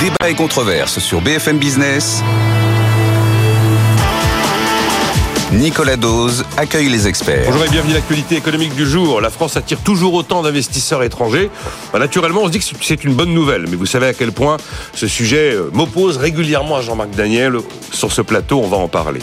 Débat 0.00 0.28
et 0.28 0.34
controverse 0.34 0.98
sur 0.98 1.22
BFM 1.22 1.56
Business. 1.56 2.22
Nicolas 5.52 5.96
Dose 5.96 6.44
accueille 6.58 6.90
les 6.90 7.08
experts. 7.08 7.44
Bonjour 7.46 7.64
et 7.64 7.70
bienvenue 7.70 7.92
à 7.92 7.96
l'actualité 7.96 8.36
économique 8.36 8.74
du 8.74 8.84
jour. 8.84 9.22
La 9.22 9.30
France 9.30 9.56
attire 9.56 9.80
toujours 9.80 10.12
autant 10.12 10.42
d'investisseurs 10.42 11.02
étrangers. 11.02 11.50
Bah, 11.94 11.98
naturellement, 11.98 12.42
on 12.42 12.46
se 12.46 12.50
dit 12.50 12.58
que 12.58 12.64
c'est 12.82 13.04
une 13.04 13.14
bonne 13.14 13.32
nouvelle, 13.32 13.64
mais 13.70 13.76
vous 13.76 13.86
savez 13.86 14.08
à 14.08 14.12
quel 14.12 14.32
point 14.32 14.58
ce 14.92 15.06
sujet 15.06 15.54
euh, 15.54 15.70
m'oppose 15.72 16.18
régulièrement 16.18 16.76
à 16.76 16.82
Jean-Marc 16.82 17.10
Daniel. 17.12 17.54
Sur 17.90 18.12
ce 18.12 18.20
plateau, 18.20 18.60
on 18.62 18.68
va 18.68 18.76
en 18.76 18.88
parler. 18.88 19.20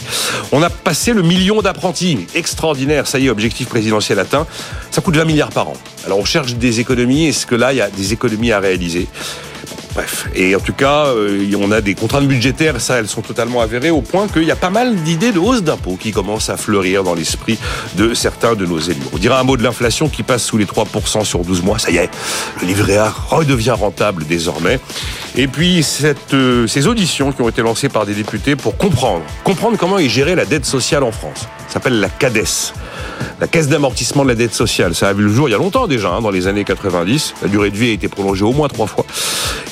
On 0.52 0.64
a 0.64 0.72
passé 0.72 1.14
le 1.14 1.22
million 1.22 1.62
d'apprentis. 1.62 2.26
Extraordinaire, 2.34 3.06
ça 3.06 3.20
y 3.20 3.28
est, 3.28 3.30
objectif 3.30 3.70
présidentiel 3.70 4.18
atteint. 4.18 4.48
Ça 4.90 5.02
coûte 5.02 5.18
20 5.18 5.26
milliards 5.26 5.52
par 5.52 5.70
an. 5.70 5.78
Alors 6.08 6.18
on 6.18 6.26
cherche 6.26 6.56
des 6.56 6.80
économies. 6.80 7.28
Est-ce 7.28 7.46
que 7.46 7.54
là, 7.54 7.74
il 7.74 7.78
y 7.78 7.82
a 7.82 7.92
des 7.92 8.14
économies 8.14 8.52
à 8.52 8.60
réaliser? 8.60 9.08
Bref, 9.96 10.28
et 10.34 10.56
en 10.56 10.60
tout 10.60 10.74
cas, 10.74 11.06
euh, 11.06 11.52
on 11.60 11.72
a 11.72 11.82
des 11.82 11.94
contraintes 11.94 12.28
budgétaires, 12.28 12.82
ça, 12.82 13.00
elles 13.00 13.08
sont 13.08 13.22
totalement 13.22 13.62
avérées, 13.62 13.92
au 13.92 14.02
point 14.02 14.28
qu'il 14.28 14.44
y 14.44 14.52
a 14.52 14.56
pas 14.56 14.72
mal 14.72 14.96
d'idées 14.96 15.32
de 15.32 15.40
hausse 15.40 15.62
d'impôts 15.62 15.98
qui 15.98 16.12
commencent 16.12 16.50
à 16.50 16.58
fleurir 16.58 17.04
dans 17.04 17.14
l'esprit 17.14 17.60
de 17.96 18.16
certains 18.16 18.56
de 18.56 18.66
nos 18.66 18.80
élus. 18.80 19.04
On 19.14 19.18
dirait 19.18 19.36
un 19.36 19.44
mot 19.44 19.56
de 19.56 19.64
l'inflation 19.64 20.10
qui 20.10 20.24
passe 20.24 20.44
sous 20.44 20.58
les 20.58 20.66
3% 20.66 21.26
sur 21.26 21.44
12 21.44 21.62
mois, 21.62 21.78
ça 21.78 21.92
y 21.92 21.98
est, 21.98 22.10
le 22.62 22.68
livret 22.68 22.98
A 22.98 23.14
redevient 23.30 23.72
rentable 23.72 24.26
désormais. 24.26 24.80
Et 25.36 25.48
puis, 25.48 25.86
euh, 26.34 26.68
ces 26.68 26.88
auditions 26.88 27.32
qui 27.32 27.42
ont 27.42 27.50
été 27.50 27.62
lancées 27.62 27.90
par 27.90 28.06
des 28.06 28.14
députés 28.14 28.56
pour 28.56 28.78
comprendre, 28.78 29.24
comprendre 29.44 29.78
comment 29.78 29.98
ils 29.98 30.10
géraient 30.10 30.36
la 30.36 30.46
dette 30.46 30.66
sociale 30.66 31.04
en 31.04 31.12
France. 31.12 31.48
Ça 31.68 31.76
s'appelle 31.76 32.00
la 32.00 32.10
CADES 32.10 32.74
la 33.40 33.48
caisse 33.48 33.68
d'amortissement 33.68 34.24
de 34.24 34.30
la 34.30 34.36
dette 34.36 34.54
sociale. 34.54 34.96
Ça 34.96 35.10
a 35.10 35.14
vu 35.14 35.24
le 35.24 35.34
jour 35.34 35.50
il 35.50 35.52
y 35.52 35.56
a 35.56 35.58
longtemps 35.58 35.88
déjà, 35.88 36.10
hein, 36.10 36.22
dans 36.22 36.30
les 36.30 36.48
années 36.48 36.64
90. 36.64 37.36
La 37.42 37.48
durée 37.48 37.72
de 37.72 37.78
vie 37.78 37.90
a 37.90 37.94
été 37.94 38.08
prolongée 38.08 38.44
au 38.44 38.54
moins 38.54 38.68
trois 38.68 38.88
fois. 38.88 39.06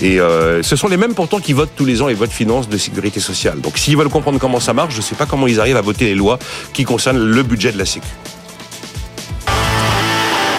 Et 0.01 0.19
euh, 0.19 0.63
ce 0.63 0.75
sont 0.75 0.87
les 0.87 0.97
mêmes 0.97 1.13
pourtant 1.13 1.39
qui 1.39 1.53
votent 1.53 1.71
tous 1.75 1.85
les 1.85 2.01
ans 2.01 2.07
les 2.07 2.13
votes 2.13 2.31
finances 2.31 2.69
de 2.69 2.77
sécurité 2.77 3.19
sociale. 3.19 3.61
Donc 3.61 3.77
s'ils 3.77 3.97
veulent 3.97 4.09
comprendre 4.09 4.39
comment 4.39 4.59
ça 4.59 4.73
marche, 4.73 4.93
je 4.93 4.97
ne 4.97 5.03
sais 5.03 5.15
pas 5.15 5.25
comment 5.25 5.47
ils 5.47 5.59
arrivent 5.59 5.77
à 5.77 5.81
voter 5.81 6.05
les 6.05 6.15
lois 6.15 6.39
qui 6.73 6.83
concernent 6.83 7.23
le 7.23 7.43
budget 7.43 7.71
de 7.71 7.77
la 7.77 7.85
Sécu. 7.85 8.07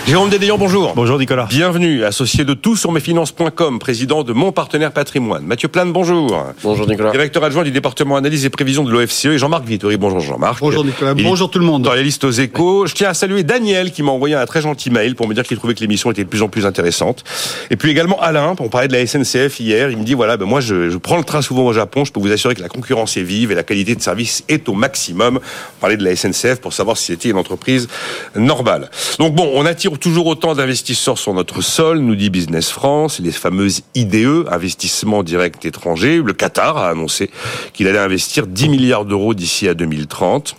Jérôme 0.04 0.30
Dédéon, 0.30 0.58
bonjour. 0.58 0.94
Bonjour 0.96 1.16
Nicolas. 1.16 1.46
Bienvenue, 1.48 2.04
associé 2.04 2.44
de 2.44 2.54
tout 2.54 2.74
sur 2.74 2.90
mesfinances.com, 2.90 3.78
président 3.78 4.24
de 4.24 4.32
Mon 4.32 4.50
Partenaire 4.50 4.90
Patrimoine. 4.90 5.44
Mathieu 5.46 5.68
Plane, 5.68 5.92
bonjour. 5.92 6.44
Bonjour 6.64 6.88
Nicolas. 6.88 7.12
Directeur 7.12 7.44
adjoint 7.44 7.62
du 7.62 7.70
département 7.70 8.16
analyse 8.16 8.44
et 8.44 8.50
prévision 8.50 8.82
de 8.82 8.90
l'OFCE 8.90 9.26
et 9.26 9.38
Jean-Marc 9.38 9.64
Vittori. 9.64 9.96
Bonjour 9.96 10.18
Jean-Marc. 10.18 10.58
Bonjour 10.58 10.84
Nicolas. 10.84 11.14
Bonjour 11.14 11.48
tout 11.50 11.60
le 11.60 11.64
monde. 11.64 11.82
Dans 11.82 11.94
la 11.94 12.02
liste 12.02 12.24
aux 12.24 12.32
échos, 12.32 12.86
je 12.86 12.94
tiens 12.94 13.10
à 13.10 13.14
saluer 13.14 13.44
Daniel 13.44 13.92
qui 13.92 14.02
m'a 14.02 14.10
envoyé 14.10 14.34
un 14.34 14.44
très 14.44 14.60
gentil 14.60 14.90
mail 14.90 15.14
pour 15.14 15.28
me 15.28 15.34
dire 15.34 15.44
qu'il 15.44 15.56
trouvait 15.56 15.74
que 15.74 15.80
l'émission 15.80 16.10
était 16.10 16.24
de 16.24 16.28
plus 16.28 16.42
en 16.42 16.48
plus 16.48 16.66
intéressante. 16.66 17.22
Et 17.70 17.76
puis 17.76 17.88
également 17.88 18.20
Alain, 18.20 18.56
pour 18.56 18.70
parler 18.70 18.88
de 18.88 18.94
la 18.94 19.06
SNCF 19.06 19.60
hier, 19.60 19.88
il 19.90 19.98
me 19.98 20.04
dit 20.04 20.14
voilà, 20.14 20.36
ben 20.36 20.46
moi 20.46 20.60
je, 20.60 20.90
je, 20.90 20.98
prends 20.98 21.16
le 21.16 21.24
train 21.24 21.42
souvent 21.42 21.64
au 21.64 21.72
Japon, 21.72 22.04
je 22.04 22.12
peux 22.12 22.20
vous 22.20 22.32
assurer 22.32 22.56
que 22.56 22.62
la 22.62 22.68
concurrence 22.68 23.16
est 23.16 23.22
vive 23.22 23.52
et 23.52 23.54
la 23.54 23.62
qualité 23.62 23.94
de 23.94 24.02
service 24.02 24.42
est 24.48 24.68
au 24.68 24.74
maximum. 24.74 25.38
Parler 25.80 25.96
de 25.96 26.04
la 26.04 26.16
SNCF 26.16 26.60
pour 26.60 26.72
savoir 26.72 26.96
si 26.96 27.04
c'était 27.06 27.28
une 27.28 27.38
entreprise 27.38 27.86
normale. 28.34 28.90
Donc 29.20 29.36
bon, 29.36 29.48
on 29.54 29.64
attire 29.64 29.91
toujours 29.98 30.26
autant 30.26 30.54
d'investisseurs 30.54 30.72
investisseurs 30.72 31.18
sur 31.18 31.34
notre 31.34 31.60
sol, 31.60 31.98
nous 31.98 32.14
dit 32.14 32.30
Business 32.30 32.70
France, 32.70 33.20
les 33.20 33.30
fameuses 33.30 33.82
IDE, 33.94 34.46
investissements 34.50 35.22
directs 35.22 35.64
étrangers. 35.64 36.22
Le 36.22 36.32
Qatar 36.32 36.78
a 36.78 36.88
annoncé 36.88 37.30
qu'il 37.74 37.86
allait 37.88 37.98
investir 37.98 38.46
10 38.46 38.68
milliards 38.68 39.04
d'euros 39.04 39.34
d'ici 39.34 39.68
à 39.68 39.74
2030. 39.74 40.56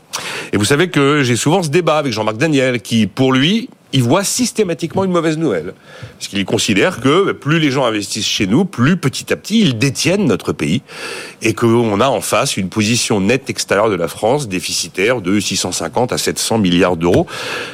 Et 0.52 0.58
vous 0.58 0.66
savez 0.66 0.90
que 0.90 1.24
j'ai 1.24 1.36
souvent 1.36 1.64
ce 1.64 1.70
débat 1.70 1.98
avec 1.98 2.14
Jean-Marc 2.14 2.38
Daniel, 2.38 2.82
qui, 2.82 3.08
pour 3.08 3.34
lui, 3.34 3.70
il 3.94 4.02
voit 4.02 4.24
systématiquement 4.24 5.04
une 5.04 5.12
mauvaise 5.12 5.38
nouvelle. 5.38 5.74
Parce 6.18 6.28
qu'il 6.28 6.44
considère 6.46 7.00
que 7.00 7.32
plus 7.32 7.60
les 7.60 7.70
gens 7.70 7.86
investissent 7.86 8.28
chez 8.28 8.48
nous, 8.48 8.66
plus 8.66 8.98
petit 8.98 9.32
à 9.32 9.36
petit 9.36 9.62
ils 9.62 9.78
détiennent 9.78 10.26
notre 10.26 10.52
pays. 10.52 10.82
Et 11.44 11.54
qu'on 11.54 12.02
a 12.02 12.08
en 12.08 12.22
face 12.22 12.58
une 12.58 12.70
position 12.70 13.22
nette 13.22 13.52
extérieure 13.52 13.92
de 13.92 13.96
la 13.96 14.08
France, 14.08 14.48
déficitaire 14.48 15.22
de 15.22 15.40
650 15.40 16.12
à 16.12 16.18
700 16.18 16.58
milliards 16.58 16.98
d'euros. 16.98 17.28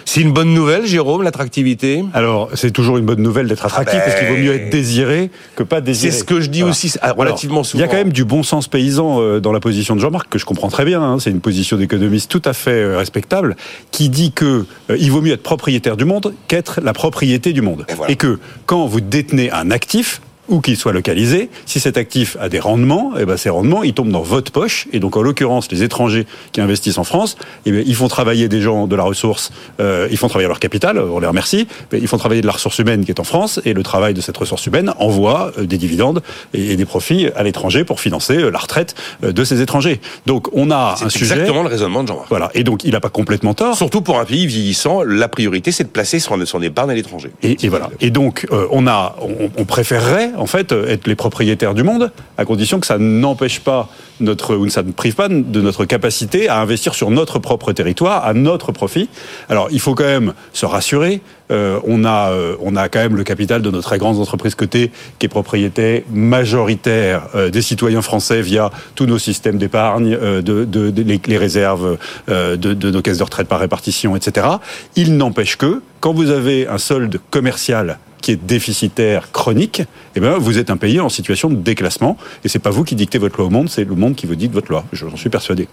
C'est 0.03 0.19
une 0.19 0.33
bonne 0.33 0.53
nouvelle, 0.53 0.85
Jérôme, 0.85 1.23
l'attractivité? 1.23 2.03
Alors, 2.13 2.49
c'est 2.53 2.71
toujours 2.71 2.97
une 2.97 3.05
bonne 3.05 3.21
nouvelle 3.21 3.47
d'être 3.47 3.65
attractif, 3.65 3.99
parce 4.03 4.19
qu'il 4.19 4.27
vaut 4.27 4.35
mieux 4.35 4.53
être 4.53 4.69
désiré 4.69 5.31
que 5.55 5.63
pas 5.63 5.79
désiré. 5.79 6.11
C'est 6.11 6.19
ce 6.19 6.23
que 6.25 6.41
je 6.41 6.49
dis 6.49 6.63
aussi 6.63 6.93
relativement 7.15 7.63
souvent. 7.63 7.81
Il 7.81 7.87
y 7.87 7.89
a 7.89 7.91
quand 7.91 7.97
même 7.97 8.11
du 8.11 8.25
bon 8.25 8.43
sens 8.43 8.67
paysan 8.67 9.21
euh, 9.21 9.39
dans 9.39 9.53
la 9.53 9.61
position 9.61 9.95
de 9.95 10.01
Jean-Marc, 10.01 10.27
que 10.29 10.37
je 10.37 10.45
comprends 10.45 10.69
très 10.69 10.83
bien. 10.83 11.01
Hein. 11.01 11.19
C'est 11.19 11.31
une 11.31 11.39
position 11.39 11.77
d'économiste 11.77 12.28
tout 12.29 12.41
à 12.45 12.53
fait 12.53 12.83
euh, 12.83 12.97
respectable, 12.97 13.57
qui 13.91 14.09
dit 14.09 14.31
que 14.31 14.65
euh, 14.89 14.97
il 14.97 15.11
vaut 15.11 15.21
mieux 15.21 15.33
être 15.33 15.43
propriétaire 15.43 15.97
du 15.97 16.05
monde 16.05 16.33
qu'être 16.47 16.79
la 16.81 16.93
propriété 16.93 17.51
du 17.51 17.61
monde. 17.61 17.85
Et, 18.07 18.13
et 18.13 18.15
que 18.15 18.39
quand 18.65 18.85
vous 18.85 19.01
détenez 19.01 19.51
un 19.51 19.71
actif, 19.71 20.21
où 20.49 20.61
qu'il 20.61 20.77
soit 20.77 20.93
localisé, 20.93 21.49
si 21.65 21.79
cet 21.79 21.97
actif 21.97 22.37
a 22.39 22.49
des 22.49 22.59
rendements, 22.59 23.13
et 23.17 23.21
eh 23.21 23.25
ben 23.25 23.37
ces 23.37 23.49
rendements, 23.49 23.83
ils 23.83 23.93
tombent 23.93 24.11
dans 24.11 24.21
votre 24.21 24.51
poche. 24.51 24.87
Et 24.93 24.99
donc, 24.99 25.17
en 25.17 25.21
l'occurrence, 25.21 25.71
les 25.71 25.83
étrangers 25.83 26.25
qui 26.51 26.61
investissent 26.61 26.97
en 26.97 27.03
France, 27.03 27.37
eh 27.65 27.71
bien, 27.71 27.83
ils 27.85 27.95
font 27.95 28.07
travailler 28.07 28.47
des 28.47 28.61
gens 28.61 28.87
de 28.87 28.95
la 28.95 29.03
ressource, 29.03 29.51
euh, 29.79 30.07
ils 30.11 30.17
font 30.17 30.27
travailler 30.27 30.47
leur 30.47 30.59
capital, 30.59 30.99
on 30.99 31.19
les 31.19 31.27
remercie, 31.27 31.67
mais 31.91 31.99
ils 31.99 32.07
font 32.07 32.17
travailler 32.17 32.41
de 32.41 32.47
la 32.47 32.53
ressource 32.53 32.79
humaine 32.79 33.05
qui 33.05 33.11
est 33.11 33.19
en 33.19 33.23
France, 33.23 33.59
et 33.65 33.73
le 33.73 33.83
travail 33.83 34.13
de 34.13 34.21
cette 34.21 34.37
ressource 34.37 34.65
humaine 34.65 34.93
envoie 34.97 35.51
euh, 35.57 35.65
des 35.65 35.77
dividendes 35.77 36.21
et, 36.53 36.73
et, 36.73 36.75
des 36.75 36.85
profits 36.85 37.27
à 37.35 37.43
l'étranger 37.43 37.83
pour 37.83 37.99
financer 37.99 38.37
euh, 38.37 38.49
la 38.49 38.59
retraite 38.59 38.95
euh, 39.23 39.31
de 39.31 39.43
ces 39.43 39.61
étrangers. 39.61 39.99
Donc, 40.25 40.47
on 40.53 40.71
a 40.71 40.97
un 41.01 41.09
sujet... 41.09 41.33
exactement 41.33 41.63
le 41.63 41.69
raisonnement 41.69 42.03
de 42.03 42.07
Jean-Marc. 42.07 42.27
Voilà. 42.29 42.51
Et 42.53 42.63
donc, 42.63 42.83
il 42.83 42.91
n'a 42.91 42.99
pas 42.99 43.09
complètement 43.09 43.53
tort. 43.53 43.75
Surtout 43.75 44.01
pour 44.01 44.19
un 44.19 44.25
pays 44.25 44.47
vieillissant, 44.47 45.03
la 45.03 45.27
priorité, 45.27 45.71
c'est 45.71 45.83
de 45.83 45.89
placer 45.89 46.19
son, 46.19 46.43
son 46.45 46.61
épargne 46.61 46.91
à 46.91 46.93
l'étranger. 46.93 47.31
Et, 47.43 47.65
et, 47.65 47.69
voilà. 47.69 47.89
Et 48.01 48.11
donc, 48.11 48.47
euh, 48.51 48.67
on 48.71 48.87
a, 48.87 49.15
on, 49.21 49.49
on 49.57 49.65
préférerait, 49.65 50.31
en 50.39 50.45
fait, 50.45 50.71
être 50.71 51.07
les 51.07 51.15
propriétaires 51.15 51.73
du 51.73 51.83
monde, 51.83 52.11
à 52.37 52.45
condition 52.45 52.79
que 52.79 52.87
ça 52.87 52.97
n'empêche 52.97 53.59
pas 53.59 53.89
notre, 54.19 54.55
ou 54.55 54.67
ça 54.69 54.83
ne 54.83 54.91
prive 54.91 55.15
pas 55.15 55.29
de 55.29 55.61
notre 55.61 55.85
capacité 55.85 56.49
à 56.49 56.59
investir 56.59 56.93
sur 56.93 57.09
notre 57.11 57.39
propre 57.39 57.71
territoire, 57.71 58.25
à 58.25 58.33
notre 58.33 58.71
profit. 58.71 59.09
Alors, 59.49 59.67
il 59.71 59.79
faut 59.79 59.95
quand 59.95 60.03
même 60.03 60.33
se 60.53 60.65
rassurer. 60.65 61.21
Euh, 61.51 61.79
on 61.85 62.05
a, 62.05 62.31
euh, 62.31 62.55
on 62.61 62.75
a 62.75 62.89
quand 62.89 62.99
même 62.99 63.15
le 63.15 63.23
capital 63.23 63.61
de 63.61 63.71
nos 63.71 63.81
très 63.81 63.97
grandes 63.97 64.19
entreprises 64.19 64.55
cotées 64.55 64.91
qui 65.17 65.25
est 65.25 65.29
propriété 65.29 66.05
majoritaire 66.11 67.27
euh, 67.35 67.49
des 67.49 67.61
citoyens 67.61 68.01
français 68.01 68.41
via 68.41 68.71
tous 68.95 69.05
nos 69.05 69.17
systèmes 69.17 69.57
d'épargne, 69.57 70.17
euh, 70.21 70.41
de, 70.41 70.93
les, 71.27 71.37
réserves 71.37 71.97
euh, 72.29 72.55
de 72.55 72.91
nos 72.91 73.01
caisses 73.01 73.17
de 73.17 73.23
retraite 73.23 73.47
par 73.47 73.59
répartition, 73.59 74.15
etc. 74.15 74.47
Il 74.95 75.17
n'empêche 75.17 75.57
que 75.57 75.81
quand 75.99 76.13
vous 76.13 76.29
avez 76.29 76.67
un 76.67 76.77
solde 76.77 77.19
commercial 77.31 77.99
qui 78.21 78.31
est 78.31 78.35
déficitaire 78.35 79.31
chronique, 79.31 79.83
eh 80.15 80.19
bien, 80.19 80.37
vous 80.37 80.57
êtes 80.57 80.69
un 80.69 80.77
pays 80.77 80.99
en 80.99 81.09
situation 81.09 81.49
de 81.49 81.55
déclassement. 81.55 82.17
Et 82.43 82.49
c'est 82.49 82.59
pas 82.59 82.69
vous 82.69 82.83
qui 82.83 82.95
dictez 82.95 83.17
votre 83.17 83.37
loi 83.37 83.47
au 83.47 83.49
monde, 83.49 83.69
c'est 83.69 83.83
le 83.83 83.95
monde 83.95 84.15
qui 84.15 84.25
vous 84.25 84.35
dicte 84.35 84.53
votre 84.53 84.71
loi. 84.71 84.85
J'en 84.91 85.15
suis 85.15 85.29
persuadé. 85.29 85.67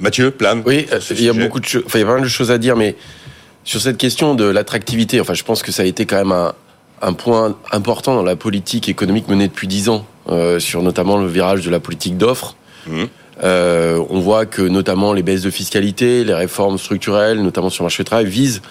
Mathieu, 0.00 0.30
plan. 0.30 0.62
Oui, 0.64 0.86
il 1.10 1.22
y 1.22 1.28
a 1.28 1.32
beaucoup 1.32 1.60
de 1.60 1.64
choses, 1.64 1.82
enfin, 1.86 1.98
il 1.98 2.02
y 2.02 2.04
a 2.04 2.06
pas 2.08 2.14
mal 2.14 2.22
de 2.22 2.28
choses 2.28 2.50
à 2.50 2.58
dire, 2.58 2.76
mais 2.76 2.96
sur 3.64 3.80
cette 3.80 3.98
question 3.98 4.34
de 4.34 4.44
l'attractivité, 4.44 5.20
enfin, 5.20 5.34
je 5.34 5.44
pense 5.44 5.62
que 5.62 5.70
ça 5.70 5.82
a 5.82 5.86
été 5.86 6.06
quand 6.06 6.16
même 6.16 6.32
un, 6.32 6.54
un 7.02 7.12
point 7.12 7.56
important 7.70 8.14
dans 8.14 8.22
la 8.22 8.36
politique 8.36 8.88
économique 8.88 9.28
menée 9.28 9.48
depuis 9.48 9.68
dix 9.68 9.88
ans, 9.88 10.06
euh, 10.28 10.58
sur 10.58 10.82
notamment 10.82 11.18
le 11.18 11.26
virage 11.26 11.64
de 11.64 11.70
la 11.70 11.80
politique 11.80 12.16
d'offres. 12.16 12.56
Mmh. 12.86 13.04
Euh, 13.44 14.02
on 14.08 14.20
voit 14.20 14.46
que 14.46 14.62
notamment 14.62 15.12
les 15.12 15.22
baisses 15.22 15.42
de 15.42 15.50
fiscalité, 15.50 16.24
les 16.24 16.34
réformes 16.34 16.78
structurelles, 16.78 17.42
notamment 17.42 17.70
sur 17.70 17.82
le 17.82 17.86
marché 17.86 18.02
du 18.02 18.06
travail, 18.06 18.26
visent 18.26 18.62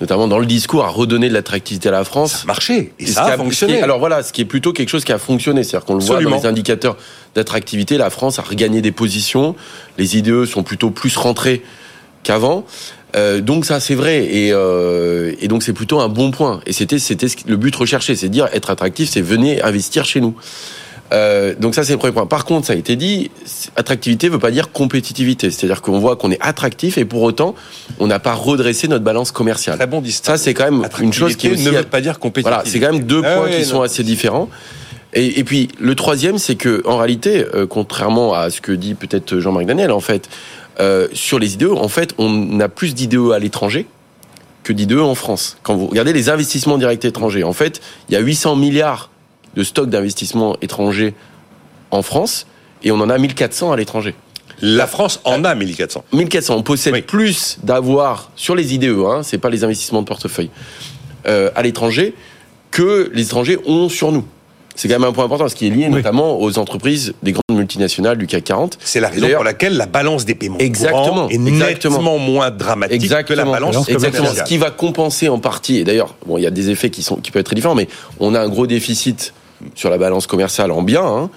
notamment 0.00 0.28
dans 0.28 0.38
le 0.38 0.46
discours, 0.46 0.84
à 0.84 0.88
redonner 0.88 1.28
de 1.28 1.34
l'attractivité 1.34 1.88
à 1.88 1.92
la 1.92 2.04
France. 2.04 2.32
Ça 2.32 2.42
a 2.42 2.46
marché 2.46 2.92
et, 2.98 3.04
et 3.04 3.06
ça 3.06 3.24
a, 3.24 3.32
a 3.32 3.36
fonctionné. 3.36 3.80
Alors 3.80 3.98
voilà, 3.98 4.22
ce 4.22 4.32
qui 4.32 4.42
est 4.42 4.46
plutôt 4.46 4.72
quelque 4.72 4.88
chose 4.88 5.04
qui 5.04 5.12
a 5.12 5.18
fonctionné, 5.18 5.64
c'est-à-dire 5.64 5.86
qu'on 5.86 5.94
le 5.94 6.04
voit 6.04 6.22
dans 6.22 6.36
les 6.36 6.46
indicateurs 6.46 6.96
d'attractivité, 7.34 7.96
la 7.96 8.10
France 8.10 8.38
a 8.38 8.42
regagné 8.42 8.82
des 8.82 8.92
positions, 8.92 9.56
les 9.98 10.16
IDE 10.16 10.44
sont 10.44 10.62
plutôt 10.62 10.90
plus 10.90 11.16
rentrés 11.16 11.62
qu'avant. 12.22 12.64
Euh, 13.14 13.40
donc 13.40 13.64
ça 13.64 13.80
c'est 13.80 13.94
vrai. 13.94 14.24
Et, 14.24 14.50
euh, 14.52 15.32
et 15.40 15.48
donc 15.48 15.62
c'est 15.62 15.72
plutôt 15.72 16.00
un 16.00 16.08
bon 16.08 16.30
point. 16.30 16.60
Et 16.66 16.72
c'était 16.72 16.98
c'était 16.98 17.28
le 17.46 17.56
but 17.56 17.74
recherché 17.74 18.16
c'est 18.16 18.28
dire 18.28 18.48
être 18.52 18.68
attractif 18.68 19.08
c'est 19.08 19.22
venez 19.22 19.62
investir 19.62 20.04
chez 20.04 20.20
nous 20.20 20.34
euh, 21.12 21.54
donc 21.58 21.74
ça 21.74 21.84
c'est 21.84 21.92
le 21.92 21.98
premier 21.98 22.12
point. 22.12 22.26
Par 22.26 22.44
contre, 22.44 22.66
ça 22.66 22.72
a 22.72 22.76
été 22.76 22.96
dit, 22.96 23.30
attractivité 23.76 24.28
veut 24.28 24.38
pas 24.38 24.50
dire 24.50 24.72
compétitivité. 24.72 25.50
C'est-à-dire 25.50 25.82
qu'on 25.82 25.98
voit 25.98 26.16
qu'on 26.16 26.30
est 26.30 26.40
attractif 26.40 26.98
et 26.98 27.04
pour 27.04 27.22
autant 27.22 27.54
on 27.98 28.06
n'a 28.06 28.18
pas 28.18 28.34
redressé 28.34 28.88
notre 28.88 29.04
balance 29.04 29.30
commerciale. 29.30 29.76
Très 29.76 29.86
bon 29.86 30.02
Ça 30.04 30.36
c'est 30.36 30.54
quand 30.54 30.70
même 30.70 30.88
une 31.00 31.12
chose 31.12 31.36
qui 31.36 31.46
est 31.46 31.52
aussi 31.52 31.66
ne 31.66 31.70
veut 31.70 31.82
pas 31.84 32.00
dire 32.00 32.18
compétitivité. 32.18 32.50
Voilà, 32.50 32.70
c'est 32.70 32.80
quand 32.80 32.92
même 32.92 33.04
deux 33.04 33.22
ah 33.24 33.36
points 33.36 33.50
qui 33.50 33.58
non. 33.58 33.64
sont 33.64 33.82
assez 33.82 34.02
différents. 34.02 34.48
Et, 35.14 35.38
et, 35.38 35.44
puis 35.44 35.68
le 35.80 35.94
troisième, 35.94 36.36
c'est 36.36 36.56
que 36.56 36.82
en 36.84 36.98
réalité, 36.98 37.46
euh, 37.54 37.66
contrairement 37.66 38.34
à 38.34 38.50
ce 38.50 38.60
que 38.60 38.72
dit 38.72 38.94
peut-être 38.94 39.38
Jean-Marc 39.38 39.64
Daniel, 39.64 39.90
en 39.90 40.00
fait, 40.00 40.28
euh, 40.78 41.08
sur 41.12 41.38
les 41.38 41.54
IDE, 41.54 41.70
en 41.70 41.88
fait, 41.88 42.14
on 42.18 42.60
a 42.60 42.68
plus 42.68 42.94
d'IDE 42.94 43.32
à 43.34 43.38
l'étranger 43.38 43.86
que 44.62 44.72
d'IDE 44.72 44.98
en 44.98 45.14
France. 45.14 45.56
Quand 45.62 45.74
vous 45.74 45.86
regardez 45.86 46.12
les 46.12 46.28
investissements 46.28 46.76
directs 46.76 47.04
étrangers, 47.04 47.44
en 47.44 47.54
fait, 47.54 47.80
il 48.08 48.14
y 48.14 48.16
a 48.16 48.20
800 48.20 48.56
milliards 48.56 49.10
de 49.56 49.64
stock 49.64 49.88
d'investissement 49.88 50.56
étranger 50.62 51.14
en 51.90 52.02
France 52.02 52.46
et 52.82 52.90
on 52.92 53.00
en 53.00 53.10
a 53.10 53.18
1400 53.18 53.72
à 53.72 53.76
l'étranger. 53.76 54.14
La 54.62 54.86
France 54.86 55.20
en 55.24 55.44
a 55.44 55.54
1400. 55.54 56.04
1400. 56.12 56.56
On 56.56 56.62
possède 56.62 56.94
oui. 56.94 57.02
plus 57.02 57.58
d'avoir 57.62 58.30
sur 58.36 58.54
les 58.54 58.74
IDE, 58.74 58.84
hein, 59.06 59.20
c'est 59.22 59.38
pas 59.38 59.50
les 59.50 59.64
investissements 59.64 60.00
de 60.00 60.06
portefeuille, 60.06 60.50
euh, 61.26 61.50
à 61.54 61.62
l'étranger 61.62 62.14
que 62.70 63.10
les 63.12 63.22
étrangers 63.22 63.58
ont 63.66 63.88
sur 63.88 64.12
nous. 64.12 64.24
C'est 64.74 64.88
quand 64.88 64.98
même 64.98 65.08
un 65.08 65.12
point 65.12 65.24
important, 65.24 65.48
ce 65.48 65.54
qui 65.54 65.66
est 65.66 65.70
lié 65.70 65.88
notamment 65.88 66.38
aux 66.38 66.58
entreprises 66.58 67.14
des 67.22 67.32
grandes 67.32 67.56
multinationales 67.56 68.18
du 68.18 68.26
CAC 68.26 68.44
40. 68.44 68.78
C'est 68.84 69.00
la 69.00 69.08
raison 69.08 69.28
pour 69.34 69.44
laquelle 69.44 69.76
la 69.76 69.86
balance 69.86 70.26
des 70.26 70.34
paiements 70.34 70.58
exactement, 70.58 71.30
est 71.30 71.38
nettement 71.38 72.18
moins 72.18 72.50
dramatique 72.50 73.02
exactement, 73.02 73.42
que 73.42 73.46
la 73.46 73.50
balance 73.50 73.88
Exactement. 73.88 74.28
Ce 74.34 74.42
qui 74.42 74.58
va 74.58 74.70
compenser 74.70 75.30
en 75.30 75.38
partie, 75.38 75.78
et 75.78 75.84
d'ailleurs, 75.84 76.14
bon, 76.26 76.36
il 76.36 76.42
y 76.42 76.46
a 76.46 76.50
des 76.50 76.68
effets 76.68 76.90
qui, 76.90 77.02
sont, 77.02 77.16
qui 77.16 77.30
peuvent 77.30 77.40
être 77.40 77.46
très 77.46 77.56
différents, 77.56 77.74
mais 77.74 77.88
on 78.20 78.34
a 78.34 78.40
un 78.40 78.48
gros 78.48 78.66
déficit 78.66 79.32
sur 79.74 79.90
la 79.90 79.98
balance 79.98 80.26
commerciale 80.26 80.70
en 80.70 80.82
biens, 80.82 81.06
hein, 81.06 81.30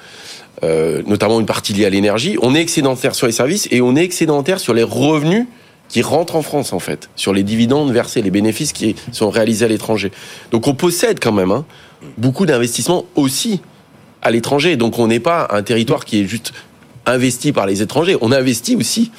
euh, 0.64 1.02
notamment 1.06 1.40
une 1.40 1.46
partie 1.46 1.74
liée 1.74 1.86
à 1.86 1.90
l'énergie. 1.90 2.38
On 2.42 2.56
est 2.56 2.62
excédentaire 2.62 3.16
sur 3.16 3.28
les 3.28 3.34
services 3.34 3.68
et 3.72 3.82
on 3.82 3.96
est 3.96 4.04
excédentaire 4.04 4.60
sur 4.60 4.74
les 4.74 4.84
revenus 4.84 5.46
qui 5.88 6.02
rentrent 6.02 6.36
en 6.36 6.42
France 6.42 6.72
en 6.74 6.80
fait, 6.80 7.10
sur 7.16 7.34
les 7.34 7.44
dividendes 7.44 7.92
versés, 7.92 8.22
les 8.22 8.32
bénéfices 8.32 8.74
qui 8.74 8.96
sont 9.12 9.30
réalisés 9.30 9.66
à 9.66 9.68
l'étranger. 9.68 10.12
Donc 10.52 10.68
on 10.68 10.76
possède 10.76 11.20
quand 11.20 11.32
même 11.32 11.52
hein, 11.52 11.66
beaucoup 12.18 12.46
d'investissements 12.46 13.06
aussi 13.16 13.62
à 14.22 14.32
l'étranger. 14.32 14.78
Donc 14.78 15.00
on 15.00 15.08
n'est 15.08 15.20
pas 15.20 15.48
un 15.52 15.64
territoire 15.64 16.06
qui 16.06 16.22
est 16.22 16.26
juste 16.26 16.54
investi 17.06 17.52
par 17.52 17.66
les 17.66 17.82
étrangers. 17.82 18.18
On 18.22 18.32
investit 18.32 18.76
aussi 18.76 19.12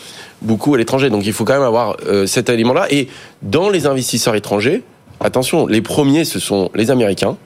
beaucoup 0.43 0.75
à 0.75 0.79
l'étranger. 0.79 1.11
Donc 1.11 1.26
il 1.26 1.32
faut 1.32 1.44
quand 1.44 1.55
même 1.55 1.62
avoir 1.62 1.96
euh, 2.06 2.26
cet 2.26 2.49
élément-là. 2.49 2.87
Et 2.91 3.08
dans 3.43 3.69
les 3.69 3.87
investisseurs 3.87 4.37
étrangers, 4.37 4.82
attention, 5.20 5.67
les 5.67 5.81
premiers 5.81 6.25
ce 6.25 6.38
sont 6.38 6.70
les 6.75 6.91
Américains. 6.91 7.37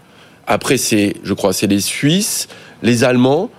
Après 0.47 0.77
c'est, 0.77 1.15
je 1.23 1.35
crois, 1.35 1.53
c'est 1.53 1.67
les 1.67 1.81
Suisses, 1.81 2.49
les 2.83 3.05
Allemands. 3.05 3.51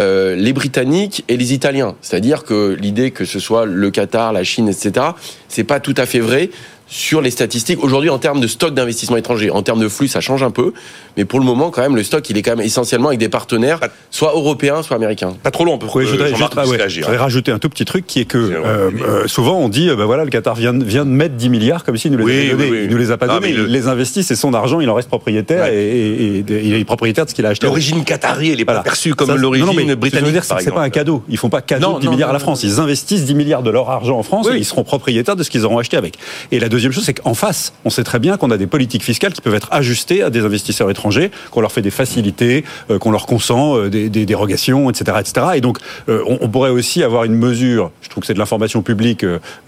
Euh, 0.00 0.34
les 0.34 0.52
Britanniques 0.52 1.24
et 1.28 1.36
les 1.36 1.54
Italiens. 1.54 1.94
C'est-à-dire 2.00 2.42
que 2.42 2.76
l'idée 2.80 3.12
que 3.12 3.24
ce 3.24 3.38
soit 3.38 3.64
le 3.64 3.92
Qatar, 3.92 4.32
la 4.32 4.42
Chine, 4.42 4.68
etc., 4.68 5.06
c'est 5.46 5.62
pas 5.62 5.78
tout 5.78 5.94
à 5.96 6.04
fait 6.04 6.18
vrai 6.18 6.50
sur 6.94 7.20
les 7.20 7.32
statistiques. 7.32 7.82
Aujourd'hui, 7.82 8.08
en 8.08 8.18
termes 8.18 8.40
de 8.40 8.46
stock 8.46 8.72
d'investissement 8.72 9.16
étranger, 9.16 9.50
en 9.50 9.62
termes 9.62 9.80
de 9.80 9.88
flux, 9.88 10.06
ça 10.06 10.20
change 10.20 10.44
un 10.44 10.52
peu. 10.52 10.72
Mais 11.16 11.24
pour 11.24 11.40
le 11.40 11.44
moment, 11.44 11.70
quand 11.70 11.82
même, 11.82 11.96
le 11.96 12.04
stock, 12.04 12.30
il 12.30 12.38
est 12.38 12.42
quand 12.42 12.54
même 12.54 12.64
essentiellement 12.64 13.08
avec 13.08 13.18
des 13.18 13.28
partenaires, 13.28 13.80
soit 14.12 14.32
européens, 14.32 14.80
soit 14.84 14.96
américains. 14.96 15.32
Pas 15.42 15.50
trop 15.50 15.64
long, 15.64 15.72
on 15.72 15.78
peut 15.78 15.88
oui, 15.92 16.06
je 16.06 16.12
voudrais, 16.12 16.28
juste, 16.28 16.52
ah 16.56 16.66
ouais, 16.66 17.16
rajouter 17.16 17.50
un 17.50 17.58
tout 17.58 17.68
petit 17.68 17.84
truc 17.84 18.06
qui 18.06 18.20
est 18.20 18.24
que 18.24 18.38
euh, 18.38 18.90
euh, 19.06 19.26
souvent 19.26 19.58
on 19.58 19.68
dit, 19.68 19.88
ben 19.88 20.04
voilà, 20.04 20.24
le 20.24 20.30
Qatar 20.30 20.54
vient, 20.54 20.72
vient 20.72 21.04
de 21.04 21.10
mettre 21.10 21.34
10 21.34 21.48
milliards 21.48 21.84
comme 21.84 21.96
s'il 21.96 22.12
nous 22.12 22.18
les 22.18 22.24
oui, 22.24 22.50
a 22.50 22.54
donnés. 22.54 22.82
il 22.84 22.90
nous 22.90 22.96
les 22.96 23.10
a 23.10 23.16
pas 23.16 23.26
donnés. 23.26 23.50
Il 23.50 23.64
les 23.64 23.88
investit, 23.88 24.22
c'est 24.22 24.36
son 24.36 24.54
argent, 24.54 24.80
il 24.80 24.88
en 24.88 24.94
reste 24.94 25.08
propriétaire 25.08 25.66
et, 25.66 26.44
il 26.48 26.74
est 26.74 26.84
propriétaire 26.84 27.24
de 27.24 27.30
ce 27.30 27.34
qu'il 27.34 27.44
a 27.44 27.50
acheté. 27.50 27.66
L'origine 27.66 28.04
qatari, 28.04 28.50
elle 28.50 28.60
est 28.60 28.64
pas 28.64 28.80
perçue 28.80 29.14
comme 29.14 29.34
l'origine 29.34 29.94
britannique. 29.96 30.36
C'est 30.60 30.70
pas 30.70 30.82
un 30.82 30.90
cadeau. 30.90 31.24
Ils 31.28 31.38
font 31.38 31.50
pas 31.50 31.60
cadeau 31.60 31.94
de 31.94 32.00
10 32.02 32.08
milliards 32.08 32.30
à 32.30 32.34
la 32.34 32.38
France. 32.38 32.62
Ils 32.62 32.78
investissent 32.78 33.24
10 33.24 33.34
milliards 33.34 33.64
de 33.64 33.70
leur 33.70 33.90
argent 33.90 34.16
en 34.16 34.22
France 34.22 34.48
et 34.52 34.56
ils 34.56 34.64
seront 34.64 34.84
propriétaires 34.84 35.34
de 35.34 35.42
ce 35.42 35.50
qu'ils 35.50 35.64
auront 35.64 35.78
acheté 35.78 35.96
avec. 35.96 36.18
Et 36.52 36.60
la 36.60 36.68
deuxième 36.68 36.83
chose, 36.92 37.04
c'est 37.04 37.14
qu'en 37.14 37.34
face, 37.34 37.72
on 37.84 37.90
sait 37.90 38.04
très 38.04 38.18
bien 38.18 38.36
qu'on 38.36 38.50
a 38.50 38.56
des 38.56 38.66
politiques 38.66 39.02
fiscales 39.02 39.32
qui 39.32 39.40
peuvent 39.40 39.54
être 39.54 39.68
ajustées 39.70 40.22
à 40.22 40.30
des 40.30 40.40
investisseurs 40.40 40.90
étrangers, 40.90 41.30
qu'on 41.50 41.60
leur 41.60 41.72
fait 41.72 41.82
des 41.82 41.90
facilités, 41.90 42.64
euh, 42.90 42.98
qu'on 42.98 43.10
leur 43.10 43.26
consent 43.26 43.76
euh, 43.76 43.90
des, 43.90 44.08
dérogations, 44.26 44.90
etc., 44.90 45.18
etc. 45.20 45.46
Et 45.54 45.60
donc, 45.60 45.78
euh, 46.08 46.22
on, 46.26 46.48
pourrait 46.48 46.70
aussi 46.70 47.02
avoir 47.02 47.24
une 47.24 47.34
mesure, 47.34 47.90
je 48.00 48.08
trouve 48.08 48.22
que 48.22 48.26
c'est 48.26 48.34
de 48.34 48.38
l'information 48.38 48.82
publique 48.82 49.24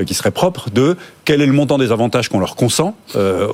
qui 0.06 0.14
serait 0.14 0.30
propre, 0.30 0.70
de 0.70 0.96
quel 1.24 1.40
est 1.40 1.46
le 1.46 1.52
montant 1.52 1.78
des 1.78 1.90
avantages 1.90 2.28
qu'on 2.28 2.38
leur 2.38 2.54
consent 2.54 2.94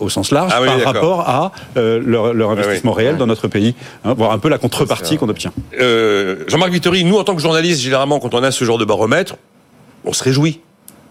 au 0.01 0.09
sens 0.09 0.31
large 0.31 0.53
ah 0.55 0.61
par 0.65 0.81
rapport 0.83 1.21
à 1.21 1.53
leur, 1.77 2.51
investissement 2.51 2.93
réel 2.93 3.17
dans 3.17 3.27
notre 3.27 3.49
pays, 3.49 3.75
hein, 4.05 4.15
voir 4.15 4.33
un 4.33 4.39
peu 4.39 4.49
la 4.49 4.59
contrepartie 4.59 5.17
qu'on 5.17 5.29
obtient. 5.29 5.53
Jean-Marc 5.79 6.73
Vittori, 6.73 7.05
nous 7.05 7.17
en 7.17 7.25
tant 7.25 7.35
que 7.35 7.43
journalistes, 7.43 7.81
généralement, 7.81 8.21
quand 8.21 8.35
on 8.35 8.43
a 8.43 8.51
ce 8.51 8.65
genre 8.65 8.79
de 8.79 8.85
baromètre, 8.85 9.37
on 10.05 10.13
se 10.13 10.23
réjouit. 10.23 10.61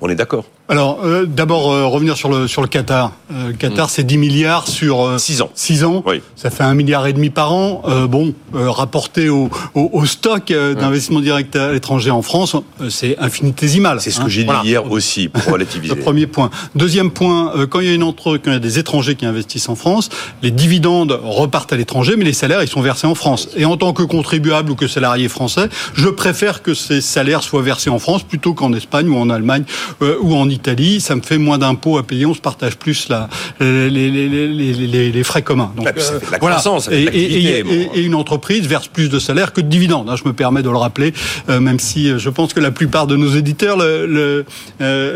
On 0.01 0.09
est 0.09 0.15
d'accord. 0.15 0.45
Alors, 0.67 1.01
euh, 1.03 1.25
d'abord, 1.25 1.69
euh, 1.69 1.85
revenir 1.85 2.15
sur 2.15 2.29
le, 2.29 2.47
sur 2.47 2.61
le 2.61 2.67
Qatar. 2.69 3.11
Euh, 3.31 3.49
le 3.49 3.53
Qatar, 3.53 3.87
mm. 3.87 3.89
c'est 3.89 4.03
10 4.03 4.17
milliards 4.17 4.67
sur 4.67 5.19
6 5.19 5.41
ans. 5.41 5.51
6 5.53 5.83
ans. 5.83 6.01
Oui. 6.07 6.21
Ça 6.35 6.49
fait 6.49 6.63
un 6.63 6.73
milliard 6.73 7.05
et 7.07 7.13
demi 7.13 7.29
par 7.29 7.51
an. 7.51 7.83
bon, 8.07 8.33
rapporté 8.53 9.29
au, 9.29 9.49
au, 9.75 10.05
stock 10.05 10.51
d'investissement 10.51 11.19
direct 11.19 11.55
à 11.55 11.73
l'étranger 11.73 12.09
en 12.09 12.21
France, 12.21 12.55
c'est 12.89 13.17
infinitésimal. 13.19 14.01
C'est 14.01 14.11
ce 14.11 14.19
que 14.19 14.25
hein. 14.25 14.29
j'ai 14.29 14.43
dit 14.43 14.51
hier 14.63 14.89
aussi, 14.89 15.27
pour 15.27 15.43
relativiser. 15.53 15.93
premier 15.95 16.25
point. 16.25 16.49
Deuxième 16.75 17.11
point, 17.11 17.53
quand 17.69 17.81
il 17.81 17.87
y 17.87 17.89
a 17.91 17.93
une 17.93 18.03
entre, 18.03 18.37
quand 18.37 18.51
il 18.51 18.53
y 18.53 18.55
a 18.55 18.59
des 18.59 18.79
étrangers 18.79 19.15
qui 19.15 19.25
investissent 19.25 19.69
en 19.69 19.75
France, 19.75 20.09
les 20.41 20.51
dividendes 20.51 21.19
repartent 21.23 21.73
à 21.73 21.77
l'étranger, 21.77 22.15
mais 22.17 22.25
les 22.25 22.33
salaires, 22.33 22.63
ils 22.63 22.69
sont 22.69 22.81
versés 22.81 23.07
en 23.07 23.15
France. 23.15 23.49
Et 23.55 23.65
en 23.65 23.77
tant 23.77 23.93
que 23.93 24.03
contribuable 24.03 24.71
ou 24.71 24.75
que 24.75 24.87
salarié 24.87 25.27
français, 25.27 25.67
je 25.93 26.07
préfère 26.07 26.63
que 26.63 26.73
ces 26.73 27.01
salaires 27.01 27.43
soient 27.43 27.61
versés 27.61 27.89
en 27.89 27.99
France 27.99 28.23
plutôt 28.23 28.53
qu'en 28.53 28.73
Espagne 28.73 29.09
ou 29.09 29.17
en 29.17 29.29
Allemagne 29.29 29.65
ou 29.99 30.35
en 30.35 30.49
Italie 30.49 31.01
ça 31.01 31.15
me 31.15 31.21
fait 31.21 31.37
moins 31.37 31.57
d'impôts 31.57 31.97
à 31.97 32.03
payer, 32.03 32.25
on 32.25 32.33
se 32.33 32.41
partage 32.41 32.77
plus 32.77 33.09
la, 33.09 33.29
les, 33.59 33.89
les, 34.09 35.23
frais 35.23 35.41
communs. 35.41 35.71
Donc, 35.75 35.87
euh, 35.87 36.19
la 36.31 36.39
croissance, 36.39 36.89
et, 36.91 37.03
et, 37.03 38.01
une 38.01 38.15
entreprise 38.15 38.67
verse 38.67 38.87
plus 38.87 39.09
de 39.09 39.19
salaires 39.19 39.53
que 39.53 39.61
de 39.61 39.67
dividendes. 39.67 40.09
Hein, 40.09 40.15
je 40.15 40.27
me 40.27 40.33
permets 40.33 40.63
de 40.63 40.69
le 40.69 40.77
rappeler, 40.77 41.13
euh, 41.49 41.59
même 41.59 41.79
si 41.79 42.09
euh, 42.09 42.17
je 42.17 42.29
pense 42.29 42.53
que 42.53 42.59
la 42.59 42.71
plupart 42.71 43.07
de 43.07 43.15
nos 43.15 43.29
éditeurs 43.35 43.77
le, 43.77 44.05
le, 44.07 44.45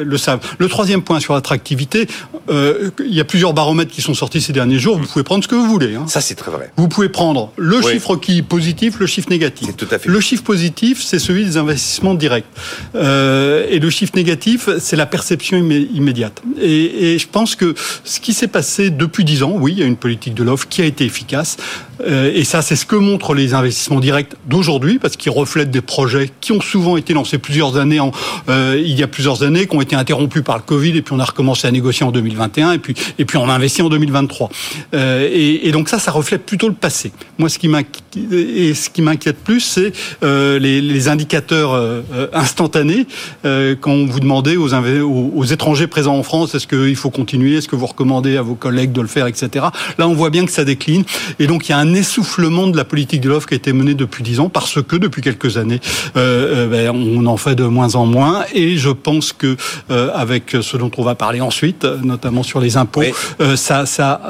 le 0.04 0.18
savent. 0.18 0.39
Le 0.57 0.68
troisième 0.68 1.01
point 1.01 1.19
sur 1.19 1.33
l'attractivité, 1.33 2.07
il 2.50 2.92
y 3.13 3.19
a 3.19 3.25
plusieurs 3.25 3.54
baromètres 3.54 3.92
qui 3.92 4.01
sont 4.01 4.13
sortis 4.13 4.42
ces 4.42 4.54
derniers 4.54 4.80
jours. 4.80 4.98
Vous 4.98 5.07
pouvez 5.07 5.24
prendre 5.24 5.44
ce 5.44 5.48
que 5.48 5.56
vous 5.56 5.68
voulez. 5.68 5.95
Hein. 5.95 6.06
Ça, 6.07 6.22
c'est 6.22 6.36
très 6.36 6.51
vrai. 6.51 6.72
Vous 6.77 6.88
pouvez 6.88 7.10
prendre 7.10 7.51
le 7.57 7.81
chiffre 7.81 8.16
qui 8.16 8.39
est 8.39 8.44
positif, 8.44 9.00
le 9.00 9.07
chiffre 9.07 9.30
négatif. 9.30 9.75
Tout 9.75 9.88
à 9.92 10.00
fait. 10.00 10.10
Le 10.10 10.19
chiffre 10.19 10.44
positif, 10.44 11.04
c'est 11.04 11.19
celui 11.19 11.45
des 11.45 11.57
investissements 11.57 12.13
directs. 12.13 12.45
et 12.94 13.80
le 13.80 13.89
chiffre 13.89 14.13
négatif, 14.16 14.64
c'est 14.79 14.95
la 14.95 15.06
perception 15.06 15.57
immédiate. 15.57 16.41
Et, 16.62 17.17
je 17.19 17.27
pense 17.27 17.56
que 17.56 17.75
ce 18.03 18.19
qui 18.19 18.33
s'est 18.33 18.47
passé 18.47 18.89
depuis 18.89 19.23
dix 19.23 19.44
ans, 19.44 19.53
oui, 19.56 19.73
il 19.73 19.79
y 19.79 19.83
a 19.83 19.85
une 19.85 19.95
politique 19.95 20.33
de 20.33 20.44
l'offre 20.44 20.67
qui 20.67 20.81
a 20.81 20.85
été 20.85 21.06
efficace. 21.06 21.57
Euh, 22.01 22.31
et 22.33 22.44
ça, 22.44 22.62
c'est 22.62 22.75
ce 22.75 22.86
que 22.86 22.95
montrent 22.95 23.33
les 23.33 23.53
investissements 23.53 24.00
directs 24.00 24.33
d'aujourd'hui, 24.47 25.00
parce 25.00 25.15
qu'ils 25.15 25.31
reflètent 25.31 25.71
des 25.71 25.81
projets 25.81 26.30
qui 26.42 26.51
ont 26.51 26.62
souvent 26.62 26.97
été 26.97 27.13
lancés 27.13 27.38
plusieurs 27.38 27.77
années, 27.77 28.00
en, 28.00 28.12
euh, 28.50 28.81
il 28.83 28.97
y 28.97 29.03
a 29.03 29.07
plusieurs 29.07 29.44
années, 29.44 29.68
qui 29.68 29.75
ont 29.75 29.81
été 29.81 29.95
interrompus 29.95 30.44
par 30.44 30.57
le 30.57 30.63
Covid, 30.63 30.97
et 30.97 31.01
puis 31.01 31.13
on 31.13 31.19
a 31.19 31.25
recommencé 31.25 31.68
à 31.68 31.71
négocier 31.71 32.06
en 32.06 32.12
2021, 32.12 32.74
et 32.74 32.80
puis, 32.80 32.95
et 33.18 33.25
puis 33.25 33.38
on 33.38 33.50
a 33.50 33.53
investi 33.53 33.81
en 33.81 33.89
2023. 33.89 34.50
Euh, 34.94 35.30
et, 35.31 35.68
et, 35.68 35.71
donc 35.71 35.89
ça, 35.89 36.00
ça 36.00 36.12
reflète 36.12 36.45
plutôt 36.45 36.68
le 36.68 36.75
passé. 36.75 37.12
Moi, 37.38 37.50
ce 37.50 37.59
qui 37.59 37.68
m'inquiète 39.01 39.38
plus, 39.38 39.59
c'est 39.59 39.91
les, 40.21 40.81
les, 40.81 41.06
indicateurs 41.07 42.03
instantanés 42.33 43.06
quand 43.44 44.06
vous 44.06 44.19
demandait 44.19 44.56
aux, 44.56 44.74
aux, 44.74 45.44
étrangers 45.44 45.88
présents 45.88 46.18
en 46.18 46.24
France, 46.24 46.56
est-ce 46.56 46.68
qu'il 46.68 46.95
faut 46.95 47.12
continuer, 47.12 47.57
est-ce 47.57 47.68
que 47.68 47.75
vous 47.75 47.86
recommandez 47.86 48.38
à 48.38 48.41
vos 48.41 48.56
collègues 48.56 48.91
de 48.91 49.01
le 49.01 49.07
faire, 49.07 49.27
etc. 49.27 49.68
Là, 49.98 50.07
on 50.07 50.13
voit 50.13 50.31
bien 50.31 50.45
que 50.45 50.51
ça 50.51 50.65
décline, 50.65 51.03
et 51.38 51.48
donc 51.48 51.68
il 51.68 51.71
y 51.71 51.75
a 51.75 51.84
un 51.85 51.93
essoufflement 51.93 52.67
de 52.67 52.77
la 52.77 52.83
politique 52.85 53.21
de 53.21 53.29
l'offre 53.29 53.48
qui 53.48 53.53
a 53.53 53.57
été 53.57 53.74
menée 53.74 53.93
depuis 53.93 54.24
dix 54.24 54.39
ans 54.39 54.50
parce 54.50 54.81
que 54.81 54.95
depuis 54.95 55.21
quelques 55.21 55.57
années, 55.57 55.79
euh, 56.15 56.65
euh, 56.65 56.67
ben, 56.67 56.89
on 56.89 57.25
en 57.25 57.38
fait 57.38 57.55
de 57.55 57.63
moins 57.63 57.95
en 57.95 58.05
moins. 58.05 58.43
Et 58.53 58.77
je 58.77 58.89
pense 58.89 59.33
que 59.33 59.55
euh, 59.91 60.10
avec 60.13 60.55
ce 60.62 60.77
dont 60.77 60.91
on 60.98 61.03
va 61.03 61.15
parler 61.15 61.41
ensuite, 61.41 61.83
notamment 61.83 62.43
sur 62.43 62.60
les 62.60 62.77
impôts, 62.77 63.03
ça, 63.55 63.86
ça, 63.86 64.21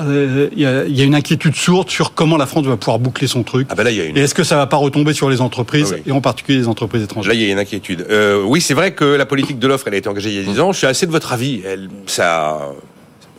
il 0.55 0.59
y, 0.59 0.65
a, 0.65 1.03
une 1.03 1.15
inquiétude 1.15 1.55
sourde 1.55 1.89
sur 1.89 2.13
comment 2.13 2.37
la 2.37 2.45
France 2.45 2.65
va 2.65 2.77
pouvoir 2.77 2.99
boucler 2.99 3.27
son 3.27 3.43
truc. 3.43 3.67
Ah 3.69 3.75
ben 3.75 3.83
là, 3.83 3.91
y 3.91 4.01
a 4.01 4.05
une... 4.05 4.17
Et 4.17 4.21
est-ce 4.21 4.35
que 4.35 4.43
ça 4.43 4.57
va 4.57 4.67
pas 4.67 4.77
retomber 4.77 5.13
sur 5.13 5.29
les 5.29 5.41
entreprises 5.41 5.95
et 6.05 6.11
en 6.11 6.21
particulier 6.21 6.59
les 6.59 6.67
entreprises 6.67 7.03
étrangères? 7.03 7.33
Là, 7.33 7.39
il 7.39 7.45
y 7.45 7.49
a 7.49 7.51
une 7.51 7.59
inquiétude. 7.59 8.05
oui, 8.45 8.61
c'est 8.61 8.73
vrai 8.73 8.93
que 8.93 9.05
la 9.05 9.25
politique 9.25 9.59
de 9.59 9.67
l'offre, 9.67 9.87
elle 9.87 9.93
a 9.93 9.97
été 9.97 10.09
engagée 10.09 10.29
il 10.29 10.35
y 10.35 10.39
a 10.39 10.43
dix 10.43 10.59
ans. 10.59 10.71
Je 10.71 10.79
suis 10.79 10.87
assez 10.87 11.05
de 11.05 11.11
votre 11.11 11.31
avis. 11.31 11.61
Elle, 11.65 11.89
ça 12.07 12.59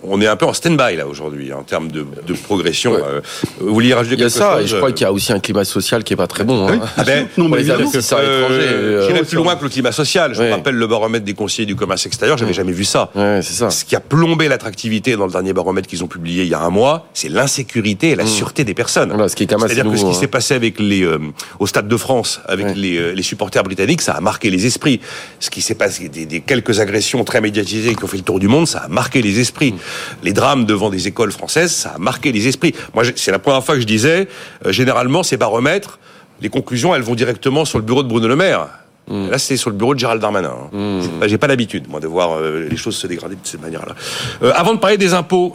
on 0.02 0.20
est 0.20 0.26
un 0.26 0.36
peu 0.36 0.46
en 0.46 0.52
stand-by 0.52 0.96
là 0.96 1.06
aujourd'hui 1.06 1.52
en 1.52 1.62
termes 1.62 1.90
de, 1.90 2.04
progression. 2.44 2.94
Euh, 2.94 3.20
vous 3.60 3.74
vouliez 3.74 3.94
rajouter 3.94 4.16
quelque 4.16 4.28
chose 4.28 4.36
Il 4.36 4.40
y 4.40 4.44
a 4.44 4.50
ça, 4.56 4.62
et 4.62 4.66
je 4.66 4.76
crois 4.76 4.92
qu'il 4.92 5.02
y 5.02 5.08
a 5.08 5.12
aussi 5.12 5.32
un 5.32 5.40
climat 5.40 5.64
social 5.64 6.04
qui 6.04 6.12
est 6.12 6.16
pas 6.16 6.26
très 6.26 6.44
bon. 6.44 6.68
Hein. 6.68 6.80
Ah 6.96 7.04
ben, 7.04 7.26
non, 7.36 7.48
mais 7.48 7.68
investisseurs 7.70 8.20
euh, 8.22 9.06
J'irai 9.06 9.24
plus 9.24 9.36
loin 9.36 9.56
que 9.56 9.64
le 9.64 9.70
climat 9.70 9.92
social. 9.92 10.34
Je 10.34 10.42
me 10.42 10.50
rappelle 10.50 10.74
le 10.74 10.86
baromètre 10.86 11.24
des 11.24 11.34
conseillers 11.34 11.66
du 11.66 11.76
commerce 11.76 12.06
extérieur, 12.06 12.36
j'avais 12.38 12.52
jamais 12.52 12.72
vu 12.72 12.84
ça. 12.84 13.10
c'est 13.14 13.42
ça. 13.42 13.70
Ce 13.70 13.84
qui 13.84 13.96
a 13.96 14.00
plombé 14.00 14.48
l'attractivité 14.48 15.16
dans 15.16 15.26
le 15.26 15.32
dernier 15.32 15.52
baromètre 15.52 15.88
qu'ils 15.88 16.04
ont 16.04 16.08
publié 16.08 16.44
il 16.44 16.48
y 16.48 16.54
a 16.54 16.60
un 16.60 16.70
mois, 16.70 17.08
c'est 17.14 17.28
l'insécurité 17.28 18.10
et 18.10 18.16
la 18.16 18.24
mm. 18.24 18.28
sûreté 18.28 18.64
des 18.64 18.74
personnes. 18.74 19.10
Voilà, 19.10 19.28
ce 19.28 19.36
qui 19.36 19.44
est 19.44 19.50
C'est-à-dire 19.50 19.90
que 19.90 19.96
ce 19.96 20.04
qui 20.04 20.10
hein. 20.10 20.14
s'est 20.14 20.26
passé 20.26 20.54
avec 20.54 20.78
les 20.78 21.02
euh, 21.02 21.18
au 21.58 21.66
Stade 21.66 21.88
de 21.88 21.96
France, 21.96 22.40
avec 22.46 22.76
les, 22.76 23.14
les, 23.14 23.22
supporters 23.22 23.62
britanniques, 23.62 24.02
ça 24.02 24.12
a 24.12 24.20
marqué 24.20 24.50
les 24.50 24.66
esprits. 24.66 25.00
Ce 25.40 25.50
qui 25.50 25.62
s'est 25.62 25.74
passé, 25.74 26.08
des, 26.08 26.26
des, 26.26 26.40
quelques 26.40 26.80
agressions 26.80 27.24
très 27.24 27.40
médiatisées 27.40 27.94
qui 27.94 28.04
ont 28.04 28.08
fait 28.08 28.16
le 28.18 28.22
tour 28.22 28.38
du 28.38 28.48
monde, 28.48 28.66
ça 28.66 28.80
a 28.80 28.88
marqué 28.88 29.22
les 29.22 29.40
esprits. 29.40 29.74
Les 30.22 30.32
drames 30.32 30.64
devant 30.64 30.90
des 30.90 31.08
écoles 31.08 31.32
françaises, 31.32 31.72
ça 31.72 31.90
a 31.90 31.98
marqué 31.98 32.32
les 32.32 32.48
esprits. 32.48 32.74
Moi, 32.94 33.04
c'est 33.14 33.30
la 33.30 33.38
première 33.38 33.64
fois 33.64 33.74
que 33.74 33.80
je 33.80 33.86
disais, 33.86 34.28
euh, 34.64 34.72
généralement, 34.72 35.22
ces 35.22 35.36
baromètres, 35.36 35.98
les 36.40 36.48
conclusions, 36.48 36.94
elles 36.94 37.02
vont 37.02 37.14
directement 37.14 37.64
sur 37.64 37.78
le 37.78 37.84
bureau 37.84 38.02
de 38.02 38.08
Bruno 38.08 38.28
Le 38.28 38.36
Maire. 38.36 38.68
Hmm. 39.08 39.30
Là, 39.30 39.38
c'est 39.38 39.56
sur 39.56 39.70
le 39.70 39.76
bureau 39.76 39.94
de 39.94 39.98
Gérald 39.98 40.20
Darmanin. 40.20 40.52
Hein. 40.72 40.76
Hmm. 40.76 41.26
J'ai 41.26 41.38
pas 41.38 41.46
l'habitude, 41.46 41.88
moi, 41.88 42.00
de 42.00 42.06
voir 42.06 42.36
euh, 42.36 42.66
les 42.68 42.76
choses 42.76 42.96
se 42.96 43.06
dégrader 43.06 43.36
de 43.36 43.40
cette 43.44 43.62
manière-là. 43.62 43.94
Euh, 44.42 44.52
avant 44.54 44.74
de 44.74 44.80
parler 44.80 44.98
des 44.98 45.14
impôts, 45.14 45.54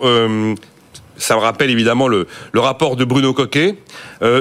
ça 1.18 1.36
me 1.36 1.42
rappelle 1.42 1.70
évidemment 1.70 2.08
le, 2.08 2.26
rapport 2.56 2.96
de 2.96 3.06
Bruno 3.06 3.34
Coquet. 3.34 3.76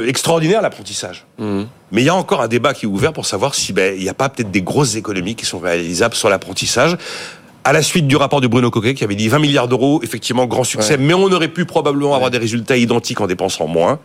extraordinaire 0.06 0.62
l'apprentissage. 0.62 1.26
Hmm. 1.38 1.64
Mais 1.92 2.02
il 2.02 2.04
y 2.04 2.08
a 2.08 2.14
encore 2.14 2.40
un 2.40 2.48
débat 2.48 2.72
qui 2.72 2.86
est 2.86 2.88
ouvert 2.88 3.12
pour 3.12 3.26
savoir 3.26 3.54
si 3.54 3.72
ben, 3.72 3.94
il 3.96 4.02
n'y 4.02 4.08
a 4.08 4.14
pas 4.14 4.28
peut-être 4.28 4.50
des 4.50 4.62
grosses 4.62 4.94
économies 4.94 5.34
qui 5.34 5.44
sont 5.44 5.58
réalisables 5.58 6.14
sur 6.14 6.28
l'apprentissage 6.28 6.96
à 7.64 7.72
la 7.72 7.82
suite 7.82 8.06
du 8.06 8.16
rapport 8.16 8.40
de 8.40 8.46
Bruno 8.46 8.70
Coquet 8.70 8.94
qui 8.94 9.04
avait 9.04 9.14
dit 9.14 9.28
20 9.28 9.38
milliards 9.38 9.68
d'euros, 9.68 10.00
effectivement 10.02 10.46
grand 10.46 10.64
succès, 10.64 10.96
mais 10.96 11.14
on 11.14 11.30
aurait 11.30 11.48
pu 11.48 11.64
probablement 11.64 12.14
avoir 12.14 12.30
des 12.30 12.38
résultats 12.38 12.76
identiques 12.76 13.20
en 13.20 13.26
dépensant 13.26 13.66
moins. 13.66 13.98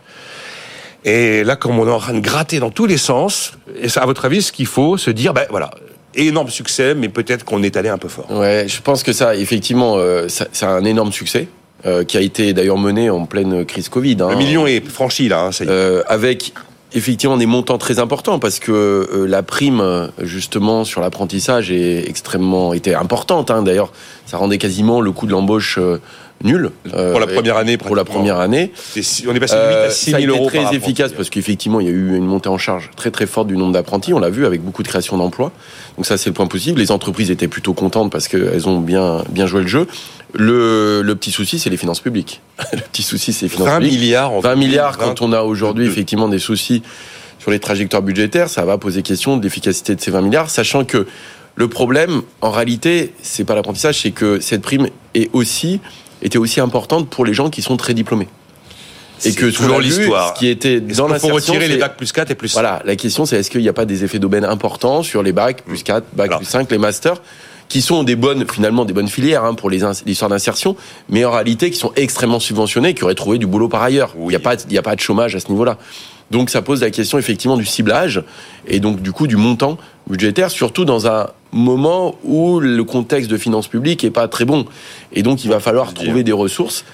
Et 1.04 1.44
là, 1.44 1.56
comme 1.56 1.78
on 1.78 1.86
est 1.86 1.92
en 1.92 1.98
train 1.98 2.14
de 2.14 2.20
gratter 2.20 2.58
dans 2.58 2.70
tous 2.70 2.86
les 2.86 2.98
sens, 2.98 3.52
et 3.80 3.88
ça, 3.88 4.02
à 4.02 4.06
votre 4.06 4.24
avis, 4.24 4.42
ce 4.42 4.52
qu'il 4.52 4.66
faut 4.66 4.96
se 4.96 5.10
dire, 5.10 5.32
ben 5.32 5.46
voilà, 5.50 5.70
énorme 6.16 6.48
succès, 6.48 6.94
mais 6.94 7.08
peut-être 7.08 7.44
qu'on 7.44 7.62
est 7.62 7.76
allé 7.76 7.88
un 7.88 7.98
peu 7.98 8.08
fort? 8.08 8.30
Ouais, 8.30 8.66
je 8.68 8.80
pense 8.82 9.02
que 9.02 9.12
ça, 9.12 9.36
effectivement, 9.36 9.94
euh, 9.96 10.26
c'est 10.28 10.66
un 10.66 10.84
énorme 10.84 11.12
succès. 11.12 11.48
Euh, 11.84 12.04
qui 12.04 12.16
a 12.16 12.20
été 12.20 12.54
d'ailleurs 12.54 12.78
mené 12.78 13.10
en 13.10 13.26
pleine 13.26 13.64
crise 13.66 13.90
Covid. 13.90 14.16
Hein. 14.20 14.30
Le 14.30 14.36
million 14.36 14.66
est 14.66 14.84
franchi 14.88 15.28
là, 15.28 15.42
hein, 15.42 15.52
ça 15.52 15.64
y 15.64 15.68
est. 15.68 15.70
Euh, 15.70 16.02
avec 16.08 16.54
effectivement 16.94 17.36
des 17.36 17.46
montants 17.46 17.78
très 17.78 17.98
importants 17.98 18.38
parce 18.38 18.58
que 18.58 18.72
euh, 18.72 19.26
la 19.26 19.42
prime 19.42 20.10
justement 20.20 20.84
sur 20.84 21.00
l'apprentissage 21.00 21.70
est 21.70 22.08
extrêmement 22.08 22.72
était 22.72 22.94
importante. 22.94 23.50
Hein. 23.50 23.62
D'ailleurs, 23.62 23.92
ça 24.26 24.38
rendait 24.38 24.58
quasiment 24.58 25.00
le 25.00 25.12
coût 25.12 25.26
de 25.26 25.32
l'embauche 25.32 25.78
euh, 25.78 26.00
nul 26.42 26.70
euh, 26.92 27.10
pour 27.10 27.20
la 27.20 27.26
première 27.26 27.56
année. 27.56 27.76
Pour 27.76 27.96
la 27.96 28.04
première 28.04 28.38
année, 28.38 28.72
on 29.26 29.34
est 29.34 29.40
passé 29.40 29.56
de 29.56 29.68
8 29.68 29.74
à 29.74 29.90
6 29.90 30.10
000 30.12 30.22
euros. 30.26 30.48
Très 30.48 30.74
efficace 30.74 31.12
parce 31.12 31.30
qu'effectivement 31.30 31.80
il 31.80 31.86
y 31.86 31.90
a 31.90 31.92
eu 31.92 32.16
une 32.16 32.26
montée 32.26 32.48
en 32.48 32.58
charge 32.58 32.90
très 32.96 33.10
très 33.10 33.26
forte 33.26 33.48
du 33.48 33.56
nombre 33.56 33.72
d'apprentis. 33.72 34.12
On 34.12 34.18
l'a 34.18 34.30
vu 34.30 34.46
avec 34.46 34.62
beaucoup 34.62 34.82
de 34.82 34.88
création 34.88 35.16
d'emplois. 35.16 35.52
Donc 35.96 36.06
ça 36.06 36.16
c'est 36.16 36.30
le 36.30 36.34
point 36.34 36.46
possible. 36.46 36.80
Les 36.80 36.90
entreprises 36.90 37.30
étaient 37.30 37.48
plutôt 37.48 37.74
contentes 37.74 38.10
parce 38.10 38.28
qu'elles 38.28 38.68
ont 38.68 38.80
bien 38.80 39.24
bien 39.30 39.46
joué 39.46 39.62
le 39.62 39.68
jeu. 39.68 39.86
Le, 40.34 41.02
le 41.02 41.14
petit 41.14 41.30
souci, 41.30 41.58
c'est 41.58 41.70
les 41.70 41.78
finances 41.78 42.00
publiques. 42.00 42.42
le 42.72 42.80
petit 42.80 43.02
souci, 43.02 43.32
c'est 43.32 43.46
les 43.46 43.48
finances 43.48 43.68
20 43.68 43.78
publiques. 43.78 44.00
milliards. 44.00 44.40
20 44.40 44.54
milliards 44.56 44.98
quand 44.98 45.22
on 45.22 45.32
a 45.32 45.42
aujourd'hui 45.42 45.86
effectivement 45.86 46.28
des 46.28 46.38
soucis 46.38 46.82
sur 47.38 47.52
les 47.52 47.60
trajectoires 47.60 48.02
budgétaires, 48.02 48.48
ça 48.48 48.64
va 48.64 48.76
poser 48.76 49.02
question 49.02 49.36
de 49.36 49.42
l'efficacité 49.44 49.94
de 49.94 50.00
ces 50.00 50.10
20 50.10 50.20
milliards, 50.20 50.50
sachant 50.50 50.84
que 50.84 51.06
le 51.54 51.68
problème, 51.68 52.22
en 52.40 52.50
réalité, 52.50 53.14
c'est 53.22 53.44
pas 53.44 53.54
l'apprentissage, 53.54 54.02
c'est 54.02 54.10
que 54.10 54.40
cette 54.40 54.62
prime 54.62 54.88
est 55.14 55.30
aussi, 55.32 55.80
était 56.22 56.38
aussi 56.38 56.60
importante 56.60 57.08
pour 57.08 57.24
les 57.24 57.34
gens 57.34 57.50
qui 57.50 57.62
sont 57.62 57.76
très 57.76 57.94
diplômés. 57.94 58.28
Et 59.24 59.32
que 59.32 59.46
toujours 59.46 59.80
l'histoire. 59.80 60.34
Qui 60.34 60.48
était 60.48 60.80
dans 60.80 61.08
la 61.08 61.18
retirer 61.18 61.68
les 61.68 61.78
bacs 61.78 61.96
plus 61.96 62.12
4 62.12 62.30
et 62.30 62.34
plus 62.34 62.48
5. 62.48 62.60
Voilà, 62.60 62.82
la 62.84 62.96
question 62.96 63.24
c'est 63.24 63.36
est-ce 63.36 63.50
qu'il 63.50 63.62
n'y 63.62 63.68
a 63.68 63.72
pas 63.72 63.86
des 63.86 64.04
effets 64.04 64.18
d'aubaine 64.18 64.44
importants 64.44 65.02
sur 65.02 65.22
les 65.22 65.32
bacs 65.32 65.62
plus 65.62 65.82
4, 65.82 66.04
bacs 66.12 66.36
plus 66.36 66.44
5, 66.44 66.70
les 66.70 66.78
masters 66.78 67.20
qui 67.68 67.82
sont 67.82 68.04
des 68.04 68.16
bonnes, 68.16 68.46
finalement, 68.48 68.84
des 68.84 68.92
bonnes 68.92 69.08
filières 69.08 69.44
hein, 69.44 69.54
pour 69.54 69.70
les 69.70 69.82
histoires 70.06 70.30
d'insertion, 70.30 70.76
mais 71.08 71.24
en 71.24 71.32
réalité 71.32 71.70
qui 71.70 71.78
sont 71.78 71.92
extrêmement 71.96 72.40
subventionnés, 72.40 72.94
qui 72.94 73.04
auraient 73.04 73.14
trouvé 73.14 73.38
du 73.38 73.46
boulot 73.46 73.68
par 73.68 73.82
ailleurs. 73.82 74.14
Il 74.16 74.28
n'y 74.28 74.34
a 74.34 74.40
pas, 74.40 74.54
il 74.54 74.72
y 74.72 74.78
a 74.78 74.82
pas 74.82 74.94
de 74.94 75.00
chômage 75.00 75.34
à 75.34 75.40
ce 75.40 75.48
niveau-là. 75.48 75.78
Donc 76.30 76.50
ça 76.50 76.62
pose 76.62 76.80
la 76.80 76.90
question 76.90 77.18
effectivement 77.18 77.56
du 77.56 77.64
ciblage 77.64 78.22
et 78.66 78.80
donc 78.80 79.00
du 79.00 79.12
coup 79.12 79.26
du 79.26 79.36
montant 79.36 79.78
budgétaire, 80.08 80.50
surtout 80.50 80.84
dans 80.84 81.06
un 81.06 81.28
moment 81.52 82.16
où 82.24 82.60
le 82.60 82.84
contexte 82.84 83.30
de 83.30 83.36
finances 83.36 83.68
publiques 83.68 84.04
est 84.04 84.10
pas 84.10 84.28
très 84.28 84.44
bon. 84.44 84.66
Et 85.12 85.22
donc 85.22 85.44
il 85.44 85.48
va 85.48 85.60
falloir 85.60 85.94
trouver 85.94 86.24
des 86.24 86.32
ressources 86.32 86.84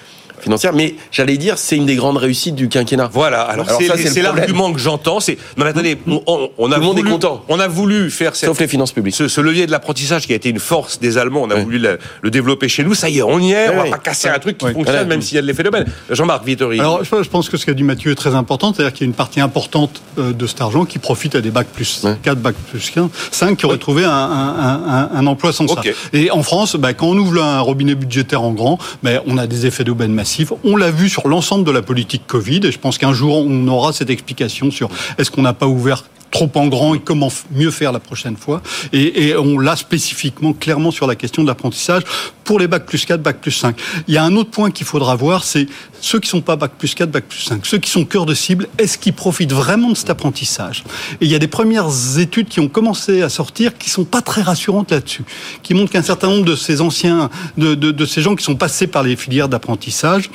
financière. 0.43 0.73
Mais 0.73 0.95
j'allais 1.11 1.37
dire, 1.37 1.57
c'est 1.57 1.75
une 1.75 1.85
des 1.85 1.95
grandes 1.95 2.17
réussites 2.17 2.55
du 2.55 2.69
quinquennat. 2.69 3.09
Voilà. 3.11 3.41
Alors, 3.41 3.67
c'est 3.69 4.21
l'argument 4.21 4.71
que 4.71 4.79
j'entends. 4.79 5.19
C'est 5.19 5.37
non, 5.57 5.65
attendez, 5.65 5.97
on, 6.07 6.49
on 6.57 6.71
a 6.71 6.79
voulu, 6.79 7.03
content. 7.03 7.43
On 7.49 7.59
a 7.59 7.67
voulu 7.67 8.09
faire 8.09 8.35
sauf 8.35 8.59
les 8.59 8.67
finances 8.67 8.91
publiques. 8.91 9.15
Ce, 9.15 9.41
levier 9.41 9.65
de 9.65 9.71
l'apprentissage 9.71 10.25
qui 10.27 10.33
a 10.33 10.35
été 10.35 10.49
une 10.49 10.59
force 10.59 10.99
des 10.99 11.17
Allemands, 11.17 11.41
on 11.43 11.49
a 11.49 11.55
voulu 11.55 11.79
le, 11.79 12.29
développer 12.29 12.67
chez 12.69 12.83
nous. 12.83 12.93
Ça 12.93 13.09
y 13.09 13.19
est, 13.19 13.23
on 13.23 13.39
y 13.39 13.51
est. 13.51 13.69
on 13.69 13.83
va 13.83 13.89
pas 13.89 13.97
casser 13.97 14.29
un 14.29 14.39
truc 14.39 14.57
qui 14.57 14.71
fonctionne, 14.71 15.07
même 15.07 15.21
s'il 15.21 15.35
y 15.35 15.39
a 15.39 15.41
de 15.41 15.47
l'effet 15.47 15.63
de 15.63 15.71
Jean-Marc 16.09 16.45
Vittori. 16.45 16.79
Alors, 16.79 17.03
je 17.03 17.29
pense 17.29 17.49
que 17.49 17.57
ce 17.57 17.65
qu'a 17.65 17.73
dit 17.73 17.83
Mathieu 17.83 18.11
est 18.11 18.15
très 18.15 18.35
important, 18.35 18.73
c'est-à-dire 18.73 18.93
qu'il 18.93 19.05
y 19.05 19.07
a 19.07 19.09
une 19.09 19.15
partie 19.15 19.39
importante 19.39 20.01
euh, 20.17 20.33
de 20.33 20.47
cet 20.47 20.61
argent 20.61 20.85
qui 20.85 20.99
profite 20.99 21.35
à 21.35 21.41
des 21.41 21.51
bacs 21.51 21.67
plus 21.67 22.05
4, 22.23 22.37
bacs 22.37 22.55
plus 22.71 22.89
15, 22.89 23.09
5 23.31 23.57
qui 23.57 23.65
auraient 23.65 23.77
trouvé 23.77 24.03
un, 24.05 24.09
un, 24.11 25.09
un, 25.13 25.27
emploi 25.27 25.53
sans 25.53 25.67
ça. 25.67 25.81
Et 26.11 26.31
en 26.31 26.43
France, 26.43 26.75
bah, 26.75 26.93
quand 26.93 27.07
on 27.07 27.17
ouvre 27.17 27.41
un 27.41 27.59
robinet 27.61 27.95
budgétaire 27.95 28.41
en 28.41 28.51
grand, 28.51 28.77
bah, 29.01 29.11
on 29.25 29.37
a 29.37 29.47
des 29.47 29.65
effets 29.65 29.83
d'aubaine 29.83 30.13
massifs. 30.13 30.32
On 30.63 30.75
l'a 30.75 30.91
vu 30.91 31.09
sur 31.09 31.27
l'ensemble 31.27 31.65
de 31.65 31.71
la 31.71 31.81
politique 31.81 32.23
Covid 32.27 32.61
et 32.63 32.71
je 32.71 32.79
pense 32.79 32.97
qu'un 32.97 33.13
jour 33.13 33.37
on 33.37 33.67
aura 33.67 33.93
cette 33.93 34.09
explication 34.09 34.71
sur 34.71 34.89
est-ce 35.17 35.31
qu'on 35.31 35.41
n'a 35.41 35.53
pas 35.53 35.67
ouvert 35.67 36.03
trop 36.33 36.51
en 36.55 36.67
grand 36.67 36.95
et 36.95 36.99
comment 36.99 37.31
mieux 37.51 37.71
faire 37.71 37.91
la 37.91 37.99
prochaine 37.99 38.35
fois. 38.35 38.61
Et, 38.91 39.35
on 39.37 39.59
l'a 39.59 39.75
spécifiquement, 39.75 40.53
clairement 40.53 40.91
sur 40.91 41.07
la 41.07 41.15
question 41.15 41.43
de 41.43 41.47
l'apprentissage 41.47 42.03
pour 42.43 42.59
les 42.59 42.67
bacs 42.67 42.85
plus 42.85 43.05
4, 43.05 43.21
bac 43.21 43.37
plus 43.39 43.51
5. 43.51 43.79
Il 44.07 44.13
y 44.13 44.17
a 44.17 44.23
un 44.23 44.35
autre 44.35 44.49
point 44.49 44.71
qu'il 44.71 44.85
faudra 44.85 45.15
voir, 45.15 45.43
c'est 45.43 45.67
ceux 46.01 46.19
qui 46.19 46.27
sont 46.27 46.41
pas 46.41 46.55
bac 46.55 46.71
plus 46.77 46.95
4, 46.95 47.09
bac 47.09 47.25
plus 47.25 47.39
5, 47.39 47.65
ceux 47.65 47.77
qui 47.77 47.89
sont 47.89 48.03
cœur 48.03 48.25
de 48.25 48.33
cible, 48.33 48.67
est-ce 48.77 48.97
qu'ils 48.97 49.13
profitent 49.13 49.53
vraiment 49.53 49.89
de 49.89 49.95
cet 49.95 50.09
apprentissage? 50.09 50.83
Et 51.21 51.25
il 51.25 51.31
y 51.31 51.35
a 51.35 51.39
des 51.39 51.47
premières 51.47 51.89
études 52.17 52.49
qui 52.49 52.59
ont 52.59 52.67
commencé 52.67 53.21
à 53.21 53.29
sortir 53.29 53.77
qui 53.77 53.89
sont 53.89 54.03
pas 54.03 54.21
très 54.21 54.41
rassurantes 54.41 54.91
là-dessus, 54.91 55.23
qui 55.61 55.73
montrent 55.73 55.91
qu'un 55.91 56.01
certain 56.01 56.27
nombre 56.27 56.45
de 56.45 56.55
ces 56.55 56.81
anciens, 56.81 57.29
de 57.57 58.05
ces 58.05 58.21
gens 58.21 58.35
qui 58.35 58.43
sont 58.43 58.55
passés 58.55 58.87
par 58.87 59.03
les 59.03 59.15
filières 59.15 59.49
d'apprentissage 59.49 60.29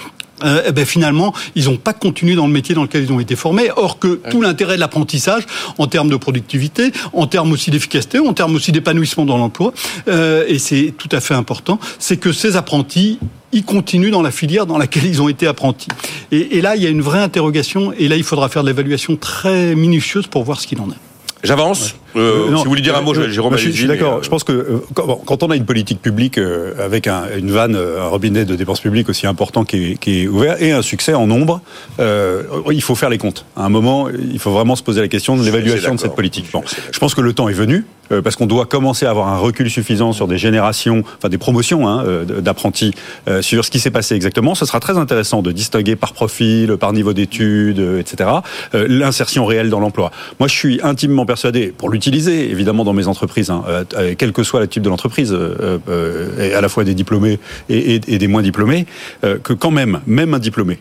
euh, 0.44 0.62
eh 0.66 0.72
ben 0.72 0.84
finalement, 0.84 1.32
ils 1.54 1.66
n'ont 1.66 1.76
pas 1.76 1.92
continué 1.92 2.34
dans 2.34 2.46
le 2.46 2.52
métier 2.52 2.74
dans 2.74 2.82
lequel 2.82 3.04
ils 3.04 3.12
ont 3.12 3.20
été 3.20 3.36
formés. 3.36 3.70
Or 3.76 3.98
que 3.98 4.20
tout 4.30 4.42
l'intérêt 4.42 4.76
de 4.76 4.80
l'apprentissage, 4.80 5.44
en 5.78 5.86
termes 5.86 6.08
de 6.08 6.16
productivité, 6.16 6.92
en 7.12 7.26
termes 7.26 7.52
aussi 7.52 7.70
d'efficacité, 7.70 8.18
en 8.18 8.32
termes 8.32 8.54
aussi 8.54 8.72
d'épanouissement 8.72 9.24
dans 9.24 9.38
l'emploi, 9.38 9.72
euh, 10.08 10.44
et 10.48 10.58
c'est 10.58 10.94
tout 10.96 11.08
à 11.12 11.20
fait 11.20 11.34
important, 11.34 11.78
c'est 11.98 12.16
que 12.16 12.32
ces 12.32 12.56
apprentis 12.56 13.18
ils 13.50 13.64
continuent 13.64 14.10
dans 14.10 14.20
la 14.20 14.30
filière 14.30 14.66
dans 14.66 14.76
laquelle 14.76 15.06
ils 15.06 15.22
ont 15.22 15.28
été 15.28 15.46
apprentis. 15.46 15.88
Et, 16.32 16.58
et 16.58 16.60
là, 16.60 16.76
il 16.76 16.82
y 16.82 16.86
a 16.86 16.90
une 16.90 17.00
vraie 17.00 17.22
interrogation, 17.22 17.94
et 17.98 18.06
là, 18.06 18.16
il 18.16 18.22
faudra 18.22 18.50
faire 18.50 18.62
de 18.62 18.68
l'évaluation 18.68 19.16
très 19.16 19.74
minutieuse 19.74 20.26
pour 20.26 20.44
voir 20.44 20.60
ce 20.60 20.66
qu'il 20.66 20.78
en 20.82 20.90
est. 20.90 21.00
J'avance. 21.42 21.94
Euh, 22.18 22.56
si 22.56 22.64
vous 22.64 22.68
voulez 22.68 22.82
dire 22.82 22.96
un 22.96 23.02
mot, 23.02 23.14
euh, 23.14 23.30
Jérôme. 23.30 23.56
Je, 23.56 23.66
je 23.66 23.70
suis 23.70 23.86
d'accord. 23.86 24.22
Je 24.22 24.28
pense 24.28 24.44
que 24.44 24.82
quand 24.94 25.42
on 25.42 25.50
a 25.50 25.56
une 25.56 25.64
politique 25.64 26.02
publique 26.02 26.38
avec 26.78 27.06
un, 27.06 27.24
une 27.36 27.50
vanne, 27.50 27.76
un 27.76 28.08
robinet 28.08 28.44
de 28.44 28.56
dépenses 28.56 28.80
publiques 28.80 29.08
aussi 29.08 29.26
important 29.26 29.64
qui 29.64 29.92
est, 29.92 29.96
qui 29.96 30.22
est 30.22 30.28
ouvert 30.28 30.60
et 30.62 30.72
un 30.72 30.82
succès 30.82 31.14
en 31.14 31.26
nombre, 31.26 31.60
euh, 32.00 32.42
il 32.70 32.82
faut 32.82 32.94
faire 32.94 33.10
les 33.10 33.18
comptes. 33.18 33.44
À 33.56 33.64
un 33.64 33.68
moment, 33.68 34.08
il 34.08 34.38
faut 34.38 34.50
vraiment 34.50 34.76
se 34.76 34.82
poser 34.82 35.00
la 35.00 35.08
question 35.08 35.36
de 35.36 35.44
l'évaluation 35.44 35.94
de 35.94 36.00
cette 36.00 36.14
politique. 36.14 36.46
Bon, 36.52 36.62
je 36.90 36.98
pense 36.98 37.14
que 37.14 37.20
le 37.20 37.32
temps 37.32 37.48
est 37.48 37.54
venu 37.54 37.84
parce 38.24 38.36
qu'on 38.36 38.46
doit 38.46 38.64
commencer 38.64 39.04
à 39.04 39.10
avoir 39.10 39.28
un 39.28 39.36
recul 39.36 39.68
suffisant 39.68 40.14
sur 40.14 40.28
des 40.28 40.38
générations, 40.38 41.04
enfin 41.18 41.28
des 41.28 41.36
promotions 41.36 41.86
hein, 41.86 42.04
d'apprentis 42.40 42.94
sur 43.42 43.66
ce 43.66 43.70
qui 43.70 43.80
s'est 43.80 43.90
passé 43.90 44.14
exactement. 44.14 44.54
Ce 44.54 44.64
sera 44.64 44.80
très 44.80 44.96
intéressant 44.96 45.42
de 45.42 45.52
distinguer 45.52 45.94
par 45.94 46.14
profil, 46.14 46.78
par 46.78 46.94
niveau 46.94 47.12
d'études, 47.12 47.84
etc. 48.00 48.30
L'insertion 48.72 49.44
réelle 49.44 49.68
dans 49.68 49.80
l'emploi. 49.80 50.10
Moi, 50.40 50.48
je 50.48 50.54
suis 50.54 50.80
intimement 50.82 51.26
persuadé, 51.26 51.74
pour 51.76 51.90
l'utiliser 51.90 52.07
évidemment 52.16 52.84
dans 52.84 52.92
mes 52.92 53.06
entreprises, 53.06 53.50
hein, 53.50 53.62
euh, 53.94 54.14
quel 54.16 54.32
que 54.32 54.42
soit 54.42 54.60
le 54.60 54.68
type 54.68 54.82
de 54.82 54.88
l'entreprise, 54.88 55.32
euh, 55.32 55.78
euh, 55.88 56.56
à 56.56 56.60
la 56.60 56.68
fois 56.68 56.84
des 56.84 56.94
diplômés 56.94 57.38
et 57.68 57.98
des 57.98 58.28
moins 58.28 58.42
diplômés, 58.42 58.86
que 59.22 59.52
quand 59.52 59.70
même, 59.70 60.00
même 60.06 60.34
un 60.34 60.38
diplômé, 60.38 60.78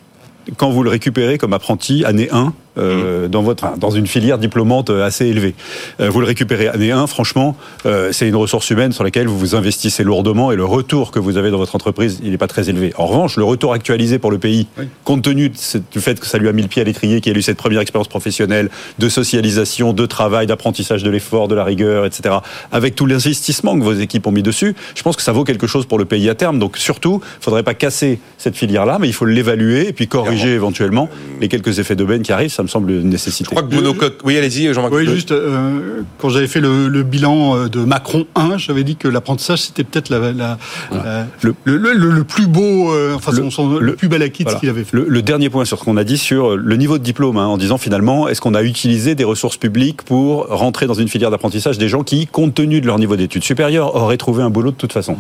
quand 0.55 0.69
vous 0.69 0.83
le 0.83 0.89
récupérez 0.89 1.37
comme 1.37 1.53
apprenti 1.53 2.05
année 2.05 2.29
1, 2.31 2.53
euh, 2.77 3.25
mmh. 3.25 3.29
dans 3.29 3.41
votre 3.41 3.77
dans 3.77 3.89
une 3.89 4.05
filière 4.05 4.37
diplômante 4.37 4.91
assez 4.91 5.25
élevée. 5.25 5.55
Euh, 5.99 6.09
vous 6.09 6.19
le 6.19 6.27
récupérez 6.27 6.67
année 6.67 6.91
1, 6.91 7.07
franchement, 7.07 7.55
euh, 7.85 8.11
c'est 8.11 8.27
une 8.27 8.35
ressource 8.35 8.69
humaine 8.69 8.91
sur 8.91 9.03
laquelle 9.03 9.27
vous 9.27 9.37
vous 9.37 9.55
investissez 9.55 10.03
lourdement 10.03 10.51
et 10.51 10.55
le 10.55 10.65
retour 10.65 11.11
que 11.11 11.17
vous 11.17 11.37
avez 11.37 11.49
dans 11.49 11.57
votre 11.57 11.75
entreprise, 11.75 12.19
il 12.23 12.31
n'est 12.31 12.37
pas 12.37 12.47
très 12.47 12.69
élevé. 12.69 12.93
En 12.97 13.07
revanche, 13.07 13.35
le 13.37 13.43
retour 13.43 13.73
actualisé 13.73 14.19
pour 14.19 14.29
le 14.29 14.37
pays, 14.37 14.67
compte 15.03 15.23
tenu 15.23 15.49
du 15.49 15.99
fait 15.99 16.19
que 16.19 16.27
ça 16.27 16.37
lui 16.37 16.47
a 16.47 16.53
mis 16.53 16.61
le 16.61 16.67
pied 16.67 16.81
à 16.81 16.85
l'étrier, 16.85 17.19
qu'il 17.19 17.35
a 17.35 17.39
eu 17.39 17.41
cette 17.41 17.57
première 17.57 17.81
expérience 17.81 18.09
professionnelle 18.09 18.69
de 18.99 19.09
socialisation, 19.09 19.93
de 19.93 20.05
travail, 20.05 20.45
d'apprentissage 20.45 21.01
de 21.01 21.09
l'effort, 21.09 21.47
de 21.47 21.55
la 21.55 21.63
rigueur, 21.63 22.05
etc., 22.05 22.35
avec 22.71 22.95
tout 22.95 23.07
l'investissement 23.07 23.77
que 23.77 23.83
vos 23.83 23.93
équipes 23.93 24.27
ont 24.27 24.31
mis 24.31 24.43
dessus, 24.43 24.75
je 24.93 25.01
pense 25.01 25.15
que 25.15 25.23
ça 25.23 25.31
vaut 25.31 25.43
quelque 25.43 25.67
chose 25.67 25.87
pour 25.87 25.97
le 25.97 26.05
pays 26.05 26.29
à 26.29 26.35
terme. 26.35 26.59
Donc 26.59 26.77
surtout, 26.77 27.21
il 27.23 27.39
ne 27.39 27.43
faudrait 27.43 27.63
pas 27.63 27.73
casser 27.73 28.19
cette 28.37 28.55
filière-là, 28.55 28.97
mais 28.99 29.07
il 29.07 29.13
faut 29.13 29.25
l'évaluer 29.25 29.87
et 29.87 29.93
puis 29.93 30.07
corriger 30.07 30.36
éventuellement 30.45 31.09
les 31.41 31.47
quelques 31.47 31.79
effets 31.79 31.95
d'aubaine 31.95 32.21
qui 32.21 32.31
arrivent. 32.31 32.51
Ça 32.51 32.63
me 32.63 32.67
semble 32.67 32.91
une 32.91 33.09
nécessité. 33.09 33.49
Je 33.49 33.49
crois 33.49 33.63
que 33.63 33.97
Coq... 33.97 34.13
Oui, 34.23 34.37
allez-y, 34.37 34.73
Jean-Marc. 34.73 34.93
Oui, 34.93 35.07
juste, 35.07 35.31
euh, 35.31 36.01
quand 36.17 36.29
j'avais 36.29 36.47
fait 36.47 36.59
le, 36.59 36.87
le, 36.87 37.03
bilan 37.03 37.55
euh, 37.55 37.67
de 37.69 37.79
Macron 37.79 38.25
1, 38.35 38.57
j'avais 38.57 38.83
dit 38.83 38.95
que 38.95 39.07
l'apprentissage, 39.07 39.61
c'était 39.61 39.83
peut-être 39.83 40.09
la, 40.09 40.19
la, 40.31 40.57
la 40.91 41.25
le, 41.41 41.55
le, 41.63 41.93
le, 41.93 42.23
plus 42.23 42.47
beau, 42.47 42.91
euh, 42.91 43.15
enfin, 43.15 43.31
son, 43.33 43.51
son, 43.51 43.79
le, 43.79 43.95
plus 43.95 44.07
bel 44.07 44.21
acquis 44.21 44.43
voilà. 44.43 44.59
qu'il 44.59 44.69
avait 44.69 44.83
fait. 44.83 44.97
Le, 44.97 45.21
dernier 45.21 45.49
point 45.49 45.65
sur 45.65 45.79
ce 45.79 45.83
qu'on 45.83 45.97
a 45.97 46.03
dit 46.03 46.17
sur 46.17 46.55
le 46.55 46.75
niveau 46.75 46.97
de 46.97 47.03
diplôme, 47.03 47.37
hein, 47.37 47.47
en 47.47 47.57
disant 47.57 47.77
finalement, 47.77 48.27
est-ce 48.27 48.41
qu'on 48.41 48.53
a 48.53 48.63
utilisé 48.63 49.15
des 49.15 49.23
ressources 49.23 49.57
publiques 49.57 50.03
pour 50.03 50.47
rentrer 50.47 50.87
dans 50.87 50.93
une 50.93 51.07
filière 51.07 51.31
d'apprentissage 51.31 51.77
des 51.77 51.89
gens 51.89 52.03
qui, 52.03 52.27
compte 52.27 52.53
tenu 52.53 52.81
de 52.81 52.87
leur 52.87 52.99
niveau 52.99 53.15
d'études 53.15 53.43
supérieures, 53.43 53.95
auraient 53.95 54.17
trouvé 54.17 54.43
un 54.43 54.49
boulot 54.49 54.71
de 54.71 54.77
toute 54.77 54.93
façon? 54.93 55.17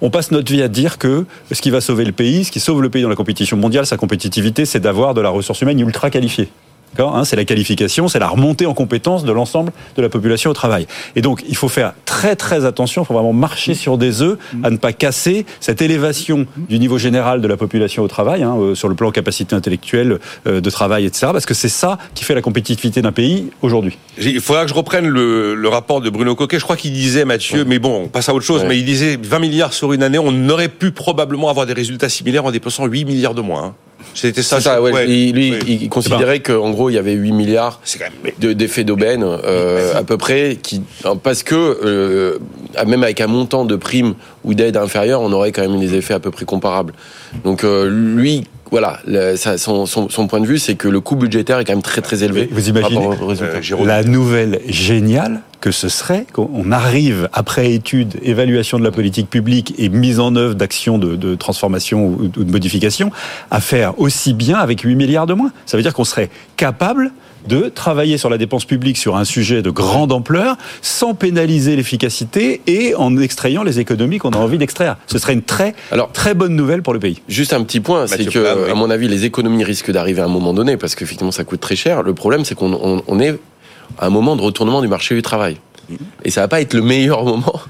On 0.00 0.10
passe 0.10 0.30
notre 0.30 0.52
vie 0.52 0.62
à 0.62 0.68
dire 0.68 0.98
que 0.98 1.24
ce 1.50 1.60
qui 1.60 1.70
va 1.70 1.80
sauver 1.80 2.04
le 2.04 2.12
pays, 2.12 2.44
ce 2.44 2.52
qui 2.52 2.60
sauve 2.60 2.82
le 2.82 2.88
pays 2.88 3.02
dans 3.02 3.08
la 3.08 3.16
compétition 3.16 3.56
mondiale, 3.56 3.86
sa 3.86 3.96
compétitivité, 3.96 4.57
c'est 4.64 4.80
d'avoir 4.80 5.14
de 5.14 5.20
la 5.20 5.30
ressource 5.30 5.60
humaine 5.60 5.80
ultra 5.80 6.10
qualifiée. 6.10 6.48
Hein, 6.98 7.24
c'est 7.24 7.36
la 7.36 7.44
qualification, 7.44 8.08
c'est 8.08 8.18
la 8.18 8.28
remontée 8.28 8.66
en 8.66 8.74
compétence 8.74 9.24
de 9.24 9.32
l'ensemble 9.32 9.72
de 9.96 10.02
la 10.02 10.08
population 10.08 10.50
au 10.50 10.54
travail. 10.54 10.86
Et 11.14 11.22
donc, 11.22 11.44
il 11.48 11.56
faut 11.56 11.68
faire 11.68 11.92
très 12.04 12.34
très 12.34 12.64
attention, 12.64 13.02
il 13.02 13.06
faut 13.06 13.14
vraiment 13.14 13.32
marcher 13.32 13.74
sur 13.74 13.98
des 13.98 14.22
œufs 14.22 14.38
à 14.64 14.70
ne 14.70 14.76
pas 14.76 14.92
casser 14.92 15.46
cette 15.60 15.80
élévation 15.80 16.46
du 16.56 16.78
niveau 16.78 16.98
général 16.98 17.40
de 17.40 17.46
la 17.46 17.56
population 17.56 18.02
au 18.02 18.08
travail, 18.08 18.42
hein, 18.42 18.56
euh, 18.58 18.74
sur 18.74 18.88
le 18.88 18.94
plan 18.94 19.10
capacité 19.10 19.54
intellectuelle, 19.54 20.18
euh, 20.46 20.60
de 20.60 20.70
travail, 20.70 21.06
etc. 21.06 21.28
Parce 21.32 21.46
que 21.46 21.54
c'est 21.54 21.68
ça 21.68 21.98
qui 22.14 22.24
fait 22.24 22.34
la 22.34 22.42
compétitivité 22.42 23.00
d'un 23.00 23.12
pays 23.12 23.50
aujourd'hui. 23.62 23.96
Il 24.20 24.40
faudra 24.40 24.64
que 24.64 24.70
je 24.70 24.74
reprenne 24.74 25.06
le, 25.06 25.54
le 25.54 25.68
rapport 25.68 26.00
de 26.00 26.10
Bruno 26.10 26.34
Coquet. 26.34 26.58
Je 26.58 26.64
crois 26.64 26.76
qu'il 26.76 26.92
disait, 26.92 27.24
Mathieu, 27.24 27.60
ouais. 27.60 27.64
mais 27.68 27.78
bon, 27.78 28.04
on 28.04 28.08
passe 28.08 28.28
à 28.28 28.34
autre 28.34 28.44
chose, 28.44 28.62
ouais. 28.62 28.68
mais 28.68 28.78
il 28.78 28.84
disait 28.84 29.18
20 29.22 29.38
milliards 29.38 29.72
sur 29.72 29.92
une 29.92 30.02
année, 30.02 30.18
on 30.18 30.48
aurait 30.48 30.68
pu 30.68 30.90
probablement 30.90 31.48
avoir 31.48 31.66
des 31.66 31.74
résultats 31.74 32.08
similaires 32.08 32.44
en 32.44 32.50
dépensant 32.50 32.86
8 32.86 33.04
milliards 33.04 33.34
de 33.34 33.42
moins. 33.42 33.64
Hein. 33.64 33.74
C'était 34.14 34.42
ça, 34.42 34.60
ça, 34.60 34.80
ouais. 34.80 35.06
lui, 35.06 35.54
il 35.66 35.88
considérait 35.88 36.40
qu'en 36.40 36.70
gros, 36.70 36.90
il 36.90 36.94
y 36.94 36.98
avait 36.98 37.12
8 37.12 37.32
milliards 37.32 37.80
d'effets 38.38 38.84
d'aubaine, 38.84 39.24
euh, 39.24 39.94
à 39.94 40.02
peu 40.02 40.16
près, 40.16 40.58
qui, 40.60 40.82
parce 41.22 41.42
que, 41.42 41.54
euh, 41.54 42.38
même 42.86 43.02
avec 43.02 43.20
un 43.20 43.26
montant 43.26 43.64
de 43.64 43.76
primes 43.76 44.14
ou 44.44 44.54
d'aide 44.54 44.76
inférieure, 44.76 45.20
on 45.20 45.32
aurait 45.32 45.52
quand 45.52 45.62
même 45.62 45.78
des 45.78 45.94
effets 45.94 46.14
à 46.14 46.20
peu 46.20 46.30
près 46.30 46.44
comparables. 46.44 46.94
Donc, 47.44 47.64
euh, 47.64 47.88
lui, 47.88 48.44
voilà, 48.70 49.00
son, 49.56 50.28
point 50.28 50.40
de 50.40 50.46
vue, 50.46 50.58
c'est 50.58 50.74
que 50.74 50.88
le 50.88 51.00
coût 51.00 51.16
budgétaire 51.16 51.58
est 51.58 51.64
quand 51.64 51.72
même 51.72 51.82
très 51.82 52.00
très 52.00 52.24
élevé. 52.24 52.48
Vous 52.50 52.68
imaginez 52.68 53.06
euh, 53.06 53.84
la 53.84 54.02
nouvelle 54.02 54.60
géniale 54.68 55.42
que 55.60 55.70
ce 55.70 55.88
serait 55.88 56.26
qu'on 56.32 56.70
arrive 56.70 57.28
après 57.32 57.72
étude, 57.72 58.14
évaluation 58.22 58.78
de 58.78 58.84
la 58.84 58.90
politique 58.90 59.28
publique 59.28 59.74
et 59.78 59.88
mise 59.88 60.20
en 60.20 60.36
œuvre 60.36 60.54
d'actions 60.54 60.98
de, 60.98 61.34
transformation 61.34 62.06
ou 62.06 62.28
de 62.28 62.50
modification, 62.50 63.10
à 63.50 63.60
faire 63.60 63.98
aussi 63.98 64.34
bien 64.34 64.58
avec 64.58 64.82
8 64.82 64.94
milliards 64.94 65.26
de 65.26 65.34
moins. 65.34 65.52
Ça 65.66 65.76
veut 65.76 65.82
dire 65.82 65.94
qu'on 65.94 66.04
serait 66.04 66.30
capable 66.56 67.10
de 67.46 67.68
travailler 67.68 68.18
sur 68.18 68.30
la 68.30 68.38
dépense 68.38 68.64
publique 68.64 68.96
sur 68.96 69.16
un 69.16 69.24
sujet 69.24 69.62
de 69.62 69.70
grande 69.70 70.12
ampleur 70.12 70.56
sans 70.82 71.14
pénaliser 71.14 71.76
l'efficacité 71.76 72.60
et 72.66 72.94
en 72.94 73.16
extrayant 73.18 73.62
les 73.62 73.80
économies 73.80 74.18
qu'on 74.18 74.30
a 74.30 74.38
envie 74.38 74.58
d'extraire. 74.58 74.96
Ce 75.06 75.18
serait 75.18 75.34
une 75.34 75.42
très, 75.42 75.74
Alors, 75.90 76.12
très 76.12 76.34
bonne 76.34 76.54
nouvelle 76.54 76.82
pour 76.82 76.92
le 76.92 76.98
pays. 76.98 77.20
Juste 77.28 77.52
un 77.52 77.62
petit 77.62 77.80
point, 77.80 78.06
c'est 78.06 78.24
que, 78.26 78.70
à 78.70 78.74
mon 78.74 78.90
avis, 78.90 79.08
les 79.08 79.24
économies 79.24 79.64
risquent 79.64 79.90
d'arriver 79.90 80.20
à 80.20 80.24
un 80.24 80.28
moment 80.28 80.52
donné 80.52 80.76
parce 80.76 80.94
qu'effectivement, 80.94 81.32
ça 81.32 81.44
coûte 81.44 81.60
très 81.60 81.76
cher. 81.76 82.02
Le 82.02 82.14
problème, 82.14 82.44
c'est 82.44 82.54
qu'on 82.54 83.20
est 83.20 83.38
à 83.98 84.06
un 84.06 84.10
moment 84.10 84.36
de 84.36 84.42
retournement 84.42 84.80
du 84.80 84.88
marché 84.88 85.14
du 85.14 85.22
travail. 85.22 85.56
Et 86.24 86.30
ça 86.30 86.42
va 86.42 86.48
pas 86.48 86.60
être 86.60 86.74
le 86.74 86.82
meilleur 86.82 87.24
moment 87.26 87.60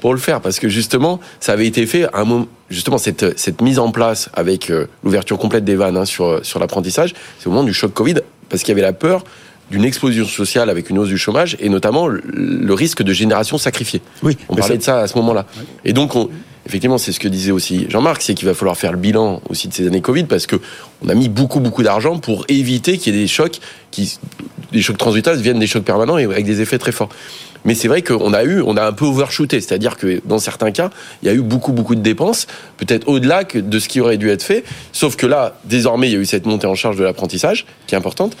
pour 0.00 0.14
le 0.14 0.20
faire 0.20 0.40
parce 0.40 0.58
que 0.58 0.68
justement, 0.68 1.20
ça 1.40 1.52
avait 1.52 1.66
été 1.66 1.86
fait 1.86 2.06
un 2.14 2.24
moment, 2.24 2.46
justement 2.68 2.98
cette, 2.98 3.38
cette 3.38 3.60
mise 3.60 3.78
en 3.78 3.90
place 3.90 4.30
avec 4.34 4.70
euh, 4.70 4.86
l'ouverture 5.04 5.38
complète 5.38 5.64
des 5.64 5.76
vannes 5.76 5.96
hein, 5.96 6.04
sur, 6.04 6.44
sur 6.44 6.58
l'apprentissage, 6.58 7.14
c'est 7.38 7.46
au 7.46 7.50
moment 7.50 7.64
du 7.64 7.74
choc 7.74 7.92
Covid 7.92 8.16
parce 8.48 8.62
qu'il 8.62 8.70
y 8.70 8.72
avait 8.72 8.82
la 8.82 8.92
peur 8.92 9.24
d'une 9.70 9.84
explosion 9.84 10.24
sociale 10.24 10.68
avec 10.68 10.90
une 10.90 10.98
hausse 10.98 11.08
du 11.08 11.18
chômage 11.18 11.56
et 11.60 11.68
notamment 11.68 12.08
le 12.08 12.74
risque 12.74 13.02
de 13.02 13.12
génération 13.12 13.56
sacrifiée. 13.56 14.02
Oui, 14.22 14.36
on 14.48 14.56
parlait 14.56 14.78
de 14.78 14.82
ça 14.82 14.98
à 14.98 15.06
ce 15.06 15.16
moment-là. 15.18 15.46
Et 15.84 15.92
donc, 15.92 16.16
on, 16.16 16.28
effectivement, 16.66 16.98
c'est 16.98 17.12
ce 17.12 17.20
que 17.20 17.28
disait 17.28 17.52
aussi 17.52 17.86
Jean-Marc, 17.88 18.22
c'est 18.22 18.34
qu'il 18.34 18.46
va 18.46 18.54
falloir 18.54 18.76
faire 18.76 18.92
le 18.92 18.98
bilan 18.98 19.40
aussi 19.48 19.68
de 19.68 19.74
ces 19.74 19.86
années 19.86 20.00
Covid 20.00 20.24
parce 20.24 20.46
que 20.46 20.56
on 21.02 21.08
a 21.08 21.14
mis 21.14 21.28
beaucoup 21.28 21.60
beaucoup 21.60 21.82
d'argent 21.82 22.18
pour 22.18 22.44
éviter 22.48 22.98
qu'il 22.98 23.14
y 23.14 23.18
ait 23.18 23.22
des 23.22 23.28
chocs 23.28 23.60
qui, 23.90 24.18
des 24.72 24.82
chocs 24.82 24.98
transitoires 24.98 25.36
viennent 25.36 25.58
des 25.58 25.66
chocs 25.66 25.84
permanents 25.84 26.18
et 26.18 26.24
avec 26.24 26.44
des 26.44 26.60
effets 26.60 26.78
très 26.78 26.92
forts. 26.92 27.08
Mais 27.64 27.74
c'est 27.74 27.88
vrai 27.88 28.02
qu'on 28.02 28.32
a 28.32 28.44
eu, 28.44 28.62
on 28.62 28.76
a 28.76 28.84
un 28.84 28.92
peu 28.92 29.04
overshooté, 29.04 29.60
c'est-à-dire 29.60 29.96
que 29.96 30.20
dans 30.24 30.38
certains 30.38 30.70
cas, 30.70 30.90
il 31.22 31.26
y 31.26 31.30
a 31.30 31.34
eu 31.34 31.42
beaucoup, 31.42 31.72
beaucoup 31.72 31.94
de 31.94 32.00
dépenses, 32.00 32.46
peut-être 32.78 33.08
au-delà 33.08 33.44
de 33.44 33.78
ce 33.78 33.88
qui 33.88 34.00
aurait 34.00 34.16
dû 34.16 34.30
être 34.30 34.42
fait. 34.42 34.64
Sauf 34.92 35.16
que 35.16 35.26
là, 35.26 35.58
désormais, 35.64 36.08
il 36.08 36.12
y 36.12 36.16
a 36.16 36.20
eu 36.20 36.26
cette 36.26 36.46
montée 36.46 36.66
en 36.66 36.74
charge 36.74 36.96
de 36.96 37.04
l'apprentissage, 37.04 37.66
qui 37.86 37.94
est 37.94 37.98
importante 37.98 38.36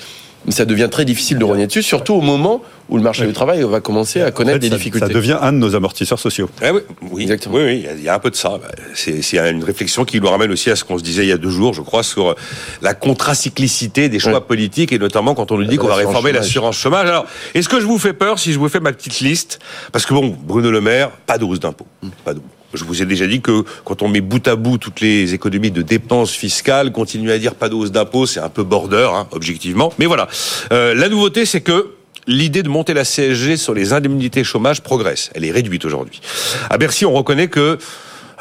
mais 0.46 0.52
ça 0.52 0.64
devient 0.64 0.88
très 0.90 1.04
difficile 1.04 1.38
de 1.38 1.44
rogner 1.44 1.66
dessus, 1.66 1.82
surtout 1.82 2.14
au 2.14 2.20
moment 2.20 2.62
où 2.88 2.96
le 2.96 3.02
marché 3.02 3.26
du 3.26 3.32
travail 3.32 3.62
va 3.62 3.80
commencer 3.80 4.20
à 4.20 4.30
connaître 4.30 4.58
des 4.58 4.70
difficultés. 4.70 5.06
Ça 5.06 5.12
devient 5.12 5.36
un 5.40 5.52
de 5.52 5.58
nos 5.58 5.74
amortisseurs 5.76 6.18
sociaux. 6.18 6.48
Eh 6.62 6.70
oui, 6.70 6.80
oui, 7.10 7.22
Exactement. 7.22 7.56
oui, 7.56 7.86
il 7.96 8.02
y 8.02 8.08
a 8.08 8.14
un 8.14 8.18
peu 8.18 8.30
de 8.30 8.36
ça. 8.36 8.58
C'est 8.94 9.20
une 9.38 9.62
réflexion 9.62 10.04
qui 10.04 10.20
nous 10.20 10.28
ramène 10.28 10.50
aussi 10.50 10.70
à 10.70 10.76
ce 10.76 10.84
qu'on 10.84 10.98
se 10.98 11.04
disait 11.04 11.24
il 11.24 11.28
y 11.28 11.32
a 11.32 11.36
deux 11.38 11.50
jours, 11.50 11.72
je 11.74 11.82
crois, 11.82 12.02
sur 12.02 12.34
la 12.82 12.94
contracyclicité 12.94 14.08
des 14.08 14.18
choix 14.18 14.46
politiques 14.46 14.92
et 14.92 14.98
notamment 14.98 15.34
quand 15.34 15.52
on 15.52 15.58
nous 15.58 15.66
dit 15.66 15.76
qu'on 15.76 15.88
va 15.88 15.94
réformer 15.96 16.32
l'assurance 16.32 16.76
chômage. 16.76 17.08
Alors, 17.08 17.26
est-ce 17.54 17.68
que 17.68 17.80
je 17.80 17.86
vous 17.86 17.98
fais 17.98 18.12
peur 18.12 18.38
si 18.38 18.52
je 18.52 18.58
vous 18.58 18.68
fais 18.68 18.80
ma 18.80 18.92
petite 18.92 19.20
liste? 19.20 19.60
Parce 19.92 20.06
que 20.06 20.14
bon, 20.14 20.36
Bruno 20.42 20.70
Le 20.70 20.80
Maire, 20.80 21.10
pas 21.26 21.38
de 21.38 21.44
hausse 21.44 21.60
d'impôts, 21.60 21.86
pas 22.24 22.34
de 22.34 22.40
je 22.74 22.84
vous 22.84 23.02
ai 23.02 23.06
déjà 23.06 23.26
dit 23.26 23.40
que 23.40 23.64
quand 23.84 24.02
on 24.02 24.08
met 24.08 24.20
bout 24.20 24.46
à 24.48 24.56
bout 24.56 24.78
toutes 24.78 25.00
les 25.00 25.34
économies 25.34 25.70
de 25.70 25.82
dépenses 25.82 26.32
fiscales, 26.32 26.92
continuer 26.92 27.32
à 27.32 27.38
dire 27.38 27.54
pas 27.54 27.68
de 27.68 27.74
hausse 27.74 27.92
d'impôts, 27.92 28.26
c'est 28.26 28.40
un 28.40 28.48
peu 28.48 28.62
border, 28.62 29.10
hein, 29.12 29.26
objectivement. 29.32 29.92
Mais 29.98 30.06
voilà, 30.06 30.28
euh, 30.72 30.94
la 30.94 31.08
nouveauté, 31.08 31.44
c'est 31.46 31.60
que 31.60 31.94
l'idée 32.26 32.62
de 32.62 32.68
monter 32.68 32.94
la 32.94 33.04
CSG 33.04 33.56
sur 33.56 33.74
les 33.74 33.92
indemnités 33.92 34.44
chômage 34.44 34.82
progresse. 34.82 35.30
Elle 35.34 35.44
est 35.44 35.50
réduite 35.50 35.84
aujourd'hui. 35.84 36.20
À 36.68 36.78
Bercy, 36.78 37.04
on 37.04 37.12
reconnaît 37.12 37.48
que 37.48 37.78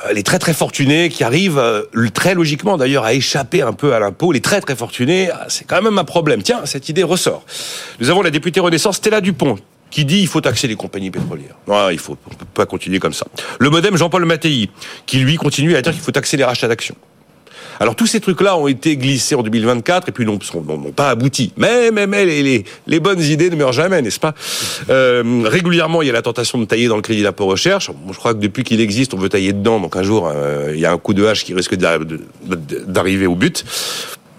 euh, 0.05 0.13
les 0.13 0.23
très 0.23 0.39
très 0.39 0.53
fortunés 0.53 1.09
qui 1.09 1.23
arrivent 1.23 1.57
euh, 1.57 1.83
très 2.13 2.35
logiquement 2.35 2.77
d'ailleurs 2.77 3.05
à 3.05 3.13
échapper 3.13 3.61
un 3.61 3.73
peu 3.73 3.93
à 3.93 3.99
l'impôt, 3.99 4.31
les 4.31 4.41
très 4.41 4.61
très 4.61 4.75
fortunés, 4.75 5.29
ah, 5.31 5.45
c'est 5.49 5.65
quand 5.65 5.81
même 5.81 5.97
un 5.97 6.03
problème. 6.03 6.43
Tiens, 6.43 6.61
cette 6.65 6.89
idée 6.89 7.03
ressort. 7.03 7.43
Nous 7.99 8.09
avons 8.09 8.21
la 8.21 8.31
députée 8.31 8.59
Renaissance 8.59 8.97
Stella 8.97 9.21
Dupont 9.21 9.57
qui 9.91 10.05
dit 10.05 10.19
il 10.19 10.27
faut 10.27 10.41
taxer 10.41 10.67
les 10.67 10.75
compagnies 10.75 11.11
pétrolières. 11.11 11.55
Non, 11.67 11.89
il 11.89 11.99
faut 11.99 12.17
on 12.25 12.35
peut 12.35 12.45
pas 12.53 12.65
continuer 12.65 12.99
comme 12.99 13.13
ça. 13.13 13.25
Le 13.59 13.69
modem 13.69 13.97
Jean-Paul 13.97 14.25
Mattei, 14.25 14.69
qui 15.05 15.19
lui 15.19 15.35
continue 15.35 15.75
à 15.75 15.81
dire 15.81 15.93
qu'il 15.93 16.01
faut 16.01 16.11
taxer 16.11 16.37
les 16.37 16.43
rachats 16.43 16.67
d'actions. 16.67 16.95
Alors 17.79 17.95
tous 17.95 18.07
ces 18.07 18.19
trucs-là 18.19 18.57
ont 18.57 18.67
été 18.67 18.97
glissés 18.97 19.35
en 19.35 19.43
2024 19.43 20.09
et 20.09 20.11
puis 20.11 20.25
n'ont 20.25 20.37
pas 20.95 21.09
abouti. 21.09 21.53
Mais, 21.55 21.91
mais, 21.91 22.07
mais 22.07 22.25
les, 22.25 22.99
bonnes 22.99 23.21
idées 23.21 23.49
ne 23.49 23.55
meurent 23.55 23.71
jamais, 23.71 24.01
n'est-ce 24.01 24.19
pas? 24.19 24.33
Euh, 24.89 25.43
Régulièrement, 25.45 26.01
il 26.01 26.07
y 26.07 26.09
a 26.09 26.13
la 26.13 26.21
tentation 26.21 26.57
de 26.57 26.65
tailler 26.65 26.89
dans 26.89 26.97
le 26.97 27.01
crédit 27.01 27.23
d'impôt 27.23 27.45
recherche. 27.45 27.89
je 28.11 28.17
crois 28.17 28.33
que 28.33 28.39
depuis 28.39 28.63
qu'il 28.63 28.81
existe, 28.81 29.13
on 29.13 29.17
veut 29.17 29.29
tailler 29.29 29.53
dedans. 29.53 29.79
Donc 29.79 29.95
un 29.95 30.03
jour, 30.03 30.29
euh, 30.33 30.71
il 30.73 30.79
y 30.79 30.85
a 30.85 30.91
un 30.91 30.97
coup 30.97 31.13
de 31.13 31.25
hache 31.25 31.45
qui 31.45 31.53
risque 31.53 31.75
d'arriver 31.75 33.27
au 33.27 33.35
but. 33.35 33.63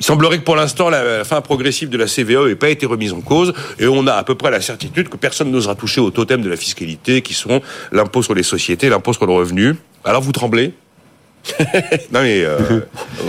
Il 0.01 0.07
semblerait 0.07 0.39
que 0.39 0.45
pour 0.45 0.57
l'instant, 0.57 0.89
la 0.89 1.25
fin 1.25 1.41
progressive 1.43 1.91
de 1.91 1.99
la 1.99 2.07
CVE 2.07 2.49
n'ait 2.49 2.55
pas 2.55 2.71
été 2.71 2.87
remise 2.87 3.13
en 3.13 3.21
cause 3.21 3.53
et 3.79 3.87
on 3.87 4.07
a 4.07 4.15
à 4.15 4.25
peu 4.25 4.35
près 4.35 4.51
la 4.51 4.61
certitude 4.61 5.09
que 5.09 5.17
personne 5.17 5.51
n'osera 5.51 5.75
toucher 5.75 6.01
au 6.01 6.11
totem 6.11 6.41
de 6.41 6.49
la 6.49 6.57
fiscalité 6.57 7.21
qui 7.23 7.35
sont 7.35 7.61
l'impôt 7.93 8.23
sur 8.23 8.35
les 8.35 8.43
sociétés, 8.43 8.89
l'impôt 8.89 9.13
sur 9.13 9.27
le 9.27 9.33
revenu. 9.33 9.77
Alors 10.05 10.23
vous 10.23 10.33
tremblez 10.33 10.73
non 12.13 12.21
mais 12.21 12.45
euh, 12.45 12.59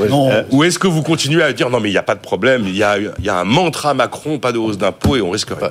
euh, 0.02 0.44
ou 0.52 0.66
est-ce 0.66 0.78
que 0.78 0.88
vous 0.88 1.02
continuez 1.02 1.44
à 1.44 1.54
dire 1.54 1.70
non 1.70 1.80
mais 1.80 1.88
il 1.88 1.94
n'y 1.94 1.98
a 1.98 2.04
pas 2.04 2.16
de 2.16 2.20
problème, 2.20 2.64
il 2.68 2.76
y 2.76 2.84
a, 2.84 2.98
y 3.00 3.30
a 3.30 3.38
un 3.38 3.46
mantra 3.46 3.94
Macron, 3.94 4.38
pas 4.38 4.52
de 4.52 4.58
hausse 4.58 4.78
d'impôt 4.78 5.16
et 5.16 5.22
on 5.22 5.30
risque 5.30 5.52
rien. 5.58 5.70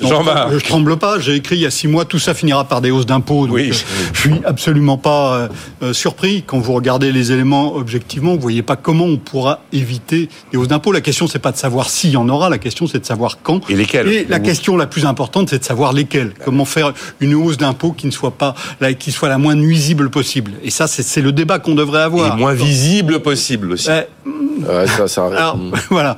Je 0.00 0.54
ne 0.54 0.60
tremble 0.60 0.96
pas. 0.96 1.18
J'ai 1.18 1.34
écrit 1.34 1.56
il 1.56 1.62
y 1.62 1.66
a 1.66 1.70
six 1.70 1.88
mois, 1.88 2.04
tout 2.04 2.18
ça 2.18 2.34
finira 2.34 2.64
par 2.64 2.80
des 2.80 2.90
hausses 2.90 3.06
d'impôts. 3.06 3.46
Oui. 3.48 3.70
Euh, 3.70 3.74
je 4.12 4.20
suis 4.20 4.34
absolument 4.44 4.98
pas 4.98 5.34
euh, 5.34 5.48
euh, 5.82 5.92
surpris. 5.92 6.42
Quand 6.46 6.58
vous 6.58 6.72
regardez 6.72 7.12
les 7.12 7.32
éléments 7.32 7.74
objectivement, 7.74 8.34
vous 8.34 8.40
voyez 8.40 8.62
pas 8.62 8.76
comment 8.76 9.04
on 9.04 9.16
pourra 9.16 9.60
éviter 9.72 10.28
des 10.52 10.58
hausses 10.58 10.68
d'impôts. 10.68 10.92
La 10.92 11.00
question, 11.00 11.26
c'est 11.26 11.38
pas 11.38 11.52
de 11.52 11.56
savoir 11.56 11.90
s'il 11.90 12.10
y 12.10 12.16
en 12.16 12.28
aura. 12.28 12.48
La 12.48 12.58
question, 12.58 12.86
c'est 12.86 12.98
de 12.98 13.06
savoir 13.06 13.38
quand. 13.42 13.68
Et 13.70 13.74
lesquels. 13.74 14.08
Et 14.08 14.26
la 14.28 14.40
question 14.40 14.76
la 14.76 14.86
plus 14.86 15.04
importante, 15.06 15.50
c'est 15.50 15.58
de 15.58 15.64
savoir 15.64 15.92
lesquels. 15.92 16.32
Comment 16.44 16.64
faire 16.64 16.92
une 17.20 17.34
hausse 17.34 17.56
d'impôts 17.56 17.92
qui 17.92 18.06
ne 18.06 18.12
soit 18.12 18.32
pas, 18.32 18.54
qui 18.98 19.12
soit 19.12 19.28
la 19.28 19.38
moins 19.38 19.54
nuisible 19.54 20.10
possible. 20.10 20.52
Et 20.62 20.70
ça, 20.70 20.86
c'est 20.86 21.20
le 21.20 21.32
débat 21.32 21.58
qu'on 21.58 21.74
devrait 21.74 22.02
avoir. 22.02 22.36
Et 22.36 22.40
moins 22.40 22.54
visible 22.54 23.20
possible 23.20 23.72
aussi. 23.72 23.88
ouais, 23.90 24.86
ça, 24.86 25.08
ça 25.08 25.26
Alors, 25.26 25.58
voilà. 25.90 26.16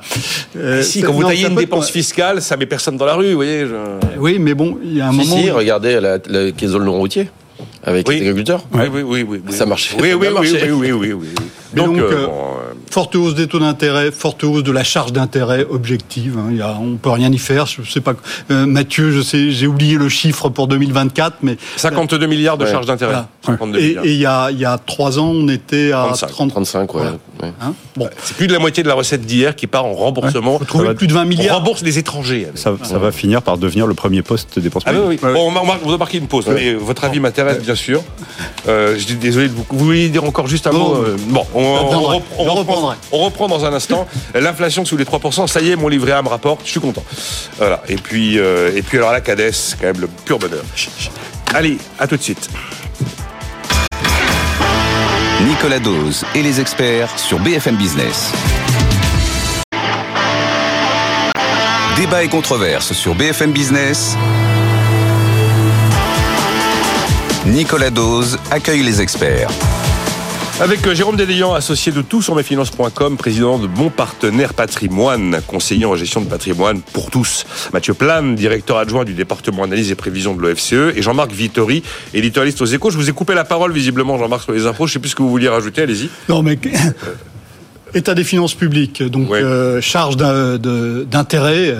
si, 0.81 1.01
quand 1.01 1.13
vous 1.13 1.23
taillez 1.23 1.47
une 1.47 1.55
dépense 1.55 1.89
fiscale, 1.89 2.41
ça 2.41 2.57
met 2.57 2.65
personne 2.65 2.97
dans 2.97 3.05
la 3.05 3.15
rue, 3.15 3.29
vous 3.29 3.35
voyez. 3.35 3.65
Oui, 4.17 4.37
mais 4.39 4.53
bon, 4.53 4.77
il 4.83 4.97
y 4.97 5.01
a 5.01 5.07
un 5.07 5.11
moment. 5.11 5.37
Si, 5.37 5.49
regardez 5.49 5.99
la, 5.99 6.17
la, 6.17 6.43
le 6.45 6.79
non 6.79 6.93
routier 6.93 7.29
avec 7.83 8.07
les 8.07 8.21
agriculteurs. 8.21 8.63
Oui, 8.73 8.85
oui, 8.91 9.01
oui, 9.03 9.25
oui, 9.27 9.53
Ça 9.53 9.65
marche. 9.65 9.95
Oui, 9.99 10.13
oui, 10.13 10.27
oui, 10.27 10.57
oui, 10.71 10.91
oui, 10.91 11.13
oui, 11.13 11.27
Donc, 11.73 11.97
euh, 11.97 12.11
euh, 12.11 12.27
forte 12.89 13.15
hausse 13.15 13.35
des 13.35 13.47
taux 13.47 13.59
d'intérêt, 13.59 14.11
forte 14.11 14.43
hausse 14.43 14.63
de 14.63 14.71
la 14.71 14.83
charge 14.83 15.11
d'intérêt 15.11 15.65
objective. 15.69 16.37
Hein, 16.37 16.53
y 16.53 16.61
a, 16.61 16.77
on 16.79 16.95
peut 16.95 17.09
rien 17.09 17.31
y 17.31 17.37
faire. 17.37 17.65
Je 17.65 17.81
sais 17.89 18.01
pas, 18.01 18.13
euh, 18.51 18.65
Mathieu, 18.65 19.11
je 19.11 19.21
sais, 19.21 19.51
j'ai 19.51 19.67
oublié 19.67 19.97
le 19.97 20.09
chiffre 20.09 20.49
pour 20.49 20.67
2024, 20.67 21.37
mais 21.41 21.57
52 21.75 22.25
milliards 22.27 22.57
de 22.57 22.65
charges 22.65 22.85
d'intérêt. 22.85 23.23
Et, 23.77 23.97
il 24.05 24.15
y 24.15 24.25
a 24.25 24.49
il 24.51 24.59
y 24.59 24.65
a 24.65 24.77
trois 24.77 25.19
ans, 25.19 25.31
on 25.31 25.47
était 25.49 25.91
à 25.91 26.05
35, 26.05 26.27
30, 26.27 26.49
35, 26.51 26.93
ouais. 26.95 27.01
Hein 27.61 27.73
bon, 27.95 28.09
c'est 28.23 28.35
plus 28.35 28.47
de 28.47 28.53
la 28.53 28.59
moitié 28.59 28.83
de 28.83 28.87
la 28.87 28.93
recette 28.93 29.21
d'hier 29.21 29.55
qui 29.55 29.67
part 29.67 29.85
en 29.85 29.93
remboursement. 29.93 30.59
Faut 30.59 30.65
trouver 30.65 30.93
plus 30.93 31.07
de 31.07 31.13
20 31.13 31.25
milliards. 31.25 31.57
On 31.57 31.59
rembourse 31.59 31.81
les 31.83 31.99
étrangers. 31.99 32.47
Ça, 32.55 32.75
ça 32.83 32.97
va 32.97 33.11
finir 33.11 33.41
par 33.41 33.57
devenir 33.57 33.87
le 33.87 33.93
premier 33.93 34.21
poste 34.21 34.55
de 34.55 34.61
dépenses. 34.61 34.83
Ah 34.85 34.91
oui, 34.93 35.19
oui. 35.23 35.33
Bon, 35.33 35.51
on 35.51 35.89
va 35.89 35.97
marquer 35.97 36.17
une 36.17 36.27
pause. 36.27 36.47
Mais 36.47 36.73
votre 36.73 37.03
avis 37.03 37.19
m'intéresse 37.19 37.59
bien 37.59 37.75
sûr. 37.75 38.03
Euh, 38.67 38.95
je 38.97 39.05
suis 39.05 39.15
désolé 39.15 39.47
de 39.47 39.53
vous. 39.53 39.65
Vous 39.69 39.85
voulez 39.85 40.09
dire 40.09 40.23
encore 40.23 40.47
juste 40.47 40.67
un 40.67 40.71
mot 40.71 40.95
euh, 40.95 41.17
Bon, 41.27 41.45
on, 41.53 41.59
on, 41.59 41.99
reprend, 41.99 42.95
on, 43.11 43.17
reprend, 43.17 43.47
dans 43.47 43.65
un 43.65 43.73
instant. 43.73 44.07
L'inflation 44.33 44.85
sous 44.85 44.97
les 44.97 45.05
3%, 45.05 45.47
ça 45.47 45.61
y 45.61 45.71
est, 45.71 45.75
mon 45.75 45.87
livret 45.87 46.11
A 46.11 46.21
me 46.21 46.29
rapporte, 46.29 46.61
je 46.65 46.71
suis 46.71 46.79
content. 46.79 47.03
Voilà. 47.57 47.81
Et 47.87 47.95
puis, 47.95 48.39
euh, 48.39 48.75
et 48.75 48.81
puis 48.81 48.97
alors 48.97 49.11
la 49.11 49.21
cadesse, 49.21 49.75
quand 49.79 49.87
même 49.87 50.01
le 50.01 50.07
pur 50.07 50.39
bonheur. 50.39 50.63
Allez, 51.53 51.77
à 51.99 52.07
tout 52.07 52.17
de 52.17 52.21
suite. 52.21 52.49
Nicolas 55.45 55.79
Dose 55.79 56.23
et 56.35 56.41
les 56.41 56.61
experts 56.61 57.19
sur 57.19 57.37
BFM 57.37 57.75
Business. 57.75 58.31
Débat 61.97 62.23
et 62.23 62.29
controverse 62.29 62.93
sur 62.93 63.13
BFM 63.13 63.51
Business. 63.51 64.15
Nicolas 67.45 67.89
Dose 67.89 68.39
accueille 68.51 68.83
les 68.83 69.01
experts. 69.01 69.49
Avec 70.59 70.85
euh, 70.85 70.93
Jérôme 70.93 71.15
Déliant, 71.15 71.55
associé 71.55 71.91
de 71.91 72.03
tout 72.03 72.21
sur 72.21 72.35
mesfinances.com, 72.35 73.17
président 73.17 73.57
de 73.57 73.65
Bon 73.65 73.89
Partenaire 73.89 74.53
Patrimoine, 74.53 75.41
conseiller 75.47 75.85
en 75.85 75.95
gestion 75.95 76.21
de 76.21 76.27
patrimoine 76.27 76.81
pour 76.93 77.09
tous. 77.09 77.45
Mathieu 77.73 77.95
Plane, 77.95 78.35
directeur 78.35 78.77
adjoint 78.77 79.03
du 79.03 79.15
département 79.15 79.63
analyse 79.63 79.89
et 79.89 79.95
prévision 79.95 80.35
de 80.35 80.41
l'OFCE. 80.41 80.95
Et 80.95 81.01
Jean-Marc 81.01 81.31
Vittori, 81.31 81.81
éditorialiste 82.13 82.61
aux 82.61 82.65
échos. 82.65 82.91
Je 82.91 82.97
vous 82.97 83.09
ai 83.09 83.13
coupé 83.13 83.33
la 83.33 83.45
parole, 83.45 83.73
visiblement, 83.73 84.19
Jean-Marc, 84.19 84.43
sur 84.43 84.51
les 84.53 84.67
infos. 84.67 84.85
Je 84.85 84.91
ne 84.91 84.93
sais 84.93 84.99
plus 84.99 85.09
ce 85.09 85.15
que 85.15 85.23
vous 85.23 85.31
vouliez 85.31 85.49
rajouter. 85.49 85.81
Allez-y. 85.81 86.09
Non, 86.29 86.43
mais 86.43 86.59
État 87.95 88.13
des 88.13 88.23
finances 88.23 88.53
publiques, 88.53 89.01
donc 89.01 89.29
charge 89.81 90.17
d'intérêt 90.17 91.75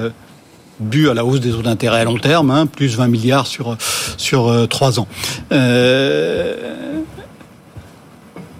bu 0.79 1.09
à 1.09 1.13
la 1.13 1.23
hausse 1.23 1.39
des 1.39 1.51
taux 1.51 1.61
d'intérêt 1.61 2.01
à 2.01 2.03
long 2.05 2.17
terme, 2.17 2.49
hein, 2.49 2.65
plus 2.65 2.95
20 2.97 3.07
milliards 3.07 3.47
sur 3.47 3.77
sur 4.17 4.67
trois 4.67 4.99
ans. 4.99 5.07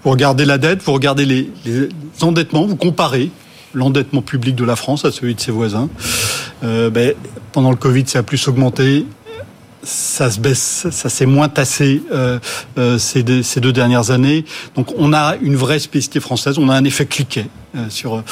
Euh, 0.03 0.09
vous 0.09 0.11
regardez 0.11 0.45
la 0.45 0.57
dette, 0.57 0.83
vous 0.83 0.93
regardez 0.93 1.25
les, 1.25 1.49
les 1.65 1.89
endettements, 2.21 2.65
vous 2.65 2.75
comparez 2.75 3.31
l'endettement 3.73 4.21
public 4.21 4.55
de 4.55 4.65
la 4.65 4.75
France 4.75 5.05
à 5.05 5.11
celui 5.11 5.35
de 5.35 5.39
ses 5.39 5.51
voisins. 5.51 5.89
Euh, 6.63 6.89
ben, 6.89 7.13
pendant 7.51 7.71
le 7.71 7.77
Covid, 7.77 8.03
ça 8.07 8.19
a 8.19 8.23
plus 8.23 8.47
augmenté. 8.47 9.05
Ça 9.85 10.31
se 10.31 10.39
baisse, 10.39 10.87
ça 10.91 11.09
s'est 11.09 11.25
moins 11.25 11.49
tassé 11.49 12.01
euh, 12.13 12.39
euh, 12.77 12.97
ces, 12.97 13.21
deux, 13.23 13.73
dernières 13.73 14.11
années. 14.11 14.45
Donc 14.75 14.93
on 14.97 15.11
a 15.11 15.35
une 15.41 15.57
vraie 15.57 15.79
spécificité 15.79 16.21
française, 16.21 16.57
on 16.57 16.69
a 16.69 16.75
un 16.75 16.85
effet 16.85 17.05
cliquet 17.05 17.47
euh, 17.75 17.89
sur 17.89 18.23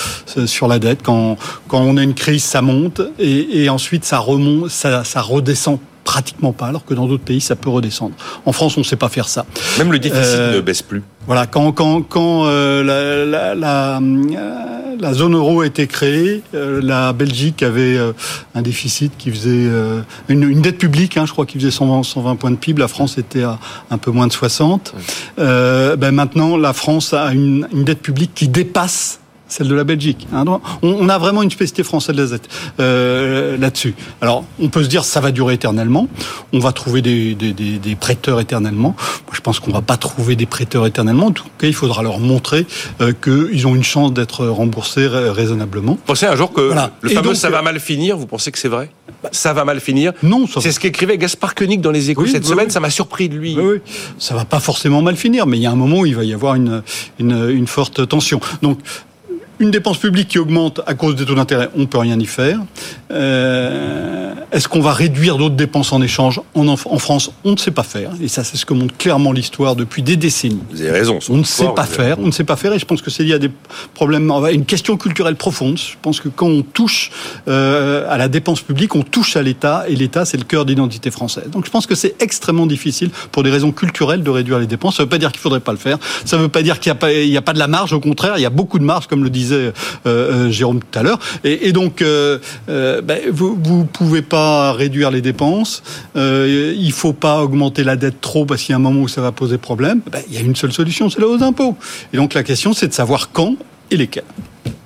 sur 0.46 0.70
la 0.70 0.80
dette. 0.80 1.04
Quand 1.04 1.36
quand 1.68 1.82
on 1.82 1.98
a 1.98 2.04
une 2.04 2.14
crise, 2.14 2.46
ça 2.46 2.62
monte 2.62 3.02
et, 3.20 3.64
et 3.64 3.70
ensuite 3.70 4.06
ça 4.06 4.20
remonte, 4.20 4.70
ça, 4.70 5.04
ça 5.04 5.22
redescend 5.22 5.80
pratiquement 6.04 6.52
pas, 6.52 6.68
alors 6.68 6.86
que 6.86 6.94
dans 6.94 7.08
d'autres 7.08 7.24
pays, 7.24 7.42
ça 7.42 7.56
peut 7.56 7.70
redescendre. 7.70 8.16
En 8.46 8.52
France, 8.52 8.78
on 8.78 8.82
ne 8.82 8.86
sait 8.86 8.96
pas 8.96 9.10
faire 9.10 9.30
ça. 9.30 9.46
Même 9.78 9.92
le 9.92 10.00
déficit 10.00 10.26
euh, 10.26 10.56
ne 10.56 10.62
baisse 10.62 10.82
plus. 10.82 11.04
Voilà, 11.28 11.46
quand, 11.46 11.72
quand, 11.72 12.02
quand 12.02 12.46
euh, 12.46 12.84
la, 12.84 13.26
la, 13.26 13.56
la, 13.56 13.98
euh, 14.00 14.96
la, 15.00 15.14
zone 15.14 15.36
euro 15.36 15.62
a 15.62 15.66
été 15.68 15.88
créée, 15.88 16.42
la 16.54 17.14
Belgique 17.14 17.64
avait 17.64 17.98
un 18.56 18.62
déficit 18.62 19.14
qui 19.18 19.32
faisait 19.32 19.70
une, 20.28 20.44
une, 20.44 20.62
dette 20.62 20.78
publique, 20.78 21.18
hein, 21.18 21.26
je 21.26 21.32
crois, 21.32 21.46
qui 21.46 21.58
faisait 21.60 21.72
120, 21.72 22.04
120 22.04 22.36
points 22.36 22.52
de 22.52 22.56
PIB. 22.56 22.82
La 22.82 22.88
France 22.88 23.18
était 23.18 23.44
à 23.44 23.60
un 23.90 23.98
peu 23.98 24.12
moins 24.12 24.28
de 24.28 24.34
60. 24.34 24.94
ben 25.38 26.12
maintenant, 26.12 26.58
la 26.58 26.74
France 26.74 27.14
a 27.14 27.32
une, 27.32 27.68
une 27.72 27.84
dette 27.84 28.02
publique 28.02 28.32
qui 28.34 28.48
dépasse 28.48 29.21
celle 29.52 29.68
de 29.68 29.76
la 29.76 29.84
Belgique. 29.84 30.28
Hein. 30.34 30.46
On, 30.82 31.10
a 31.10 31.18
vraiment 31.18 31.44
une 31.44 31.52
spécialité 31.52 31.84
française 31.84 32.16
de 32.16 32.22
la 32.22 32.28
Z 32.28 32.40
euh, 32.80 33.58
là-dessus. 33.58 33.94
Alors, 34.22 34.46
on 34.60 34.70
peut 34.70 34.84
se 34.84 34.88
dire 34.88 35.04
ça 35.04 35.20
va 35.20 35.32
durer 35.32 35.56
éternellement. 35.56 36.08
On 36.54 36.60
va 36.60 36.72
trouver 36.72 37.02
des, 37.02 37.36
prêteurs 38.00 38.40
éternellement. 38.40 38.96
Moi, 38.98 39.34
je 39.34 39.42
pense 39.42 39.60
qu'on 39.60 39.72
va 39.72 39.82
pas 39.82 39.98
trouver 39.98 40.36
des 40.36 40.46
prêteurs 40.46 40.86
éternellement. 40.86 41.28
En 41.28 41.32
tout 41.32 41.46
cas, 41.58 41.68
il 41.68 41.74
faudra 41.74 42.02
leur 42.02 42.20
montrer 42.20 42.66
euh, 43.02 43.14
qu'ils 43.14 43.68
ont 43.68 43.76
une 43.76 43.84
chance 43.84 44.14
d'être 44.14 44.48
remboursés 44.48 45.08
raisonnablement. 45.08 45.94
Vous 45.94 46.06
pensez 46.06 46.26
un 46.26 46.36
jour 46.36 46.54
que 46.54 46.74
le 47.02 47.10
fameux 47.10 47.36
ça 47.36 47.50
va 47.50 47.62
mal 47.62 47.80
finir 47.80 48.18
Vous 48.18 48.28
pensez 48.28 48.52
que 48.52 48.60
c'est 48.60 48.68
vrai? 48.68 48.90
Ça 49.32 49.54
va 49.54 49.66
mal 49.66 49.80
finir? 49.80 50.14
Non. 50.24 50.46
C'est 50.48 50.72
ce 50.72 50.80
qu'écrivait 50.80 51.18
Gaspard 51.18 51.56
Koenig 51.56 51.82
dans 51.82 51.92
les 51.92 52.10
Échos 52.10 52.26
cette 52.28 52.46
semaine. 52.46 52.70
Ça 52.70 52.80
m'a 52.80 52.90
surpris 52.90 53.30
de 53.30 53.36
lui. 53.36 53.58
Oui, 53.60 53.80
Ça 54.18 54.34
va 54.36 54.46
pas 54.46 54.60
forcément 54.60 55.02
mal 55.02 55.16
finir, 55.16 55.46
mais 55.46 55.58
il 55.58 55.64
y 55.64 55.68
a 55.68 55.72
un 55.72 55.76
moment 55.76 56.00
où 56.00 56.06
il 56.06 56.16
va 56.16 56.24
y 56.24 56.34
avoir 56.34 56.56
une, 56.56 56.82
une, 57.20 57.50
une 57.50 57.68
forte 57.68 58.08
tension. 58.08 58.40
Donc 58.62 58.80
une 59.62 59.72
dépense 59.72 60.00
publique 60.00 60.28
qui 60.28 60.40
augmente 60.40 60.82
à 60.88 60.96
cause 60.96 61.16
des 61.16 61.24
taux 61.24 61.36
d'intérêt, 61.36 61.70
on 61.78 61.86
peut 61.86 62.00
rien 62.00 62.20
y 62.20 62.26
faire. 62.26 62.60
Euh, 63.12 64.34
est-ce 64.52 64.68
qu'on 64.68 64.82
va 64.82 64.92
réduire 64.92 65.38
d'autres 65.38 65.56
dépenses 65.56 65.94
en 65.94 66.02
échange 66.02 66.42
en, 66.56 66.76
France? 66.98 67.32
On 67.44 67.52
ne 67.52 67.58
sait 67.58 67.72
pas 67.72 67.84
faire. 67.84 68.12
Et 68.22 68.28
ça, 68.28 68.44
c'est 68.44 68.58
ce 68.58 68.66
que 68.66 68.74
montre 68.74 68.98
clairement 68.98 69.32
l'histoire 69.32 69.76
depuis 69.76 70.02
des 70.02 70.18
décennies. 70.18 70.62
Vous 70.72 70.82
avez 70.82 70.92
raison. 70.92 71.20
On 71.30 71.38
ne 71.38 71.44
sait 71.44 71.70
pas 71.76 71.86
faire. 71.86 72.18
On 72.20 72.26
ne 72.26 72.32
sait 72.32 72.44
pas 72.44 72.56
faire. 72.56 72.74
Et 72.74 72.80
je 72.80 72.86
pense 72.86 73.04
que 73.04 73.12
c'est 73.12 73.24
lié 73.24 73.34
à 73.34 73.40
des 73.40 73.52
problèmes, 73.94 74.32
une 74.52 74.66
question 74.66 74.98
culturelle 74.98 75.36
profonde. 75.36 75.78
Je 75.78 75.94
pense 76.02 76.20
que 76.20 76.28
quand 76.28 76.48
on 76.48 76.64
touche 76.64 77.12
euh, 77.48 78.06
à 78.10 78.18
la 78.18 78.28
dépense 78.28 78.62
publique, 78.62 78.96
on 78.96 79.04
touche 79.04 79.38
à 79.38 79.44
l'État. 79.44 79.86
Et 79.88 79.96
l'État, 79.96 80.26
c'est 80.26 80.38
le 80.38 80.44
cœur 80.44 80.66
d'identité 80.66 81.12
française. 81.12 81.50
Donc 81.52 81.66
je 81.66 81.72
pense 81.72 81.86
que 81.86 81.96
c'est 81.96 82.16
extrêmement 82.20 82.66
difficile 82.66 83.12
pour 83.32 83.44
des 83.44 83.52
raisons 83.52 83.72
culturelles 83.72 84.24
de 84.24 84.30
réduire 84.32 84.58
les 84.58 84.68
dépenses. 84.68 84.98
Ça 84.98 85.04
ne 85.04 85.06
veut 85.06 85.10
pas 85.10 85.20
dire 85.20 85.32
qu'il 85.32 85.42
faudrait 85.42 85.60
pas 85.60 85.72
le 85.72 85.78
faire. 85.78 86.00
Ça 86.26 86.38
ne 86.38 86.42
veut 86.42 86.50
pas 86.50 86.64
dire 86.64 86.80
qu'il 86.80 86.92
n'y 86.92 87.36
a, 87.36 87.40
a, 87.40 87.42
pas 87.42 87.54
de 87.54 87.60
la 87.60 87.68
marge. 87.68 87.94
Au 87.94 88.00
contraire, 88.00 88.34
il 88.38 88.42
y 88.42 88.46
a 88.46 88.50
beaucoup 88.50 88.80
de 88.80 88.84
marge, 88.84 89.06
comme 89.08 89.24
le 89.24 89.30
disait 89.30 89.51
euh, 89.52 89.72
euh, 90.06 90.52
Jérôme 90.52 90.80
tout 90.80 91.00
à 91.00 91.04
l'heure. 91.04 91.20
Et, 91.44 91.72
donc, 91.72 92.02
euh, 92.02 92.40
ben, 92.68 93.20
vous 93.32 93.58
ne 93.58 93.84
pouvez 93.84 94.22
pas 94.22 94.74
réduire 94.74 95.12
les 95.12 95.22
dépenses. 95.22 95.84
il 96.16 96.86
ne 96.88 96.92
faut 96.92 97.14
pas 97.14 97.42
augmenter 97.42 97.84
la 97.84 97.96
dette 97.96 98.22
trop 98.22 98.46
parce 98.46 98.62
qu'il 98.64 98.74
y 98.74 98.74
a 98.74 98.78
un 98.78 98.80
moment 98.80 99.02
où 99.02 99.08
ça 99.08 99.22
va 99.22 99.32
poser 99.32 99.58
problème. 99.58 100.02
Ben, 100.12 100.22
il 100.30 100.36
y 100.36 100.38
a 100.38 100.42
une 100.42 100.56
seule 100.56 100.74
solution, 100.74 101.10
c'est 101.10 101.20
la 101.20 101.28
hausse 101.28 101.40
d'impôts. 101.40 101.76
Et 102.14 102.18
donc 102.18 102.34
la 102.34 102.44
question, 102.44 102.74
c'est 102.74 102.88
de 102.88 102.94
savoir 102.94 103.32
quand 103.32 103.56
et 103.90 103.98
lesquels. 103.98 104.24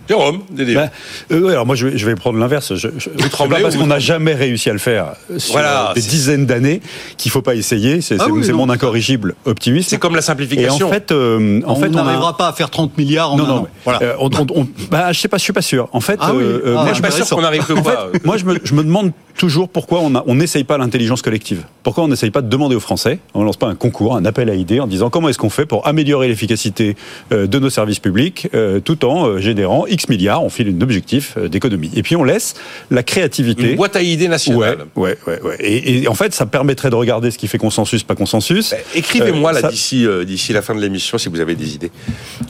Jérôme, 0.08 0.41
Dédé. 0.50 0.76
Ben, 0.76 0.89
euh, 1.32 1.50
alors 1.50 1.65
moi 1.65 1.76
je 1.76 1.88
vais, 1.88 1.98
je 1.98 2.06
vais 2.06 2.15
prendre 2.15 2.38
l'inverse. 2.39 2.76
Je, 2.76 2.88
je, 2.98 3.10
vous 3.18 3.30
tremblez 3.30 3.62
parce 3.62 3.76
qu'on 3.76 3.88
n'a 3.88 4.00
jamais 4.00 4.34
réussi 4.34 4.70
à 4.70 4.74
le 4.74 4.80
faire 4.80 5.13
sur 5.38 5.54
voilà, 5.54 5.91
des 5.96 6.02
dizaines 6.02 6.46
d'années 6.46 6.82
qu'il 7.18 7.32
faut 7.32 7.41
pas 7.41 7.56
essayer. 7.56 8.02
C'est 8.02 8.18
ah 8.20 8.28
mon 8.28 8.70
incorrigible 8.70 9.36
optimisme. 9.46 9.89
C'est 9.89 9.98
comme 9.98 10.15
la 10.15 10.22
simplification. 10.22 10.88
Et 10.88 10.89
en 10.89 10.94
fait, 10.94 11.12
euh, 11.12 11.62
en 11.65 11.74
on 11.74 11.76
fait, 11.76 11.89
n'arrivera 11.89 12.38
pas 12.38 12.48
à 12.48 12.54
faire 12.54 12.70
30 12.70 12.98
milliards 12.98 13.34
en 13.34 13.38
non, 13.38 13.44
un 13.44 13.48
non, 13.48 13.56
an. 13.56 13.68
Voilà. 13.84 14.02
Euh, 14.02 14.15
on, 14.20 14.30
on, 14.56 14.68
bah, 14.89 15.12
je 15.12 15.20
sais 15.20 15.28
pas, 15.28 15.38
je 15.38 15.44
suis 15.44 15.54
pas 15.54 15.62
sûr. 15.62 15.88
En 15.91 16.02
fait, 16.02 16.20
ah 16.22 16.34
oui. 16.34 16.44
Euh, 16.44 16.76
ah, 16.78 16.84
moi, 16.84 16.88
je 16.89 16.94
suis 16.94 17.02
pas 17.02 17.12
sûr 17.12 17.28
qu'on 17.28 17.44
arrive 17.44 17.62
en 17.62 17.84
fait, 17.84 18.26
Moi, 18.26 18.38
je 18.38 18.46
me, 18.46 18.60
je 18.63 18.74
me 18.74 18.84
demande 18.84 19.12
toujours 19.38 19.68
pourquoi 19.68 20.00
on 20.00 20.36
n'essaye 20.36 20.63
pas 20.63 20.78
l'intelligence 20.78 21.22
collective. 21.22 21.63
Pourquoi 21.84 22.06
on 22.06 22.08
n'essaye 22.08 22.32
pas 22.32 22.41
de 22.41 22.48
demander 22.48 22.76
aux 22.76 22.80
Français, 22.80 23.20
on 23.34 23.41
ne 23.41 23.46
lance 23.46 23.58
pas 23.58 23.68
un 23.68 23.76
concours, 23.76 24.15
un 24.15 24.24
appel 24.24 24.50
à 24.50 24.56
idées 24.56 24.80
en 24.80 24.88
disant 24.88 25.10
comment 25.10 25.28
est-ce 25.28 25.38
qu'on 25.38 25.50
fait 25.50 25.65
pour 25.65 25.86
améliorer 25.88 26.30
l'efficacité 26.30 26.96
de 27.32 27.60
nos 27.60 27.70
services 27.70 28.00
publics 28.00 28.48
tout 28.86 29.06
en 29.06 29.38
générant 29.39 29.86
X 29.95 30.08
milliards, 30.10 30.43
on 30.43 30.49
file 30.49 30.73
un 30.77 30.81
objectif 30.81 31.38
d'économie. 31.38 31.91
Et 31.95 32.03
puis 32.03 32.15
on 32.15 32.23
laisse 32.23 32.53
la 32.91 33.03
créativité. 33.03 33.71
Une 33.71 33.75
boîte 33.75 33.95
à 33.95 34.01
idées 34.01 34.27
nationale. 34.27 34.86
Ouais, 34.95 35.17
ouais, 35.27 35.41
ouais. 35.41 35.55
Et, 35.60 36.08
en 36.08 36.13
fait, 36.13 36.34
ça 36.34 36.45
permettrait 36.45 36.89
de 36.89 36.95
regarder 36.95 37.31
ce 37.31 37.38
qui 37.38 37.47
fait 37.47 37.58
consensus, 37.58 38.03
pas 38.03 38.15
consensus. 38.15 38.71
Bah, 38.71 38.77
écrivez-moi 38.93 39.51
là 39.51 39.63
d'ici 39.63 40.08
d'ici 40.25 40.53
la 40.53 40.62
fin 40.62 40.75
de 40.75 40.81
l'émission 40.81 41.17
si 41.17 41.29
vous 41.29 41.39
avez 41.39 41.55
des 41.55 41.75
idées. 41.75 41.91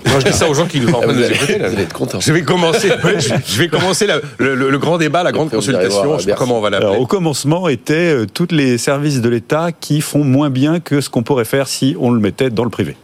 Moi, 0.07 0.19
je 0.19 0.25
dis 0.25 0.37
ça 0.37 0.49
aux 0.49 0.53
gens 0.53 0.65
qui 0.65 0.79
nous 0.79 0.89
entendent 0.89 1.17
être 1.19 1.93
content. 1.93 2.19
Je 2.19 2.33
vais 2.33 2.41
commencer. 2.43 2.89
je 3.47 3.57
vais 3.57 3.67
commencer 3.67 4.07
le, 4.37 4.77
grand 4.77 4.97
débat, 4.97 5.23
la 5.23 5.31
grande 5.31 5.49
consultation. 5.49 6.17
Je 6.17 6.23
sais 6.23 6.31
pas 6.31 6.37
comment 6.37 6.57
on 6.57 6.61
va 6.61 6.75
alors, 6.75 6.99
au 6.99 7.05
commencement 7.05 7.69
étaient 7.69 8.13
euh, 8.13 8.25
tous 8.25 8.47
les 8.51 8.77
services 8.77 9.21
de 9.21 9.29
l'État 9.29 9.69
qui 9.71 10.01
font 10.01 10.23
moins 10.23 10.49
bien 10.49 10.79
que 10.79 10.99
ce 10.99 11.09
qu'on 11.09 11.23
pourrait 11.23 11.45
faire 11.45 11.67
si 11.67 11.95
on 11.99 12.11
le 12.11 12.19
mettait 12.19 12.49
dans 12.49 12.63
le 12.63 12.69
privé. 12.69 12.97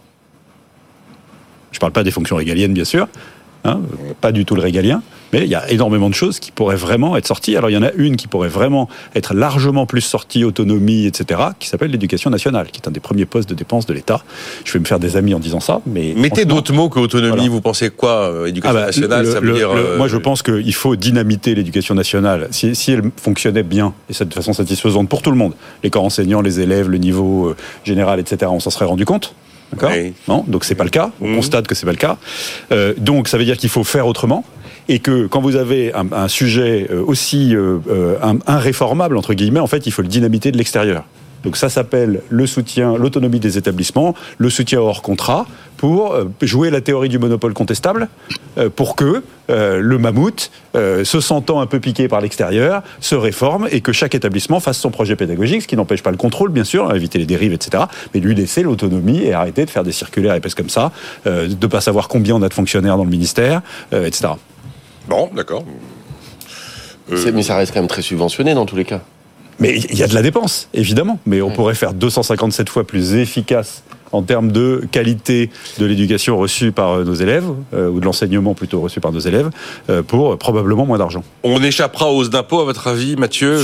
Je 1.71 1.77
ne 1.77 1.80
parle 1.80 1.93
pas 1.93 2.04
des 2.04 2.12
fonctions 2.12 2.36
régaliennes, 2.36 2.73
bien 2.73 2.84
sûr, 2.84 3.08
hein, 3.63 3.80
pas 4.19 4.32
du 4.32 4.45
tout 4.45 4.56
le 4.56 4.62
régalien, 4.62 5.02
mais 5.34 5.43
il 5.43 5.50
y 5.50 5.56
a 5.56 5.69
énormément 5.71 6.10
de 6.10 6.15
choses 6.15 6.39
qui 6.39 6.52
pourraient 6.52 6.76
vraiment 6.76 7.15
être 7.15 7.28
sorties. 7.28 7.56
Alors 7.56 7.69
il 7.69 7.74
y 7.74 7.78
en 7.78 7.84
a 7.84 7.91
une 7.95 8.15
qui 8.15 8.28
pourrait 8.28 8.50
vraiment 8.50 8.89
être 9.15 9.34
largement 9.34 9.86
plus 9.86 10.02
sortie, 10.02 10.43
autonomie, 10.43 11.06
etc., 11.06 11.41
qui 11.60 11.67
s'appelle 11.67 11.91
l'éducation 11.91 12.30
nationale, 12.30 12.67
qui 12.71 12.82
est 12.82 12.88
un 12.88 12.91
des 12.91 13.00
premiers 13.00 13.26
postes 13.26 13.50
de 13.50 13.56
dépenses 13.56 13.86
de 13.86 13.93
l'État. 13.93 14.24
Je 14.65 14.74
vais 14.74 14.80
me 14.80 14.86
faire 14.86 15.00
des 15.00 15.17
amis 15.17 15.34
en 15.34 15.39
disant 15.39 15.60
ça, 15.60 15.82
mais... 15.86 16.13
Mettez 16.15 16.45
d'autres 16.45 16.74
mots 16.74 16.89
que 16.89 17.00
autonomie, 17.00 17.47
vous 17.47 17.62
pensez 17.62 17.89
quoi 17.89 18.32
euh, 18.32 18.45
Éducation 18.45 18.78
ah 18.78 18.82
bah, 18.82 18.86
nationale, 18.88 19.26
ça 19.26 19.39
veut 19.39 19.54
dire... 19.54 19.71
Euh, 19.71 19.97
moi 19.97 20.08
je 20.08 20.17
pense 20.17 20.43
qu'il 20.43 20.74
faut 20.74 20.95
dynamiter 20.95 21.56
l'éducation 21.56 21.95
nationale. 21.95 22.47
Si, 22.52 22.76
si, 22.76 22.91
elle 22.91 23.04
fonctionnait 23.15 23.63
bien, 23.63 23.93
et 24.10 24.26
de 24.26 24.34
façon 24.34 24.54
satisfaisante 24.54 25.10
pour 25.10 25.21
tout 25.21 25.32
le 25.32 25.38
monde, 25.38 25.54
les 25.84 25.89
corps 25.89 26.04
enseignants, 26.04 26.41
les 26.41 26.60
élèves, 26.60 26.89
le 26.89 26.97
niveau 26.97 27.47
euh, 27.47 27.56
général, 27.84 28.19
etc., 28.19 28.52
on 28.54 28.60
s'en 28.60 28.69
serait 28.69 28.86
rendu 28.86 29.06
compte. 29.06 29.34
D'accord 29.72 29.92
Non, 30.28 30.44
donc 30.48 30.66
c'est 30.66 30.76
pas 30.76 30.84
le 30.84 30.90
cas. 30.90 31.12
On 31.22 31.30
mmh. 31.30 31.36
constate 31.36 31.68
que 31.68 31.76
c'est 31.76 31.86
pas 31.86 31.92
le 31.92 31.98
cas. 31.98 32.18
Euh, 32.72 32.94
donc 32.98 33.28
ça 33.28 33.38
veut 33.38 33.46
dire 33.46 33.58
qu'il 33.58 33.70
faut 33.70 33.84
faire 33.84 34.08
autrement 34.08 34.44
et 34.90 35.00
que 35.00 35.28
quand 35.28 35.42
vous 35.42 35.56
avez 35.56 35.94
un, 35.94 36.12
un 36.12 36.28
sujet 36.28 36.88
euh, 36.92 37.04
aussi 37.06 37.56
euh, 37.56 37.80
euh 37.90 38.18
irréformable 38.48 39.18
entre 39.18 39.34
guillemets, 39.34 39.60
en 39.60 39.68
fait, 39.68 39.88
il 39.88 39.92
faut 39.92 40.02
le 40.02 40.08
dynamiter 40.08 40.52
de 40.52 40.58
l'extérieur. 40.58 41.06
Donc 41.43 41.58
ça 41.58 41.69
s'appelle 41.69 42.21
le 42.30 42.47
soutien, 42.47 42.97
l'autonomie 42.97 43.39
des 43.39 43.58
établissements, 43.58 44.15
le 44.38 44.49
soutien 44.49 44.80
hors 44.80 45.01
contrat 45.01 45.45
pour 45.77 46.13
euh, 46.13 46.25
jouer 46.41 46.69
la 46.69 46.82
théorie 46.82 47.10
du 47.10 47.19
monopole 47.19 47.54
contestable, 47.54 48.08
pour 48.75 48.95
que 48.97 49.23
le 49.47 49.97
mammouth, 49.97 50.51
se 50.73 51.19
sentant 51.19 51.62
un 51.62 51.65
peu 51.65 51.80
piqué 51.80 52.08
par 52.08 52.21
l'extérieur, 52.21 52.84
se 52.99 53.15
réforme 53.15 53.67
et 53.71 53.82
que 53.82 53.91
chaque 53.91 54.13
établissement 54.13 54.60
fasse 54.60 54.77
son 54.77 54.91
projet 54.91 55.15
pédagogique, 55.15 55.63
ce 55.63 55.67
qui 55.67 55.75
n'empêche 55.75 56.04
pas 56.04 56.12
le 56.12 56.17
contrôle, 56.17 56.51
bien 56.51 56.65
sûr, 56.65 56.93
éviter 56.93 57.17
les 57.17 57.25
dérives, 57.25 57.54
etc. 57.54 57.86
Mais 58.13 58.19
lui 58.19 58.36
laisser 58.36 58.62
l'autonomie 58.62 59.23
et 59.23 59.34
arrêter 59.34 59.65
de 59.65 59.69
faire 59.69 59.84
des 59.84 59.91
circulaires 59.91 60.36
épaisses 60.36 60.56
comme 60.56 60.69
ça, 60.69 60.91
de 61.25 61.47
ne 61.47 61.67
pas 61.67 61.82
savoir 61.82 62.08
combien 62.10 62.36
on 62.36 62.41
a 62.41 62.49
de 62.49 62.54
fonctionnaires 62.54 62.97
dans 62.97 63.06
le 63.06 63.10
ministère, 63.10 63.62
etc. 63.93 64.34
Bon, 65.08 65.30
d'accord. 65.36 65.63
Mais 67.10 67.43
ça 67.43 67.58
reste 67.58 67.73
quand 67.73 67.80
même 67.80 67.89
très 67.89 68.01
subventionné 68.01 68.54
dans 68.54 68.65
tous 68.65 68.75
les 68.75 68.86
cas. 68.86 69.01
Mais 69.62 69.78
il 69.78 69.97
y 69.97 70.04
a 70.04 70.08
de 70.08 70.15
la 70.15 70.24
dépense, 70.24 70.67
évidemment. 70.74 71.19
Mais 71.28 71.41
on 71.41 71.52
pourrait 71.52 71.76
faire 71.76 71.93
257 71.93 72.67
fois 72.67 72.84
plus 72.84 73.13
efficace 73.13 73.84
en 74.12 74.24
termes 74.24 74.52
de 74.52 74.84
qualité 74.91 75.50
de 75.78 75.86
l'éducation 75.86 76.38
reçue 76.38 76.74
par 76.74 76.89
euh, 76.89 77.04
nos 77.06 77.13
élèves, 77.13 77.45
euh, 77.74 77.89
ou 77.89 78.02
de 78.02 78.06
l'enseignement 78.06 78.56
plutôt 78.56 78.82
reçu 78.82 79.00
par 79.00 79.13
nos 79.13 79.19
élèves, 79.19 79.50
euh, 79.89 80.02
pour 80.04 80.38
probablement 80.38 80.86
moins 80.86 80.97
d'argent. 80.97 81.24
On 81.43 81.63
échappera 81.63 82.12
aux 82.12 82.17
hausse 82.17 82.30
d'impôts, 82.30 82.60
à 82.60 82.65
votre 82.65 82.88
avis, 82.88 83.15
Mathieu 83.15 83.60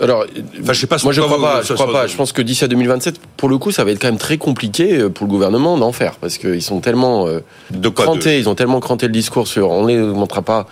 Alors, 0.00 0.24
je 0.62 0.72
sais 0.74 0.86
pas. 0.86 0.98
Moi, 1.02 1.12
je 1.12 1.22
crois 1.22 1.40
pas. 1.40 1.62
Je 1.62 1.72
crois 1.72 1.90
pas. 1.90 2.06
Je 2.06 2.14
pense 2.14 2.32
que 2.32 2.42
d'ici 2.42 2.62
à 2.62 2.68
2027, 2.68 3.18
pour 3.38 3.48
le 3.48 3.56
coup, 3.56 3.72
ça 3.72 3.84
va 3.84 3.90
être 3.90 4.00
quand 4.00 4.08
même 4.08 4.18
très 4.18 4.36
compliqué 4.36 5.08
pour 5.08 5.26
le 5.26 5.30
gouvernement 5.30 5.78
d'en 5.78 5.92
faire, 5.92 6.16
parce 6.16 6.36
qu'ils 6.36 6.62
sont 6.62 6.80
tellement 6.80 7.26
de 7.70 7.88
crantés, 7.88 8.38
ils 8.38 8.48
ont 8.50 8.54
tellement 8.54 8.80
cranté 8.80 9.06
le 9.06 9.12
discours 9.12 9.48
sur 9.48 9.70
on 9.70 9.86
ne 9.86 10.12
montrera 10.12 10.42
pas 10.42 10.66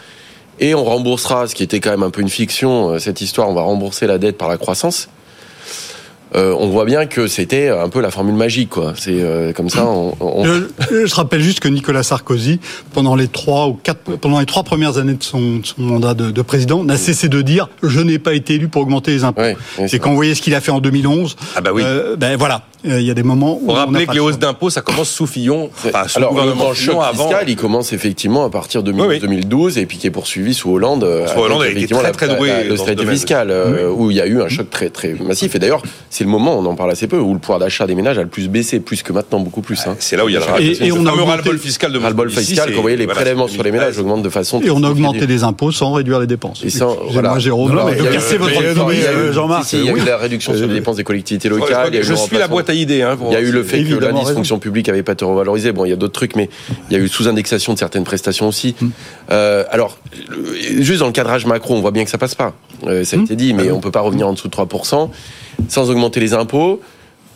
et 0.60 0.74
on 0.74 0.84
remboursera, 0.84 1.46
ce 1.48 1.54
qui 1.54 1.62
était 1.62 1.80
quand 1.80 1.90
même 1.90 2.02
un 2.02 2.10
peu 2.10 2.20
une 2.20 2.28
fiction, 2.28 2.98
cette 2.98 3.20
histoire, 3.20 3.48
on 3.48 3.54
va 3.54 3.62
rembourser 3.62 4.06
la 4.06 4.18
dette 4.18 4.38
par 4.38 4.48
la 4.48 4.56
croissance. 4.56 5.08
euh, 6.34 6.54
on 6.58 6.68
voit 6.68 6.84
bien 6.84 7.06
que 7.06 7.28
c'était 7.28 7.68
un 7.68 7.88
peu 7.88 8.00
la 8.00 8.10
formule 8.10 8.34
magique, 8.34 8.70
quoi. 8.70 8.92
C'est 8.96 9.20
euh, 9.20 9.52
comme 9.52 9.70
ça. 9.70 9.86
On, 9.86 10.44
Je, 10.90 11.14
rappelle 11.14 11.40
juste 11.40 11.60
que 11.60 11.68
Nicolas 11.68 12.02
Sarkozy, 12.02 12.60
pendant 12.92 13.14
les 13.14 13.28
trois 13.28 13.68
ou 13.68 13.74
quatre, 13.74 14.16
pendant 14.16 14.40
les 14.40 14.46
trois 14.46 14.64
premières 14.64 14.98
années 14.98 15.14
de 15.14 15.22
son, 15.22 15.62
mandat 15.78 16.14
de, 16.14 16.42
président, 16.42 16.84
n'a 16.84 16.96
cessé 16.96 17.28
de 17.28 17.40
dire 17.42 17.68
je 17.82 18.00
n'ai 18.00 18.18
pas 18.18 18.34
été 18.34 18.54
élu 18.54 18.68
pour 18.68 18.82
augmenter 18.82 19.12
les 19.12 19.24
impôts. 19.24 19.42
c'est 19.86 19.98
quand 19.98 20.10
vous 20.10 20.16
voyez 20.16 20.34
ce 20.34 20.42
qu'il 20.42 20.54
a 20.54 20.60
fait 20.60 20.72
en 20.72 20.80
2011. 20.80 21.36
Ah 21.54 21.60
bah 21.60 21.70
oui. 21.72 21.82
Euh, 21.84 22.16
ben 22.16 22.36
voilà, 22.36 22.62
il 22.84 23.02
y 23.02 23.10
a 23.10 23.14
des 23.14 23.22
moments 23.22 23.58
où. 23.60 23.70
On 23.70 23.72
rappeler 23.74 24.06
que 24.06 24.12
les 24.12 24.20
hausses 24.20 24.38
d'impôts, 24.38 24.70
ça 24.70 24.80
commence 24.80 25.10
sous 25.10 25.26
Fillon. 25.26 25.70
Enfin, 25.84 26.08
sous 26.08 26.18
Alors, 26.18 26.34
le 26.34 26.74
choc 26.74 26.96
avant. 27.02 27.28
fiscal, 27.28 27.48
il 27.48 27.56
commence 27.56 27.92
effectivement 27.92 28.44
à 28.44 28.50
partir 28.50 28.82
de 28.82 28.92
2012 28.92 29.78
et 29.78 29.86
puis 29.86 29.98
qui 29.98 30.06
est 30.06 30.10
poursuivi 30.10 30.54
sous 30.54 30.70
Hollande. 30.70 31.06
Sous 31.32 31.40
Hollande, 31.40 31.64
effectivement, 31.64 32.02
très, 32.02 32.12
très 32.12 32.36
doué. 32.36 32.64
L'austérité 32.68 33.06
fiscale, 33.06 33.52
où 33.96 34.10
il 34.10 34.16
y 34.16 34.20
a 34.20 34.26
eu 34.26 34.40
un 34.42 34.48
choc 34.48 34.70
très 34.70 34.90
très 34.90 35.14
massif. 35.14 35.54
Et 35.54 35.58
d'ailleurs, 35.58 35.82
c'est 36.10 36.24
le 36.24 36.30
moment, 36.30 36.58
on 36.58 36.64
en 36.66 36.74
parle 36.74 36.90
assez 36.90 37.06
peu, 37.06 37.18
où 37.18 37.32
le 37.32 37.38
pouvoir 37.38 37.58
d'achat 37.58 37.86
des 37.86 37.94
ménages 37.94 38.18
a 38.18 38.22
le 38.22 38.28
plus 38.28 38.48
baissé, 38.48 38.80
plus 38.80 39.02
que 39.02 39.12
maintenant, 39.12 39.40
beaucoup 39.40 39.62
plus. 39.62 39.86
Hein. 39.86 39.96
C'est 39.98 40.16
là 40.16 40.24
où 40.24 40.28
il 40.28 40.34
y 40.34 40.36
a 40.36 40.40
le 40.40 40.62
et, 40.62 40.86
et 40.86 40.92
on 40.92 41.04
a 41.06 41.10
ras-le-bol 41.10 41.58
fiscal 41.58 41.92
de 41.92 41.98
ras-le-bol 41.98 42.30
fiscal, 42.30 42.70
quand 42.70 42.76
vous 42.76 42.82
voyez 42.82 42.96
les 42.96 43.06
prélèvements 43.06 43.48
sur 43.48 43.62
les 43.62 43.72
ménages 43.72 43.98
augmentent 43.98 44.22
de 44.22 44.28
façon. 44.28 44.60
Et 44.62 44.70
on 44.70 44.82
a 44.82 44.90
augmenté 44.90 45.26
les 45.26 45.44
impôts 45.44 45.72
sans 45.72 45.92
réduire 45.92 46.20
les 46.20 46.26
dépenses. 46.26 46.62
Et 46.64 46.70
sans, 46.70 46.96
voilà. 47.10 47.38
Jérôme, 47.38 47.74
non, 47.74 47.88
de 47.88 48.12
casser 48.12 48.38
votre 48.38 49.32
Jean-Marc. 49.32 49.72
Il 49.72 49.84
y 49.84 49.88
a 49.88 49.92
eu 49.92 50.04
la 50.04 50.16
réduction 50.16 50.54
sur 50.54 50.66
les 50.66 50.74
dépenses 50.74 50.96
des 50.96 51.04
collectivités 51.04 51.48
locales. 51.48 51.92
Je 52.02 52.14
suis 52.14 52.38
la 52.38 52.48
boîte 52.48 52.70
à 52.70 52.74
Hein, 52.84 53.16
il 53.26 53.32
y 53.32 53.36
a 53.36 53.40
eu 53.40 53.50
le 53.50 53.62
fait 53.62 53.82
que 53.84 53.94
l'indice 53.94 54.30
fonction 54.30 54.58
publique 54.58 54.88
avait 54.88 55.02
pas 55.02 55.12
été 55.12 55.24
revalorisé. 55.24 55.72
Bon, 55.72 55.84
il 55.84 55.90
y 55.90 55.92
a 55.92 55.96
d'autres 55.96 56.12
trucs, 56.12 56.36
mais 56.36 56.48
il 56.90 56.96
y 56.96 57.00
a 57.00 57.02
eu 57.02 57.08
sous-indexation 57.08 57.74
de 57.74 57.78
certaines 57.78 58.04
prestations 58.04 58.48
aussi. 58.48 58.74
Hmm. 58.80 58.88
Euh, 59.30 59.64
alors, 59.70 59.98
juste 60.80 61.00
dans 61.00 61.06
le 61.06 61.12
cadrage 61.12 61.46
macro, 61.46 61.74
on 61.74 61.80
voit 61.80 61.90
bien 61.90 62.04
que 62.04 62.10
ça 62.10 62.18
passe 62.18 62.34
pas. 62.34 62.54
Euh, 62.86 63.04
ça 63.04 63.16
a 63.16 63.20
hmm. 63.20 63.24
été 63.24 63.36
dit, 63.36 63.54
mais 63.54 63.68
ah 63.68 63.74
on 63.74 63.80
peut 63.80 63.90
pas 63.90 64.00
revenir 64.00 64.28
en 64.28 64.32
dessous 64.32 64.48
de 64.48 64.54
3% 64.54 65.08
sans 65.68 65.90
augmenter 65.90 66.20
les 66.20 66.34
impôts 66.34 66.80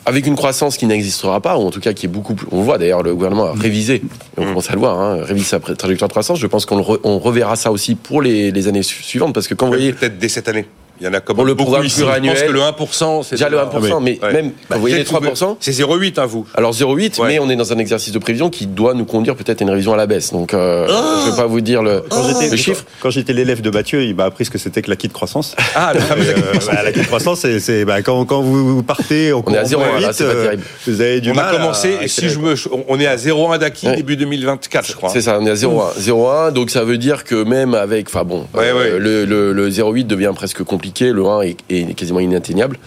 avec 0.07 0.26
une 0.26 0.35
croissance 0.35 0.76
qui 0.76 0.87
n'existera 0.87 1.40
pas, 1.40 1.59
ou 1.59 1.66
en 1.66 1.70
tout 1.70 1.81
cas 1.81 1.92
qui 1.92 2.07
est 2.07 2.09
beaucoup 2.09 2.35
plus. 2.35 2.46
On 2.50 2.62
voit 2.62 2.79
d'ailleurs, 2.79 3.03
le 3.03 3.14
gouvernement 3.14 3.46
a 3.46 3.53
révisé, 3.53 4.03
on 4.37 4.44
commence 4.44 4.70
à 4.70 4.72
le 4.72 4.79
voir, 4.79 4.98
hein, 4.98 5.18
révisé 5.22 5.46
sa 5.46 5.61
trajectoire 5.61 6.09
de 6.09 6.12
croissance. 6.12 6.38
Je 6.38 6.46
pense 6.46 6.66
qu'on 6.66 6.83
reverra 6.83 7.57
ça 7.57 7.70
aussi 7.70 7.94
pour 7.94 8.22
les, 8.22 8.50
les 8.50 8.68
années 8.68 8.83
suivantes, 8.83 9.35
parce 9.35 9.46
que 9.46 9.55
quand 9.55 9.66
vous 9.66 9.72
voyez. 9.72 9.92
Peut-être 9.92 10.18
dès 10.18 10.29
cette 10.29 10.48
année. 10.48 10.66
Il 11.01 11.07
y 11.07 11.09
en 11.09 11.15
a 11.15 11.21
comme 11.21 11.37
pour 11.37 11.45
le 11.45 11.55
programme 11.55 11.87
pluriannuel. 11.87 12.37
Je 12.37 12.43
pense 12.43 12.51
que 12.51 12.55
le 12.55 12.61
1%, 12.61 13.23
c'est 13.25 13.37
déjà 13.37 13.49
le 13.49 13.59
1%, 13.59 14.03
mais 14.03 14.19
même 14.33 14.53
bah, 14.69 14.77
vous 14.77 14.81
voyez 14.81 14.97
les 14.97 15.05
3%, 15.05 15.57
c'est 15.61 15.73
0,8 15.73 16.21
à 16.21 16.27
vous. 16.27 16.47
Alors 16.55 16.73
0,8, 16.73 17.25
mais 17.27 17.39
on 17.39 17.49
est 17.49 17.57
dans 17.57 17.73
un 17.73 17.79
exercice 17.79 18.13
de 18.13 18.19
prévision 18.19 18.51
qui 18.51 18.67
doit 18.67 18.95
nous 18.95 19.05
conduire 19.05 19.37
peut-être 19.37 19.63
à 19.63 19.65
une 19.65 19.71
révision 19.71 19.93
à 19.93 19.97
la 19.97 20.07
baisse. 20.07 20.33
Donc 20.33 20.55
euh, 20.55 20.87
oh 20.89 21.23
je 21.25 21.31
vais 21.31 21.37
pas 21.37 21.47
vous 21.47 21.61
dire 21.61 21.83
le, 21.83 22.05
quand 22.09 22.23
le 22.51 22.57
chiffre. 22.57 22.85
Quand 23.01 23.11
j'étais 23.11 23.33
l'élève 23.33 23.63
de 23.63 23.71
Mathieu, 23.71 24.03
il 24.03 24.15
m'a 24.15 24.25
appris 24.25 24.45
ce 24.45 24.51
que 24.51 24.59
c'était 24.59 24.83
que 24.83 24.91
l'acquis 24.91 25.09
de 25.09 25.13
croissance. 25.13 25.57
Ah, 25.75 25.93
de 25.95 26.01
croissance. 26.01 26.67
Bah, 26.67 26.83
l'acquis 26.83 27.01
de 27.01 27.07
croissance, 27.07 27.47
c'est 27.59 27.85
bah, 27.85 28.03
quand, 28.03 28.25
quand 28.25 28.43
vous 28.43 28.83
partez, 28.83 29.33
on, 29.33 29.43
est 29.53 29.59
à 29.59 29.65
0,1, 29.65 30.13
c'est 30.13 30.25
pas 30.25 30.31
euh, 30.31 30.45
terrible. 30.45 30.63
Vous 30.87 31.01
avez 31.01 31.21
du 31.21 31.31
on 31.31 31.35
mal. 31.35 31.47
On 31.47 31.55
a 31.55 31.59
commencé, 31.59 32.09
si 32.09 32.29
je 32.29 32.39
me, 32.39 32.55
on 32.89 33.01
est 33.01 33.07
à 33.07 33.17
0,1 33.17 33.59
d'acquis 33.59 33.89
début 33.97 34.17
2024, 34.17 34.87
je 34.87 34.93
crois. 34.95 35.09
C'est 35.11 35.23
ça, 35.23 35.39
on 35.41 35.47
est 35.47 35.51
à 35.51 35.55
0,1, 35.55 35.99
0,1. 35.99 36.53
Donc 36.53 36.71
ça 36.71 36.85
veut 36.85 36.99
dire 36.99 37.25
que 37.25 37.43
même 37.43 37.75
avec, 37.75 38.09
enfin 38.09 38.25
bon, 38.25 38.47
euh, 38.57 38.99
le 38.99 39.71
0,8 39.71 40.07
devient 40.07 40.33
presque 40.35 40.63
compliqué, 40.63 40.89
le 41.00 41.26
1 41.26 41.42
est 41.42 41.57
est 41.68 41.94
quasiment 41.94 42.20
inatteignable. 42.20 42.79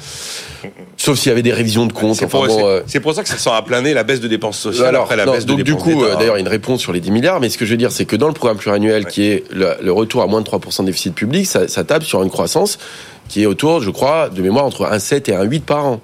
Sauf 0.97 1.19
s'il 1.19 1.29
y 1.29 1.31
avait 1.31 1.41
des 1.41 1.51
révisions 1.51 1.85
de 1.85 1.91
comptes. 1.91 2.15
C'est 2.15 2.27
pour, 2.27 2.45
euh, 2.45 2.81
pour, 3.01 3.13
ça 3.13 3.23
que 3.23 3.29
ça 3.29 3.37
sent 3.37 3.49
à 3.51 3.61
planer 3.61 3.93
la 3.93 4.03
baisse 4.03 4.21
de 4.21 4.27
dépenses 4.27 4.57
sociales 4.57 4.87
Alors, 4.87 5.03
après 5.03 5.17
la 5.17 5.25
baisse 5.25 5.45
donc 5.45 5.61
du 5.63 5.75
coup, 5.75 6.03
euh, 6.03 6.15
d'ailleurs, 6.15 6.37
une 6.37 6.47
réponse 6.47 6.79
sur 6.79 6.93
les 6.93 7.01
10 7.01 7.11
milliards. 7.11 7.39
Mais 7.41 7.49
ce 7.49 7.57
que 7.57 7.65
je 7.65 7.71
veux 7.71 7.77
dire, 7.77 7.91
c'est 7.91 8.05
que 8.05 8.15
dans 8.15 8.27
le 8.27 8.33
programme 8.33 8.57
pluriannuel, 8.57 9.05
qui 9.05 9.25
est 9.25 9.43
le, 9.51 9.91
retour 9.91 10.21
à 10.21 10.27
moins 10.27 10.41
de 10.41 10.47
3% 10.47 10.81
de 10.81 10.85
déficit 10.85 11.13
public, 11.13 11.45
ça, 11.45 11.67
ça 11.67 11.83
tape 11.83 12.03
sur 12.03 12.23
une 12.23 12.29
croissance 12.29 12.77
qui 13.27 13.43
est 13.43 13.45
autour, 13.45 13.81
je 13.81 13.89
crois, 13.89 14.29
de 14.29 14.41
mémoire 14.41 14.65
entre 14.65 14.85
1,7 14.85 15.31
et 15.31 15.35
1,8 15.35 15.61
par 15.61 15.85
an 15.85 16.01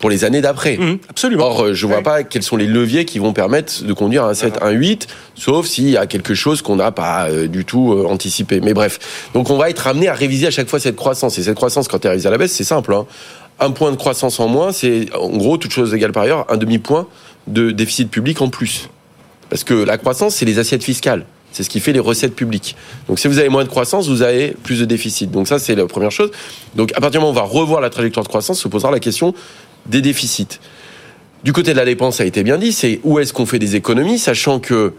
pour 0.00 0.10
les 0.10 0.24
années 0.24 0.40
d'après. 0.40 0.76
Mmh, 0.78 0.98
absolument. 1.08 1.44
Or, 1.44 1.64
euh, 1.66 1.74
je 1.74 1.86
vois 1.86 2.02
pas 2.02 2.24
quels 2.24 2.42
sont 2.42 2.56
les 2.56 2.66
leviers 2.66 3.04
qui 3.04 3.18
vont 3.18 3.32
permettre 3.32 3.84
de 3.84 3.92
conduire 3.92 4.24
un 4.24 4.34
7, 4.34 4.58
un 4.62 4.70
8, 4.70 5.06
sauf 5.34 5.66
s'il 5.66 5.90
y 5.90 5.96
a 5.96 6.06
quelque 6.06 6.34
chose 6.34 6.62
qu'on 6.62 6.76
n'a 6.76 6.90
pas 6.90 7.28
euh, 7.28 7.46
du 7.46 7.64
tout 7.64 7.92
euh, 7.92 8.06
anticipé. 8.06 8.60
Mais 8.60 8.72
bref. 8.72 8.98
Donc, 9.34 9.50
on 9.50 9.58
va 9.58 9.70
être 9.70 9.86
amené 9.86 10.08
à 10.08 10.14
réviser 10.14 10.46
à 10.46 10.50
chaque 10.50 10.68
fois 10.68 10.80
cette 10.80 10.96
croissance. 10.96 11.38
Et 11.38 11.42
cette 11.42 11.54
croissance, 11.54 11.86
quand 11.86 11.98
elle 12.04 12.08
est 12.08 12.10
révisée 12.12 12.28
à 12.28 12.30
la 12.32 12.38
baisse, 12.38 12.52
c'est 12.52 12.64
simple. 12.64 12.94
Hein. 12.94 13.06
Un 13.60 13.70
point 13.70 13.90
de 13.90 13.96
croissance 13.96 14.40
en 14.40 14.48
moins, 14.48 14.72
c'est 14.72 15.14
en 15.14 15.36
gros, 15.36 15.58
toute 15.58 15.72
chose 15.72 15.92
égale 15.92 16.12
par 16.12 16.22
ailleurs, 16.22 16.46
un 16.48 16.56
demi-point 16.56 17.06
de 17.46 17.70
déficit 17.70 18.10
public 18.10 18.40
en 18.40 18.48
plus. 18.48 18.88
Parce 19.50 19.64
que 19.64 19.74
la 19.74 19.98
croissance, 19.98 20.36
c'est 20.36 20.46
les 20.46 20.58
assiettes 20.58 20.84
fiscales. 20.84 21.26
C'est 21.52 21.62
ce 21.62 21.70
qui 21.70 21.80
fait 21.80 21.92
les 21.92 22.00
recettes 22.00 22.34
publiques. 22.34 22.76
Donc 23.08 23.18
si 23.18 23.28
vous 23.28 23.38
avez 23.38 23.48
moins 23.48 23.64
de 23.64 23.68
croissance, 23.68 24.08
vous 24.08 24.22
avez 24.22 24.54
plus 24.62 24.78
de 24.78 24.84
déficit. 24.84 25.30
Donc 25.30 25.48
ça, 25.48 25.58
c'est 25.58 25.74
la 25.74 25.86
première 25.86 26.12
chose. 26.12 26.30
Donc 26.76 26.92
à 26.92 27.00
partir 27.00 27.12
du 27.12 27.18
moment 27.18 27.28
où 27.28 27.32
on 27.32 27.40
va 27.40 27.46
revoir 27.46 27.80
la 27.80 27.90
trajectoire 27.90 28.24
de 28.24 28.28
croissance, 28.28 28.60
se 28.60 28.68
posera 28.68 28.90
la 28.90 29.00
question 29.00 29.34
des 29.86 30.00
déficits. 30.00 30.60
Du 31.42 31.52
côté 31.52 31.72
de 31.72 31.76
la 31.76 31.84
dépense, 31.84 32.16
ça 32.16 32.22
a 32.22 32.26
été 32.26 32.42
bien 32.42 32.58
dit, 32.58 32.72
c'est 32.72 33.00
où 33.02 33.18
est-ce 33.18 33.32
qu'on 33.32 33.46
fait 33.46 33.58
des 33.58 33.74
économies, 33.74 34.18
sachant 34.18 34.60
que 34.60 34.92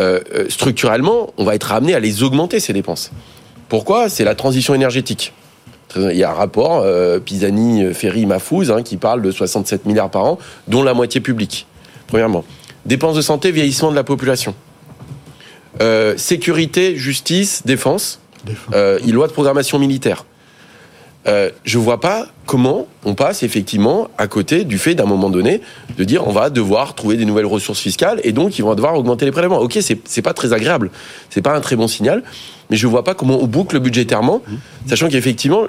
euh, 0.00 0.20
euh, 0.34 0.46
structurellement, 0.48 1.32
on 1.38 1.44
va 1.44 1.54
être 1.54 1.70
amené 1.72 1.94
à 1.94 2.00
les 2.00 2.24
augmenter, 2.24 2.58
ces 2.58 2.72
dépenses. 2.72 3.12
Pourquoi? 3.68 4.08
C'est 4.08 4.24
la 4.24 4.34
transition 4.34 4.74
énergétique. 4.74 5.32
Il 5.96 6.16
y 6.16 6.24
a 6.24 6.30
un 6.30 6.34
rapport, 6.34 6.80
euh, 6.82 7.20
Pisani, 7.20 7.94
Ferry, 7.94 8.26
Mafouz, 8.26 8.72
hein, 8.72 8.82
qui 8.82 8.96
parle 8.96 9.22
de 9.22 9.30
67 9.30 9.86
milliards 9.86 10.10
par 10.10 10.24
an, 10.24 10.38
dont 10.66 10.82
la 10.82 10.94
moitié 10.94 11.20
publique, 11.20 11.68
premièrement. 12.08 12.44
Dépenses 12.84 13.14
de 13.14 13.22
santé, 13.22 13.52
vieillissement 13.52 13.92
de 13.92 13.96
la 13.96 14.02
population. 14.02 14.56
Sécurité, 16.16 16.96
justice, 16.96 17.62
défense, 17.64 18.20
défense. 18.44 18.74
loi 19.12 19.26
de 19.26 19.32
programmation 19.32 19.78
militaire. 19.78 20.24
Euh, 21.26 21.50
je 21.64 21.78
vois 21.78 22.00
pas 22.00 22.26
comment 22.44 22.86
on 23.04 23.14
passe 23.14 23.42
effectivement 23.42 24.08
à 24.18 24.26
côté 24.26 24.64
du 24.64 24.76
fait 24.76 24.94
d'un 24.94 25.06
moment 25.06 25.30
donné 25.30 25.62
de 25.96 26.04
dire 26.04 26.26
on 26.26 26.32
va 26.32 26.50
devoir 26.50 26.94
trouver 26.94 27.16
des 27.16 27.24
nouvelles 27.24 27.46
ressources 27.46 27.80
fiscales 27.80 28.20
et 28.24 28.32
donc 28.32 28.58
ils 28.58 28.62
vont 28.62 28.74
devoir 28.74 28.94
augmenter 28.94 29.24
les 29.24 29.32
prélèvements. 29.32 29.58
Ok, 29.58 29.78
c'est 29.80 30.22
pas 30.22 30.34
très 30.34 30.52
agréable, 30.52 30.90
c'est 31.30 31.40
pas 31.40 31.56
un 31.56 31.60
très 31.62 31.76
bon 31.76 31.88
signal, 31.88 32.22
mais 32.68 32.76
je 32.76 32.86
vois 32.86 33.04
pas 33.04 33.14
comment 33.14 33.38
on 33.40 33.46
boucle 33.46 33.78
budgétairement, 33.78 34.42
mmh. 34.46 34.88
sachant 34.88 35.08
qu'effectivement 35.08 35.62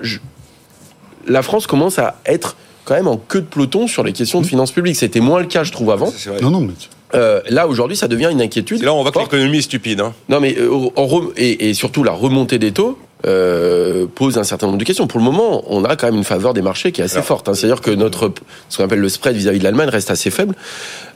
la 1.25 1.41
France 1.41 1.67
commence 1.67 1.99
à 1.99 2.17
être 2.25 2.57
quand 2.83 2.95
même 2.95 3.07
en 3.07 3.17
queue 3.17 3.41
de 3.41 3.45
peloton 3.45 3.87
sur 3.87 4.03
les 4.03 4.11
questions 4.11 4.41
de 4.41 4.45
mmh. 4.45 4.49
finances 4.49 4.71
publiques. 4.71 4.97
C'était 4.97 5.21
moins 5.21 5.39
le 5.39 5.47
cas, 5.47 5.63
je 5.63 5.71
trouve, 5.71 5.89
avant. 5.89 6.13
Non, 6.41 6.51
non, 6.51 6.61
mais... 6.61 6.73
Euh, 7.15 7.41
là 7.49 7.67
aujourd'hui, 7.67 7.97
ça 7.97 8.07
devient 8.07 8.29
une 8.31 8.41
inquiétude. 8.41 8.83
Là, 8.83 8.93
on 8.93 9.01
voit 9.01 9.11
que 9.11 9.19
l'économie 9.19 9.59
est 9.59 9.61
stupide. 9.61 10.01
Hein. 10.01 10.13
Non, 10.29 10.39
mais 10.39 10.55
euh, 10.57 11.33
et, 11.37 11.69
et, 11.69 11.73
surtout 11.73 12.03
la 12.03 12.11
remontée 12.11 12.59
des 12.59 12.71
taux 12.71 12.97
euh, 13.25 14.05
pose 14.13 14.37
un 14.37 14.43
certain 14.43 14.67
nombre 14.67 14.77
de 14.77 14.83
questions. 14.83 15.07
Pour 15.07 15.19
le 15.19 15.25
moment, 15.25 15.63
on 15.67 15.83
a 15.85 15.95
quand 15.95 16.07
même 16.07 16.15
une 16.15 16.23
faveur 16.23 16.53
des 16.53 16.61
marchés 16.61 16.91
qui 16.91 17.01
est 17.01 17.05
assez 17.05 17.21
forte. 17.21 17.47
Hein. 17.47 17.53
C'est-à-dire 17.53 17.81
que 17.81 17.91
notre, 17.91 18.31
ce 18.69 18.77
qu'on 18.77 18.83
appelle 18.83 18.99
le 18.99 19.09
spread 19.09 19.35
vis-à-vis 19.35 19.59
de 19.59 19.63
l'Allemagne 19.63 19.89
reste 19.89 20.11
assez 20.11 20.29
faible. 20.29 20.55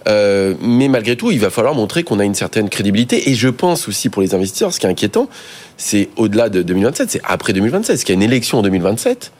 Mais 0.07 0.87
malgré 0.87 1.15
tout, 1.15 1.31
il 1.31 1.39
va 1.39 1.49
falloir 1.49 1.75
montrer 1.75 2.03
qu'on 2.03 2.19
a 2.19 2.25
une 2.25 2.33
certaine 2.33 2.69
crédibilité. 2.69 3.29
Et 3.29 3.35
je 3.35 3.49
pense 3.49 3.87
aussi 3.87 4.09
pour 4.09 4.21
les 4.21 4.33
investisseurs, 4.33 4.73
ce 4.73 4.79
qui 4.79 4.87
est 4.87 4.89
inquiétant, 4.89 5.29
c'est 5.77 6.09
au-delà 6.15 6.49
de 6.49 6.63
2027, 6.63 7.11
c'est 7.11 7.21
après 7.23 7.53
2027, 7.53 7.95
parce 7.95 8.03
qu'il 8.03 8.15
y 8.15 8.17
a 8.17 8.19
une 8.21 8.27
élection 8.27 8.59
en 8.59 8.61
2027. 8.63 9.31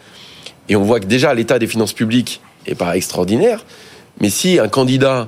Et 0.69 0.75
on 0.75 0.83
voit 0.83 0.99
que 0.99 1.05
déjà 1.05 1.33
l'état 1.33 1.57
des 1.57 1.67
finances 1.67 1.93
publiques 1.93 2.41
est 2.67 2.75
pas 2.75 2.95
extraordinaire. 2.95 3.65
Mais 4.21 4.29
si 4.29 4.59
un 4.59 4.67
candidat 4.67 5.27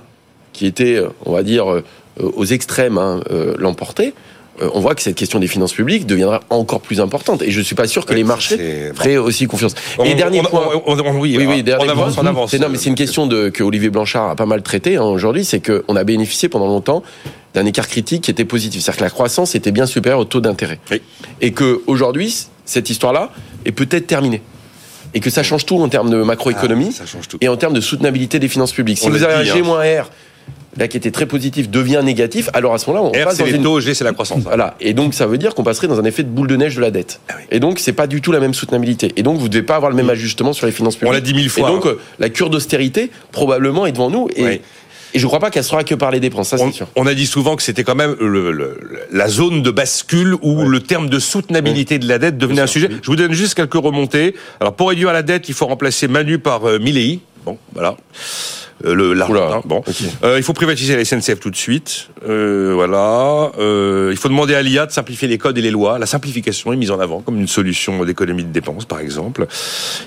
qui 0.53 0.65
était, 0.65 1.01
on 1.25 1.33
va 1.33 1.43
dire, 1.43 1.69
euh, 1.69 2.31
aux 2.35 2.45
extrêmes 2.45 2.97
hein, 2.97 3.21
euh, 3.31 3.55
l'emportait, 3.57 4.13
euh, 4.61 4.69
on 4.73 4.81
voit 4.81 4.95
que 4.95 5.01
cette 5.01 5.15
question 5.15 5.39
des 5.39 5.47
finances 5.47 5.73
publiques 5.73 6.05
deviendra 6.05 6.41
encore 6.49 6.81
plus 6.81 6.99
importante. 6.99 7.41
Et 7.41 7.51
je 7.51 7.59
ne 7.59 7.63
suis 7.63 7.75
pas 7.75 7.87
sûr 7.87 8.05
que 8.05 8.13
les 8.13 8.25
marchés 8.25 8.91
feraient 8.93 9.17
aussi 9.17 9.47
confiance. 9.47 9.75
et 10.03 10.13
dernier 10.13 10.41
point, 10.41 10.61
oui, 11.15 11.37
oui, 11.37 11.63
on 11.79 11.89
avance, 11.89 12.17
on 12.17 12.25
avance. 12.25 12.51
C'est 12.51 12.59
non, 12.59 12.67
mais 12.69 12.77
c'est 12.77 12.89
une 12.89 12.95
question 12.95 13.27
de, 13.27 13.49
que 13.49 13.63
Olivier 13.63 13.89
Blanchard 13.89 14.29
a 14.29 14.35
pas 14.35 14.45
mal 14.45 14.61
traité 14.61 14.97
hein, 14.97 15.03
aujourd'hui, 15.03 15.45
c'est 15.45 15.61
qu'on 15.61 15.95
a 15.95 16.03
bénéficié 16.03 16.49
pendant 16.49 16.67
longtemps 16.67 17.01
d'un 17.53 17.65
écart 17.65 17.87
critique 17.87 18.23
qui 18.23 18.31
était 18.31 18.45
positif, 18.45 18.81
c'est-à-dire 18.81 18.99
que 18.99 19.03
la 19.05 19.09
croissance 19.09 19.55
était 19.55 19.71
bien 19.71 19.85
supérieure 19.85 20.19
au 20.19 20.25
taux 20.25 20.41
d'intérêt, 20.41 20.79
et 21.41 21.51
que 21.51 21.81
aujourd'hui 21.87 22.47
cette 22.65 22.89
histoire-là 22.89 23.31
est 23.65 23.71
peut-être 23.71 24.07
terminée. 24.07 24.41
Et 25.13 25.19
que 25.19 25.29
ça 25.29 25.43
change 25.43 25.65
tout 25.65 25.77
en 25.81 25.89
termes 25.89 26.09
de 26.09 26.23
macroéconomie 26.23 26.95
ah, 26.97 27.17
et 27.41 27.49
en 27.49 27.57
termes 27.57 27.73
de 27.73 27.81
soutenabilité 27.81 28.39
des 28.39 28.47
finances 28.47 28.71
publiques. 28.71 28.99
Si 28.99 29.09
vous 29.09 29.23
avez 29.23 29.33
un 29.33 29.43
G-R 29.43 30.09
là 30.77 30.87
qui 30.87 30.95
était 30.97 31.11
très 31.11 31.25
positif 31.25 31.69
devient 31.69 32.01
négatif, 32.03 32.49
alors 32.53 32.73
à 32.73 32.77
ce 32.77 32.89
moment-là, 32.89 33.11
on 33.13 33.25
passe 33.25 33.37
dans 33.37 33.45
une... 33.45 33.61
taux, 33.61 33.79
G 33.79 33.93
c'est 33.93 34.03
la 34.03 34.13
croissance. 34.13 34.43
Voilà, 34.43 34.75
et 34.79 34.93
donc 34.93 35.13
ça 35.13 35.27
veut 35.27 35.37
dire 35.37 35.53
qu'on 35.53 35.63
passerait 35.63 35.87
dans 35.87 35.99
un 35.99 36.05
effet 36.05 36.23
de 36.23 36.29
boule 36.29 36.47
de 36.47 36.55
neige 36.55 36.75
de 36.75 36.81
la 36.81 36.91
dette. 36.91 37.19
Ah 37.29 37.33
et 37.51 37.59
donc 37.59 37.79
c'est 37.79 37.93
pas 37.93 38.07
du 38.07 38.21
tout 38.21 38.31
la 38.31 38.39
même 38.39 38.53
soutenabilité. 38.53 39.11
Et 39.17 39.23
donc 39.23 39.37
vous 39.37 39.49
devez 39.49 39.63
pas 39.63 39.75
avoir 39.75 39.91
le 39.91 39.97
même 39.97 40.09
ajustement 40.09 40.53
sur 40.53 40.65
les 40.65 40.71
finances 40.71 40.95
publiques. 40.95 41.09
On 41.09 41.13
l'a 41.13 41.21
dit 41.21 41.33
mille 41.33 41.49
fois. 41.49 41.69
Et 41.69 41.71
donc 41.71 41.85
hein. 41.85 41.89
euh, 41.89 41.99
la 42.19 42.29
cure 42.29 42.49
d'austérité 42.49 43.11
probablement 43.31 43.85
est 43.85 43.91
devant 43.91 44.09
nous. 44.09 44.29
Et, 44.35 44.61
Et 45.13 45.19
je 45.19 45.25
ne 45.25 45.27
crois 45.27 45.39
pas 45.39 45.49
qu'elle 45.49 45.65
sera 45.65 45.83
que 45.83 45.93
par 45.93 46.09
les 46.09 46.21
dépenses, 46.21 46.47
ça 46.47 46.57
c'est 46.57 46.71
sûr. 46.71 46.87
On 46.95 47.05
a 47.05 47.13
dit 47.13 47.25
souvent 47.25 47.57
que 47.57 47.63
c'était 47.63 47.83
quand 47.83 47.95
même 47.95 48.15
le, 48.21 48.79
la 49.11 49.27
zone 49.27 49.61
de 49.61 49.69
bascule 49.69 50.35
où 50.41 50.63
le 50.63 50.79
terme 50.79 51.09
de 51.09 51.19
soutenabilité 51.19 51.99
de 51.99 52.07
la 52.07 52.17
dette 52.17 52.37
devenait 52.37 52.61
un 52.61 52.67
sujet. 52.67 52.87
Je 53.01 53.07
vous 53.07 53.17
donne 53.17 53.33
juste 53.33 53.55
quelques 53.55 53.73
remontées. 53.73 54.35
Alors 54.61 54.73
pour 54.73 54.87
réduire 54.87 55.11
la 55.11 55.21
dette, 55.21 55.49
il 55.49 55.53
faut 55.53 55.65
remplacer 55.65 56.07
Manu 56.07 56.39
par 56.39 56.63
euh, 56.63 56.79
Milley 56.79 57.19
Bon, 57.45 57.57
voilà. 57.73 57.95
Euh, 58.85 58.95
le 58.95 59.13
l'Argentin. 59.13 59.61
Bon, 59.65 59.83
euh, 60.23 60.37
il 60.37 60.43
faut 60.43 60.53
privatiser 60.53 60.95
la 60.95 61.05
SNCF 61.05 61.39
tout 61.39 61.49
de 61.49 61.55
suite. 61.55 62.09
Euh, 62.27 62.71
voilà. 62.73 63.51
Il 64.11 64.17
faut 64.17 64.29
demander 64.29 64.55
à 64.55 64.61
l'IA 64.61 64.85
de 64.85 64.91
simplifier 64.91 65.27
les 65.27 65.37
codes 65.37 65.57
et 65.57 65.61
les 65.61 65.71
lois. 65.71 65.99
La 65.99 66.05
simplification 66.05 66.73
est 66.73 66.75
mise 66.75 66.91
en 66.91 66.99
avant 66.99 67.21
comme 67.21 67.39
une 67.39 67.47
solution 67.47 68.03
d'économie 68.05 68.43
de 68.43 68.51
dépenses, 68.51 68.85
par 68.85 68.99
exemple. 68.99 69.47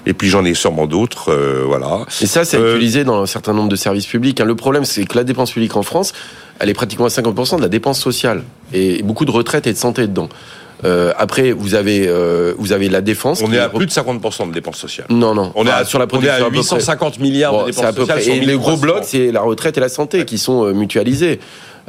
Et 0.06 0.12
puis 0.12 0.28
j'en 0.28 0.44
ai 0.44 0.54
sûrement 0.54 0.86
d'autres. 0.86 1.34
Voilà. 1.66 2.06
Et 2.20 2.26
ça, 2.26 2.44
c'est 2.44 2.58
utilisé 2.58 3.04
dans 3.04 3.22
un 3.22 3.26
certain 3.26 3.52
nombre 3.52 3.68
de 3.68 3.76
services 3.76 4.06
publics. 4.06 4.40
Hein. 4.40 4.44
Le 4.44 4.56
problème, 4.56 4.84
c'est 4.84 5.04
que 5.04 5.16
la 5.16 5.24
dépense 5.24 5.52
publique 5.52 5.76
en 5.76 5.82
France, 5.82 6.12
elle 6.58 6.68
est 6.68 6.74
pratiquement 6.74 7.06
à 7.06 7.08
50% 7.08 7.56
de 7.56 7.62
la 7.62 7.68
dépense 7.68 8.00
sociale 8.00 8.42
et 8.72 9.02
beaucoup 9.02 9.24
de 9.24 9.30
retraite 9.30 9.66
et 9.66 9.72
de 9.72 9.78
santé 9.78 10.06
dedans. 10.06 10.28
Euh, 10.84 11.12
après, 11.16 11.52
vous 11.52 11.74
avez 11.74 12.06
euh, 12.08 12.54
vous 12.58 12.72
avez 12.72 12.88
la 12.88 13.00
défense. 13.00 13.42
On 13.42 13.52
est 13.52 13.58
à 13.58 13.68
plus 13.68 13.86
de 13.86 13.90
50% 13.90 14.48
de 14.48 14.52
dépenses 14.52 14.78
sociales. 14.78 15.06
Non, 15.10 15.34
non. 15.34 15.52
On 15.54 15.66
est 15.66 15.70
à, 15.70 15.84
sur 15.84 15.98
la 15.98 16.06
on 16.12 16.22
est 16.22 16.28
à 16.28 16.48
850 16.48 17.18
milliards 17.18 17.64
de 17.64 17.70
dépenses 17.70 17.94
sociales. 17.94 18.28
Et 18.28 18.40
les 18.40 18.56
gros 18.56 18.76
blocs, 18.76 19.04
c'est 19.04 19.32
la 19.32 19.40
retraite 19.40 19.76
et 19.76 19.80
la 19.80 19.88
santé 19.88 20.24
qui 20.24 20.38
sont 20.38 20.64
euh, 20.64 20.72
mutualisés. 20.72 21.40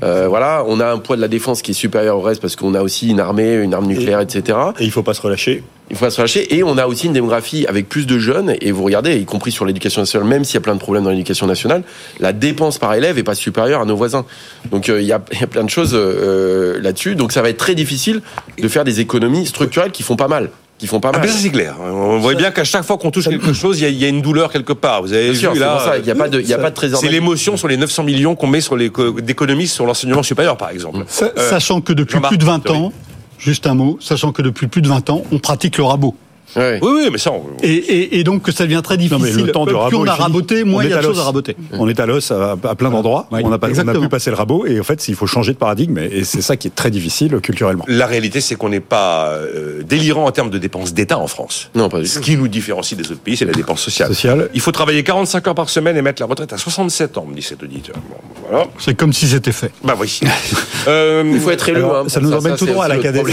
Euh, 0.04 0.28
voilà, 0.28 0.64
on 0.68 0.80
a 0.80 0.92
un 0.92 0.98
poids 0.98 1.16
de 1.16 1.22
la 1.22 1.28
défense 1.28 1.62
qui 1.62 1.72
est 1.72 1.76
supérieur 1.76 2.18
au 2.18 2.22
reste 2.22 2.42
parce 2.42 2.56
qu'on 2.56 2.74
a 2.74 2.82
aussi 2.82 3.10
une 3.10 3.20
armée, 3.20 3.54
une 3.56 3.74
arme 3.74 3.86
nucléaire, 3.86 4.20
etc. 4.20 4.58
Et 4.80 4.84
il 4.84 4.92
faut 4.92 5.04
pas 5.04 5.14
se 5.14 5.22
relâcher. 5.22 5.64
Il 5.90 5.96
faut 5.96 6.06
pas 6.06 6.12
se 6.12 6.18
relâcher. 6.18 6.54
Et 6.56 6.64
on 6.64 6.78
a 6.78 6.86
aussi 6.88 7.08
une 7.08 7.14
démographie 7.14 7.66
avec 7.68 7.88
plus 7.88 8.06
de 8.06 8.20
jeunes. 8.20 8.56
Et 8.60 8.72
vous 8.72 8.84
regardez, 8.84 9.16
y 9.18 9.26
compris 9.26 9.52
sur 9.52 9.66
l'éducation 9.66 10.02
nationale, 10.02 10.28
même 10.28 10.44
s'il 10.44 10.56
y 10.56 10.58
a 10.58 10.62
plein 10.62 10.76
de 10.76 10.80
problèmes 10.80 11.04
dans 11.04 11.12
l'éducation 11.12 11.48
nationale, 11.48 11.84
la 12.20 12.34
dépense 12.34 12.78
par 12.78 12.94
élève 12.94 13.18
est 13.18 13.24
pas 13.24 13.36
supérieure 13.36 13.82
à 13.82 13.86
nos 13.86 13.96
voisins. 13.96 14.26
Donc 14.72 14.90
euh, 14.90 15.02
il 15.02 15.08
y, 15.08 15.14
a, 15.14 15.22
y, 15.32 15.44
a, 15.44 15.48
plein 15.48 15.64
de 15.64 15.70
choses 15.70 15.92
euh, 15.94 16.82
là-dessus. 16.82 17.16
Donc 17.16 17.32
ça 17.32 17.42
va 17.42 17.50
être 17.50 17.58
très 17.58 17.76
difficile 17.76 18.22
de 18.58 18.68
faire 18.68 18.84
des 18.84 19.00
économies 19.00 19.46
structurelles 19.46 19.92
qui 19.92 20.04
font 20.04 20.18
pas 20.18 20.28
mal 20.28 20.50
qui 20.78 20.88
font 20.88 21.00
pas 21.00 21.10
ah, 21.14 21.18
mal. 21.18 21.22
Ah 21.24 21.32
ça 21.32 21.40
c'est 21.40 21.50
clair. 21.50 21.76
On 21.82 22.20
voit 22.20 22.34
bien 22.36 22.52
qu'à 22.52 22.64
chaque 22.64 22.84
fois 22.84 22.98
qu'on 22.98 23.12
touche 23.12 23.30
quelque 23.30 23.54
chose, 23.54 23.80
il 23.80 23.90
y, 23.90 23.96
y, 23.96 24.06
a 24.06 24.10
une 24.10 24.22
douleur 24.22 24.52
quelque 24.52 24.74
part. 24.74 25.02
Vous 25.02 25.14
avez 25.14 25.24
Bien 25.24 25.32
vu 25.32 25.40
sûr, 25.40 25.56
là, 25.56 25.96
il 25.98 26.04
n'y 26.04 26.12
a 26.12 26.16
pas 26.16 26.30
de, 26.30 26.40
il 26.40 26.48
y 26.48 26.54
a 26.54 26.58
pas 26.58 26.70
de 26.70 26.76
trésor. 26.76 27.00
C'est 27.00 27.10
l'émotion 27.10 27.58
sur 27.58 27.68
les 27.68 27.78
900 27.78 28.04
millions 28.04 28.36
qu'on 28.36 28.48
met 28.48 28.62
sur 28.62 28.76
les 28.76 28.92
d'économies 29.22 29.68
sur 29.68 29.86
l'enseignement 29.86 30.24
supérieur, 30.24 30.58
par 30.58 30.70
exemple. 30.70 31.06
Sa 31.08 31.26
euh, 31.26 31.50
sachant 31.50 31.82
que 31.82 31.94
depuis 31.94 32.20
plus 32.20 32.38
de 32.38 32.46
20 32.46 32.70
ans, 32.72 32.94
juste 33.40 33.68
un 33.68 33.74
mot, 33.74 33.98
sachant 34.02 34.32
que 34.32 34.42
depuis 34.42 34.68
plus 34.68 34.82
de 34.82 34.88
20 34.88 35.10
ans, 35.10 35.24
on 35.32 35.40
pratique 35.40 35.78
le 35.78 35.84
rabot. 35.84 36.16
Oui. 36.56 36.64
oui, 36.82 36.92
oui, 37.04 37.10
mais 37.12 37.18
ça. 37.18 37.32
On... 37.32 37.44
Et, 37.62 37.74
et, 37.74 38.20
et, 38.20 38.24
donc 38.24 38.44
que 38.44 38.52
ça 38.52 38.64
devient 38.64 38.82
très 38.84 38.98
difficile. 38.98 39.18
Non, 39.18 39.24
mais 39.24 39.44
le 39.44 39.52
temps 39.52 39.66
du 39.66 39.74
rabot, 39.74 39.90
plus 39.90 39.98
on 39.98 40.08
a 40.08 40.16
raboté, 40.16 40.64
moins 40.64 40.84
il 40.84 40.90
y 40.90 40.94
a 40.94 40.98
de 40.98 41.02
choses 41.02 41.20
à 41.20 41.24
raboter. 41.24 41.56
On 41.74 41.88
est 41.88 42.00
à 42.00 42.06
l'os 42.06 42.32
à, 42.32 42.52
à, 42.64 42.76
plein 42.76 42.90
d'endroits. 42.90 43.28
Ouais, 43.32 43.42
on 43.44 43.50
n'a 43.50 43.58
pas, 43.58 43.68
on 43.70 43.88
a 43.88 43.94
pu 43.94 44.10
passer 44.10 44.30
le 44.30 44.36
rabot 44.36 44.66
et 44.66 44.80
en 44.80 44.84
fait, 44.84 45.08
il 45.08 45.16
faut 45.16 45.28
changer 45.28 45.54
de 45.54 45.58
paradigme 45.58 45.98
et 45.98 46.24
c'est 46.24 46.42
ça 46.42 46.56
qui 46.58 46.68
est 46.68 46.76
très 46.76 46.92
difficile 46.92 47.40
culturellement. 47.42 47.86
La 47.88 48.06
réalité, 48.06 48.42
c'est 48.42 48.56
qu'on 48.56 48.70
n'est 48.70 48.80
pas 48.80 49.30
euh, 49.30 49.84
délirant 49.84 50.26
en 50.26 50.32
termes 50.32 50.50
de 50.50 50.58
dépenses 50.58 50.94
d'État 50.94 51.18
en 51.18 51.28
France. 51.28 51.70
Non, 51.76 51.90
pas 51.90 52.00
du 52.00 52.06
tout. 52.06 52.10
Ce 52.10 52.20
qui 52.20 52.38
nous 52.38 52.48
différencie 52.48 52.98
des 52.98 53.12
autres 53.12 53.22
pays, 53.22 53.38
c'est 53.38 53.46
la 53.46 53.54
dépense 53.54 53.82
sociale. 53.82 54.10
Sociale. 54.10 54.50
Il 54.54 54.62
faut 54.62 54.72
travailler 54.72 55.04
45 55.04 55.48
heures 55.48 55.56
par 55.56 55.70
semaine 55.70 55.98
et 55.98 56.02
mettre 56.02 56.22
la 56.22 56.28
retraite 56.28 56.54
à 56.54 56.58
67 56.58 57.18
ans, 57.18 57.26
me 57.26 57.36
dit 57.36 57.42
cet 57.42 57.64
auditeur. 57.64 57.96
Bon, 58.10 58.16
voilà. 58.50 58.66
C'est 58.80 58.96
comme 58.96 59.14
si 59.14 59.28
c'était 59.28 59.52
fait. 59.52 59.72
Bah 59.84 59.96
oui. 60.00 60.20
euh, 60.88 61.24
il 61.26 61.40
faut 61.40 61.52
être 61.52 61.68
élu. 61.70 61.78
Alors, 61.78 61.98
hein, 61.98 62.04
ça 62.08 62.20
nous 62.20 62.32
emmène 62.34 62.56
tout 62.56 62.66
droit 62.66 62.86
à 62.86 62.88
la 62.88 62.98
CADES. 62.98 63.24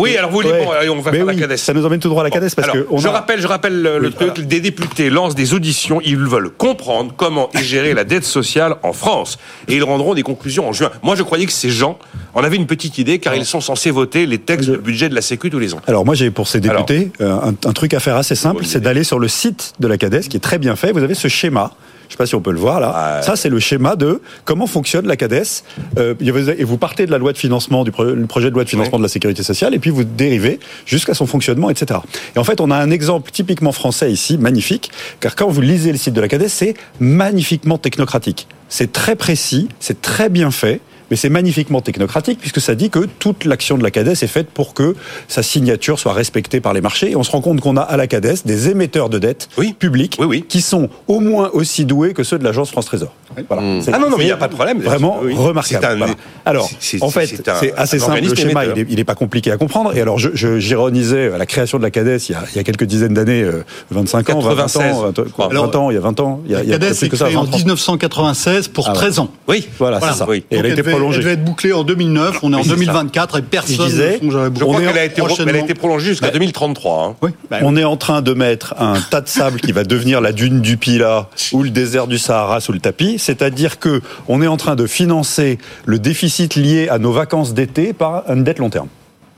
Oui, 0.00 0.16
alors 0.16 0.30
vous 0.30 0.36
voulez, 0.36 0.52
bon, 0.52 0.70
on 0.90 1.00
va 1.00 1.12
faire 1.12 1.24
la 1.24 1.34
CADES. 1.34 1.56
Ça 1.56 1.72
nous 1.72 1.84
emmène 1.84 2.00
tout 2.00 2.08
droit 2.08 2.22
à 2.22 2.24
la 2.24 2.30
CADES 2.30 2.48
parce 2.66 2.78
que 2.78 2.98
je 2.98 3.08
rappelle 3.08 3.40
je 3.40 3.46
rappelle 3.46 3.82
le, 3.82 3.98
oui, 4.00 4.12
truc, 4.12 4.30
voilà. 4.34 4.42
des 4.42 4.60
députés 4.60 5.10
lancent 5.10 5.34
des 5.34 5.54
auditions, 5.54 6.00
ils 6.04 6.16
veulent 6.16 6.50
comprendre 6.50 7.12
comment 7.16 7.50
est 7.54 7.62
gérée 7.62 7.94
la 7.94 8.04
dette 8.04 8.24
sociale 8.24 8.76
en 8.82 8.92
France. 8.92 9.38
Et 9.68 9.76
ils 9.76 9.84
rendront 9.84 10.14
des 10.14 10.22
conclusions 10.22 10.68
en 10.68 10.72
juin. 10.72 10.90
Moi, 11.02 11.14
je 11.14 11.22
croyais 11.22 11.46
que 11.46 11.52
ces 11.52 11.70
gens 11.70 11.98
en 12.34 12.42
avaient 12.42 12.56
une 12.56 12.66
petite 12.66 12.98
idée, 12.98 13.18
car 13.18 13.34
ils 13.34 13.46
sont 13.46 13.60
censés 13.60 13.90
voter 13.90 14.26
les 14.26 14.38
textes 14.38 14.68
de 14.68 14.76
budget 14.76 15.08
de 15.08 15.14
la 15.14 15.22
Sécu 15.22 15.50
tous 15.50 15.58
les 15.58 15.74
ans. 15.74 15.80
Alors 15.86 16.04
moi, 16.04 16.14
j'ai 16.14 16.30
pour 16.30 16.48
ces 16.48 16.60
députés 16.60 17.10
Alors, 17.20 17.44
un, 17.44 17.54
un, 17.64 17.72
truc 17.72 17.94
à 17.94 18.00
faire 18.00 18.16
assez 18.16 18.34
simple, 18.34 18.64
c'est 18.64 18.80
d'aller 18.80 19.04
sur 19.04 19.18
le 19.18 19.28
site 19.28 19.74
de 19.80 19.88
la 19.88 19.98
CADES, 19.98 20.22
qui 20.28 20.36
est 20.36 20.40
très 20.40 20.58
bien 20.58 20.76
fait. 20.76 20.92
Vous 20.92 21.02
avez 21.02 21.14
ce 21.14 21.28
schéma 21.28 21.72
sais 22.14 22.18
pas 22.18 22.26
si 22.26 22.34
on 22.34 22.40
peut 22.40 22.52
le 22.52 22.58
voir 22.58 22.80
là. 22.80 23.20
Ça, 23.22 23.36
c'est 23.36 23.48
le 23.48 23.58
schéma 23.58 23.96
de 23.96 24.20
comment 24.44 24.66
fonctionne 24.66 25.06
la 25.06 25.16
CADES. 25.16 25.42
Euh, 25.98 26.14
et 26.20 26.64
vous 26.64 26.78
partez 26.78 27.06
de 27.06 27.10
la 27.10 27.18
loi 27.18 27.32
de 27.32 27.38
financement, 27.38 27.84
du 27.84 27.90
pro 27.90 28.04
projet 28.28 28.50
de 28.50 28.54
loi 28.54 28.64
de 28.64 28.68
financement 28.68 28.94
ouais. 28.94 28.98
de 28.98 29.04
la 29.04 29.08
sécurité 29.08 29.42
sociale, 29.42 29.74
et 29.74 29.78
puis 29.78 29.90
vous 29.90 30.04
dérivez 30.04 30.60
jusqu'à 30.86 31.14
son 31.14 31.26
fonctionnement, 31.26 31.70
etc. 31.70 32.00
Et 32.36 32.38
en 32.38 32.44
fait, 32.44 32.60
on 32.60 32.70
a 32.70 32.76
un 32.76 32.90
exemple 32.90 33.30
typiquement 33.30 33.72
français 33.72 34.12
ici, 34.12 34.38
magnifique, 34.38 34.90
car 35.20 35.36
quand 35.36 35.48
vous 35.48 35.60
lisez 35.60 35.92
le 35.92 35.98
site 35.98 36.14
de 36.14 36.20
la 36.20 36.28
CADES, 36.28 36.48
c'est 36.48 36.74
magnifiquement 37.00 37.78
technocratique. 37.78 38.46
C'est 38.68 38.92
très 38.92 39.16
précis, 39.16 39.68
c'est 39.80 40.00
très 40.00 40.28
bien 40.28 40.50
fait 40.50 40.80
mais 41.14 41.18
c'est 41.18 41.28
magnifiquement 41.28 41.80
technocratique 41.80 42.40
puisque 42.40 42.60
ça 42.60 42.74
dit 42.74 42.90
que 42.90 43.06
toute 43.20 43.44
l'action 43.44 43.78
de 43.78 43.84
la 43.84 43.92
CADES 43.92 44.10
est 44.10 44.26
faite 44.26 44.48
pour 44.48 44.74
que 44.74 44.96
sa 45.28 45.44
signature 45.44 46.00
soit 46.00 46.12
respectée 46.12 46.60
par 46.60 46.72
les 46.72 46.80
marchés. 46.80 47.12
Et 47.12 47.14
on 47.14 47.22
se 47.22 47.30
rend 47.30 47.40
compte 47.40 47.60
qu'on 47.60 47.76
a 47.76 47.82
à 47.82 47.96
la 47.96 48.08
CADES 48.08 48.38
des 48.44 48.68
émetteurs 48.68 49.08
de 49.10 49.20
dettes 49.20 49.48
oui. 49.56 49.74
publiques 49.78 50.16
oui, 50.18 50.26
oui. 50.26 50.44
qui 50.48 50.60
sont 50.60 50.88
au 51.06 51.20
moins 51.20 51.50
aussi 51.52 51.84
doués 51.84 52.14
que 52.14 52.24
ceux 52.24 52.36
de 52.36 52.42
l'agence 52.42 52.72
France 52.72 52.86
Trésor. 52.86 53.14
Voilà. 53.48 53.62
Mmh. 53.62 53.82
Ah 53.92 53.98
non, 53.98 54.10
non, 54.10 54.16
mais 54.16 54.24
il 54.24 54.26
n'y 54.26 54.32
a 54.32 54.36
pas 54.36 54.48
de 54.48 54.54
problème. 54.54 54.80
Vraiment 54.80 55.20
remarquable. 55.36 55.86
Un... 55.86 55.96
Voilà. 55.96 56.14
Alors, 56.44 56.70
en 57.00 57.10
fait, 57.10 57.26
c'est 57.26 57.74
assez 57.76 57.98
simple. 57.98 58.20
Le 58.22 58.34
schéma, 58.34 58.64
il 58.66 58.96
n'est 58.96 59.04
pas 59.04 59.14
compliqué 59.14 59.50
à 59.50 59.56
comprendre. 59.56 59.96
Et 59.96 60.00
alors, 60.00 60.18
j'ironisais 60.18 61.28
je, 61.28 61.34
à 61.34 61.38
la 61.38 61.46
création 61.46 61.78
de 61.78 61.82
la 61.82 61.90
CADES 61.90 62.18
il 62.28 62.32
y 62.32 62.34
a, 62.34 62.44
il 62.52 62.56
y 62.56 62.58
a 62.58 62.64
quelques 62.64 62.84
dizaines 62.84 63.14
d'années, 63.14 63.42
euh, 63.42 63.64
25 63.90 64.30
ans, 64.30 64.42
96. 64.42 64.82
20 64.82 64.88
ans, 64.88 65.12
20, 65.16 65.32
quoi, 65.32 65.50
alors, 65.50 65.66
20 65.66 65.76
ans, 65.76 65.90
il 65.90 65.94
y 65.94 65.96
a 65.96 66.00
20 66.00 66.20
ans. 66.20 66.40
Il 66.46 66.52
y 66.52 66.54
a, 66.54 66.62
la 66.62 66.78
CADES 66.78 67.04
est 67.04 67.08
créée 67.08 67.36
en 67.36 67.44
1996 67.44 68.68
pour 68.68 68.88
ah 68.88 68.92
13 68.92 69.18
ans. 69.18 69.28
Oui, 69.48 69.66
voilà, 69.78 70.00
c'est 70.00 70.18
ça. 70.18 70.26
Et 70.32 70.44
elle 70.50 70.66
a 70.66 70.68
été 70.68 70.82
prolongée. 70.82 71.18
Elle 71.18 71.24
devait 71.24 71.34
être 71.34 71.44
bouclée 71.44 71.72
en 71.72 71.84
2009, 71.84 72.40
on 72.42 72.52
est 72.52 72.56
en 72.56 72.62
2024 72.62 73.38
et 73.38 73.42
personne 73.42 73.86
disais, 73.86 74.18
ne 74.22 74.30
Je 74.30 74.64
crois 74.64 74.80
qu'elle 74.80 74.98
a, 74.98 75.04
été, 75.04 75.22
elle 75.40 75.56
a 75.56 75.58
été 75.58 75.74
prolongée 75.74 76.10
jusqu'à 76.10 76.30
2033. 76.30 77.04
Hein. 77.04 77.16
Oui. 77.22 77.30
Bah, 77.50 77.58
on 77.62 77.76
est 77.76 77.84
en 77.84 77.96
train 77.96 78.22
de 78.22 78.32
mettre 78.32 78.74
un 78.78 79.00
tas 79.10 79.20
de 79.20 79.28
sable 79.28 79.60
qui 79.60 79.72
va 79.72 79.84
devenir 79.84 80.20
la 80.20 80.32
dune 80.32 80.60
du 80.60 80.76
Pila 80.76 81.28
ou 81.52 81.62
le 81.62 81.70
désert 81.70 82.06
du 82.06 82.18
Sahara 82.18 82.60
sous 82.60 82.72
le 82.72 82.80
tapis, 82.80 83.18
c'est-à-dire 83.24 83.78
que 83.78 84.02
on 84.28 84.42
est 84.42 84.46
en 84.46 84.56
train 84.56 84.76
de 84.76 84.86
financer 84.86 85.58
le 85.86 85.98
déficit 85.98 86.54
lié 86.54 86.88
à 86.88 86.98
nos 86.98 87.12
vacances 87.12 87.54
d'été 87.54 87.92
par 87.92 88.30
une 88.30 88.44
dette 88.44 88.58
long 88.58 88.70
terme. 88.70 88.88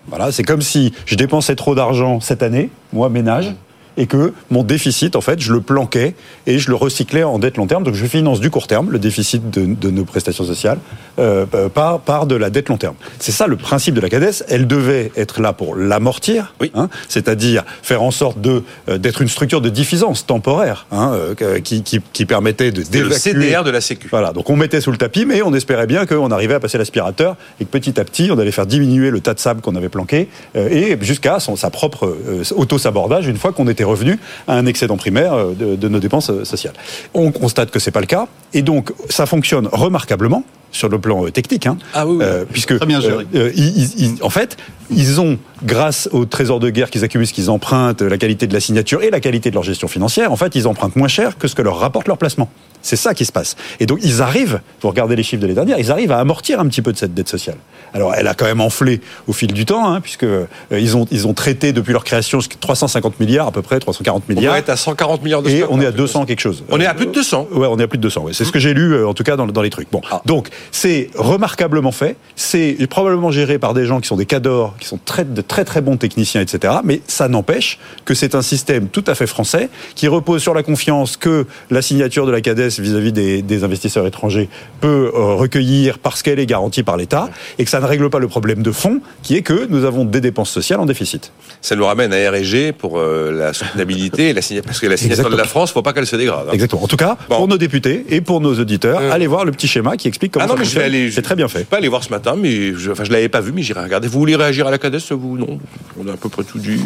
Voilà, 0.09 0.31
c'est 0.33 0.45
comme 0.45 0.63
si 0.63 0.93
je 1.05 1.15
dépensais 1.15 1.57
trop 1.57 1.75
d'argent 1.75 2.21
cette 2.21 2.43
année, 2.43 2.71
moi 2.93 3.09
ménage, 3.09 3.55
et 3.97 4.07
que 4.07 4.33
mon 4.51 4.63
déficit, 4.63 5.17
en 5.17 5.21
fait, 5.21 5.41
je 5.41 5.53
le 5.53 5.61
planquais 5.61 6.15
et 6.47 6.59
je 6.59 6.69
le 6.69 6.75
recyclais 6.77 7.23
en 7.23 7.39
dette 7.39 7.57
long 7.57 7.67
terme. 7.67 7.85
Donc 7.85 7.95
je 7.95 8.07
finance 8.07 8.41
du 8.41 8.51
court 8.51 8.67
terme, 8.67 8.91
le 8.91 8.99
déficit 8.99 9.51
de, 9.51 9.75
de 9.75 9.91
nos 9.91 10.05
prestations 10.05 10.45
sociales, 10.45 10.79
euh, 11.19 11.47
par, 11.73 12.01
par 12.01 12.27
de 12.27 12.35
la 12.35 12.51
dette 12.51 12.69
long 12.69 12.77
terme. 12.77 12.95
C'est 13.19 13.33
ça 13.33 13.47
le 13.47 13.57
principe 13.57 13.95
de 13.95 14.01
la 14.01 14.09
CADES. 14.09 14.45
Elle 14.49 14.67
devait 14.67 15.13
être 15.17 15.41
là 15.41 15.53
pour 15.53 15.77
l'amortir, 15.77 16.55
oui. 16.61 16.71
hein, 16.75 16.89
c'est-à-dire 17.09 17.65
faire 17.83 18.03
en 18.03 18.11
sorte 18.11 18.41
de 18.41 18.63
euh, 18.89 18.99
d'être 18.99 19.23
une 19.23 19.29
structure 19.29 19.61
de 19.61 19.69
diffisance 19.69 20.27
temporaire 20.27 20.87
hein, 20.91 21.13
euh, 21.15 21.61
qui, 21.61 21.83
qui, 21.83 22.01
qui, 22.13 22.27
permettait 22.27 22.73
de 22.73 22.81
le 22.99 23.11
CDR 23.13 23.65
de 23.65 23.71
la 23.71 23.81
Sécu. 23.81 24.09
Voilà, 24.11 24.33
donc 24.33 24.51
on 24.51 24.57
mettait 24.57 24.81
sous 24.81 24.91
le 24.91 24.97
tapis, 24.99 25.25
mais 25.25 25.43
on 25.43 25.55
espérait 25.55 25.87
bien 25.87 26.07
qu'on 26.07 26.31
arrivait 26.31 26.55
à 26.55 26.61
passer 26.61 26.79
l'aspirateur 26.79 27.37
et 27.61 27.65
que 27.65 27.71
petit 27.71 27.99
à 28.01 28.05
petit, 28.05 28.31
on 28.31 28.39
allait 28.39 28.51
faire 28.51 28.67
diminuer 28.67 29.11
le 29.11 29.21
tas 29.21 29.35
de 29.35 29.39
sable 29.39 29.61
qu'on 29.61 29.77
avait 29.77 29.89
planqué 29.89 30.29
euh, 30.57 30.69
et 30.69 30.99
jusqu'à 31.01 31.39
sa 31.41 31.71
propre 31.71 32.17
auto-sabordage 32.55 33.27
une 33.27 33.37
fois 33.37 33.53
qu'on 33.53 33.69
était 33.69 33.85
revenu 33.87 34.19
à 34.47 34.55
un 34.55 34.67
excédent 34.67 34.97
primaire 34.97 35.49
de, 35.49 35.77
de 35.77 35.89
nos 35.89 35.99
dépenses 35.99 36.31
sociales. 36.45 36.75
On 37.15 37.33
constate 37.33 37.71
que 37.71 37.79
c'est 37.79 37.91
pas 37.91 38.01
le 38.01 38.07
cas, 38.07 38.27
et 38.53 38.63
donc 38.63 38.93
ça 39.09 39.27
fonctionne 39.27 39.69
remarquablement 39.73 40.45
sur 40.77 40.89
le 40.89 40.99
plan 40.99 41.29
technique, 41.31 41.67
hein, 41.67 41.79
ah 41.95 42.07
oui, 42.07 42.17
oui. 42.19 42.25
Euh, 42.25 42.45
puisque 42.51 42.85
bien 42.85 43.03
euh, 43.03 43.25
euh, 43.35 43.53
ils, 43.55 44.01
ils, 44.01 44.23
en 44.23 44.31
fait, 44.31 44.57
ils 44.91 45.21
ont, 45.21 45.39
grâce 45.65 46.09
au 46.13 46.25
trésor 46.25 46.61
de 46.61 46.71
guerre 46.71 46.91
qu'ils 46.91 47.05
accumulent, 47.05 47.27
ce 47.27 47.33
qu'ils 47.33 47.51
empruntent, 47.51 48.03
la 48.03 48.19
qualité 48.19 48.47
de 48.47 48.55
la 48.55 48.61
signature 48.61 49.03
et 49.03 49.11
la 49.11 49.21
qualité 49.21 49.51
de 49.51 49.55
leur 49.55 49.65
gestion 49.65 49.89
financière, 49.89 50.33
en 50.33 50.37
fait, 50.37 50.55
ils 50.55 50.69
empruntent 50.69 50.97
moins 50.97 51.09
cher 51.09 51.39
que 51.39 51.49
ce 51.49 51.55
que 51.55 51.63
leur 51.63 51.79
rapporte 51.79 52.09
leur 52.09 52.19
placement. 52.19 52.49
C'est 52.83 52.97
ça 52.97 53.15
qui 53.15 53.25
se 53.25 53.33
passe. 53.33 53.57
Et 53.81 53.87
donc, 53.87 53.99
ils 54.03 54.23
arrivent, 54.23 54.61
vous 54.81 54.89
regardez 54.89 55.17
les 55.17 55.25
chiffres 55.25 55.43
de 55.43 55.47
l'année 55.47 55.57
dernière, 55.57 55.79
ils 55.79 55.91
arrivent 55.91 56.13
à 56.13 56.19
amortir 56.19 56.61
un 56.61 56.69
petit 56.69 56.83
peu 56.83 56.93
de 56.93 56.97
cette 56.99 57.15
dette 57.15 57.29
sociale. 57.29 57.57
Alors, 57.95 58.15
elle 58.15 58.29
a 58.29 58.35
quand 58.35 58.45
même 58.45 58.61
enflé 58.61 59.01
au 59.27 59.33
fil 59.33 59.53
du 59.53 59.65
temps, 59.65 59.93
hein, 59.93 60.01
puisque 60.01 60.23
euh, 60.23 60.47
ils 60.71 60.97
ont 60.97 61.07
ils 61.11 61.27
ont 61.27 61.35
traité 61.35 61.73
depuis 61.73 61.93
leur 61.93 62.05
création 62.05 62.39
350 62.39 63.19
milliards 63.19 63.49
à 63.49 63.51
peu 63.51 63.63
près, 63.63 63.81
340 63.81 64.29
milliards. 64.29 64.55
On 64.55 64.57
est 64.57 64.69
à 64.69 64.77
140 64.77 65.23
milliards 65.23 65.43
de 65.43 65.51
Et 65.51 65.65
on 65.69 65.81
est 65.81 65.87
à 65.87 65.93
200 65.93 66.27
quelque 66.27 66.41
chose. 66.41 66.63
On 66.69 66.81
est 66.81 66.87
à 66.87 66.95
plus 66.95 67.07
de 67.07 67.13
200. 67.13 67.49
Ouais, 67.53 67.67
on 67.69 67.79
est 67.79 67.83
à 67.83 67.89
plus 67.89 67.99
de 67.99 68.03
200. 68.03 68.23
Ouais. 68.23 68.33
C'est 68.33 68.45
mmh. 68.45 68.47
ce 68.47 68.53
que 68.53 68.59
j'ai 68.59 68.75
lu, 68.75 68.93
euh, 68.93 69.09
en 69.09 69.15
tout 69.15 69.25
cas, 69.25 69.37
dans, 69.37 69.47
dans 69.47 69.63
les 69.63 69.71
trucs. 69.71 69.91
Bon, 69.91 70.01
ah. 70.11 70.23
donc 70.27 70.51
c'est 70.71 71.11
remarquablement 71.15 71.93
fait. 71.93 72.17
C'est 72.35 72.77
probablement 72.89 73.31
géré 73.31 73.59
par 73.59 73.75
des 73.75 73.87
gens 73.87 74.01
qui 74.01 74.09
sont 74.09 74.17
des 74.17 74.27
cadors, 74.27 74.77
qui 74.79 74.87
sont 74.87 74.99
très, 75.03 75.25
de 75.25 75.41
très 75.41 75.65
très 75.65 75.81
bons 75.81 75.97
techniciens, 75.97 76.41
etc. 76.41 76.75
Mais 76.85 77.01
ça 77.07 77.29
n'empêche 77.29 77.79
que 78.05 78.15
c'est 78.15 78.35
un 78.35 78.43
système 78.43 78.89
tout 78.89 79.05
à 79.07 79.15
fait 79.15 79.27
français 79.27 79.69
qui 79.95 80.09
repose 80.09 80.43
sur 80.43 80.55
la 80.55 80.63
confiance 80.63 81.17
que 81.17 81.47
la 81.71 81.83
signature 81.83 82.27
de 82.27 82.33
la 82.33 82.41
CADES 82.41 82.69
vis-à-vis 82.79 83.13
des, 83.13 83.43
des, 83.43 83.65
investisseurs 83.65 84.07
étrangers 84.07 84.49
peut 84.81 85.11
euh, 85.15 85.35
recueillir 85.35 85.99
parce 85.99 86.23
qu'elle 86.23 86.39
est 86.39 86.47
garantie 86.47 86.83
par 86.83 86.97
l'État 86.97 87.31
et 87.59 87.65
que 87.65 87.71
ça 87.71 87.81
ne 87.81 87.87
règle 87.87 88.11
pas 88.11 88.19
le 88.19 88.29
problème 88.29 88.63
de 88.63 88.71
fond 88.71 89.01
qui 89.23 89.37
est 89.37 89.43
que 89.43 89.67
nous 89.69 89.85
avons 89.85 90.05
des 90.05 90.21
dépenses 90.21 90.51
sociales 90.51 90.81
en 90.81 90.87
déficit. 90.87 91.33
Ça 91.61 91.77
nous 91.77 91.85
ramène 91.85 92.13
à 92.13 92.31
R&G 92.31 92.73
pour 92.73 92.99
euh, 92.99 93.33
la 93.33 93.53
soutenabilité 93.53 94.31
et 94.31 94.33
la 94.33 94.43
signature, 94.43 94.67
parce 94.67 94.81
que 94.81 94.87
la 94.87 94.97
signature 94.97 95.21
Exactement. 95.21 95.37
de 95.37 95.43
la 95.43 95.49
France, 95.49 95.73
faut 95.73 95.83
pas 95.83 95.93
qu'elle 95.93 96.07
se 96.07 96.17
dégrade. 96.17 96.47
Hein. 96.49 96.53
Exactement. 96.53 96.85
En 96.85 96.89
tout 96.89 96.97
cas, 96.97 97.17
bon. 97.29 97.37
pour 97.37 97.49
nos 97.49 97.59
députés 97.59 98.05
et 98.09 98.21
pour 98.21 98.41
nos 98.41 98.59
auditeurs, 98.59 99.01
euh... 99.01 99.13
allez 99.13 99.27
voir 99.27 99.45
le 99.45 99.53
petit 99.53 99.69
schéma 99.69 99.97
qui 99.97 100.09
explique 100.09 100.33
comment 100.33 100.46
ah 100.47 100.53
non, 100.53 100.59
mais 100.59 100.65
je 100.65 100.79
vais 100.79 100.85
aller, 100.85 101.11
C'est 101.11 101.23
très 101.23 101.37
bien 101.37 101.49
fait. 101.49 101.59
Je 101.59 101.63
vais 101.65 101.69
pas 101.69 101.77
aller 101.79 101.89
voir 101.89 102.05
ce 102.05 102.11
matin, 102.11 102.35
mais 102.37 102.75
je, 102.75 102.91
enfin, 102.91 103.05
je 103.05 103.13
l'avais 103.13 103.29
pas 103.29 103.41
vu, 103.41 103.53
mais 103.53 103.63
j'irai 103.63 103.83
regarder. 103.83 104.09
Vous 104.09 104.19
voulez 104.19 104.37
réagir 104.37 104.67
à 104.67 104.71
la 104.71 104.79
CADES, 104.79 104.99
vous 105.11 105.37
Non, 105.39 105.59
on 105.99 106.09
a 106.09 106.13
à 106.13 106.17
peu 106.17 106.29
près 106.29 106.45
tout 106.45 106.59
dit. 106.59 106.81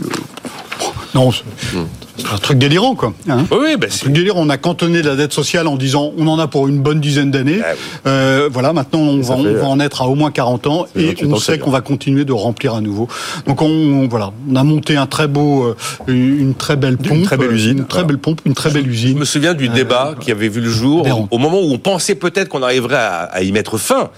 Non, 1.14 1.30
c'est 1.32 2.32
un 2.32 2.38
truc 2.38 2.58
délirant, 2.58 2.94
quoi. 2.94 3.12
Hein. 3.28 3.44
oui, 3.50 3.76
ben 3.78 3.88
c'est 3.90 3.96
un 3.96 4.00
truc 4.00 4.12
délirant. 4.12 4.40
On 4.42 4.50
a 4.50 4.56
cantonné 4.56 5.02
la 5.02 5.16
dette 5.16 5.32
sociale 5.32 5.66
en 5.66 5.76
disant 5.76 6.12
on 6.16 6.26
en 6.26 6.38
a 6.38 6.46
pour 6.46 6.68
une 6.68 6.80
bonne 6.80 7.00
dizaine 7.00 7.30
d'années. 7.30 7.60
Ah 7.64 7.74
euh, 8.06 8.48
voilà, 8.52 8.72
maintenant 8.72 9.00
on, 9.00 9.20
va, 9.20 9.34
on 9.34 9.54
va, 9.54 9.66
en 9.66 9.80
être 9.80 10.02
à 10.02 10.06
au 10.06 10.14
moins 10.14 10.30
40 10.30 10.66
ans 10.66 10.86
et 10.96 11.14
on 11.24 11.36
sait 11.36 11.58
qu'on 11.58 11.70
va 11.70 11.80
continuer 11.80 12.24
de 12.24 12.32
remplir 12.32 12.74
à 12.74 12.80
nouveau. 12.80 13.08
Donc 13.46 13.62
on, 13.62 14.06
voilà, 14.08 14.32
on 14.50 14.56
a 14.56 14.64
monté 14.64 14.96
un 14.96 15.06
très 15.06 15.28
beau, 15.28 15.64
euh, 15.64 15.74
une 16.06 16.54
très 16.54 16.76
belle 16.76 16.98
pompe, 16.98 17.18
une 17.18 17.24
très 17.24 17.36
belle 17.36 17.52
usine, 17.52 17.78
une 17.78 17.86
très 17.86 18.04
belle 18.04 18.18
pompe, 18.18 18.40
une 18.44 18.54
très 18.54 18.70
belle 18.70 18.88
usine. 18.88 19.14
Je 19.14 19.20
me 19.20 19.24
souviens 19.24 19.54
du 19.54 19.68
débat 19.68 20.14
qui 20.20 20.30
avait 20.30 20.48
vu 20.48 20.60
le 20.60 20.70
jour 20.70 21.06
au 21.30 21.38
moment 21.38 21.60
où 21.60 21.72
on 21.72 21.78
pensait 21.78 22.14
peut-être 22.14 22.48
qu'on 22.48 22.62
arriverait 22.62 22.96
à 22.96 23.42
y 23.42 23.52
mettre 23.52 23.78
fin 23.78 24.10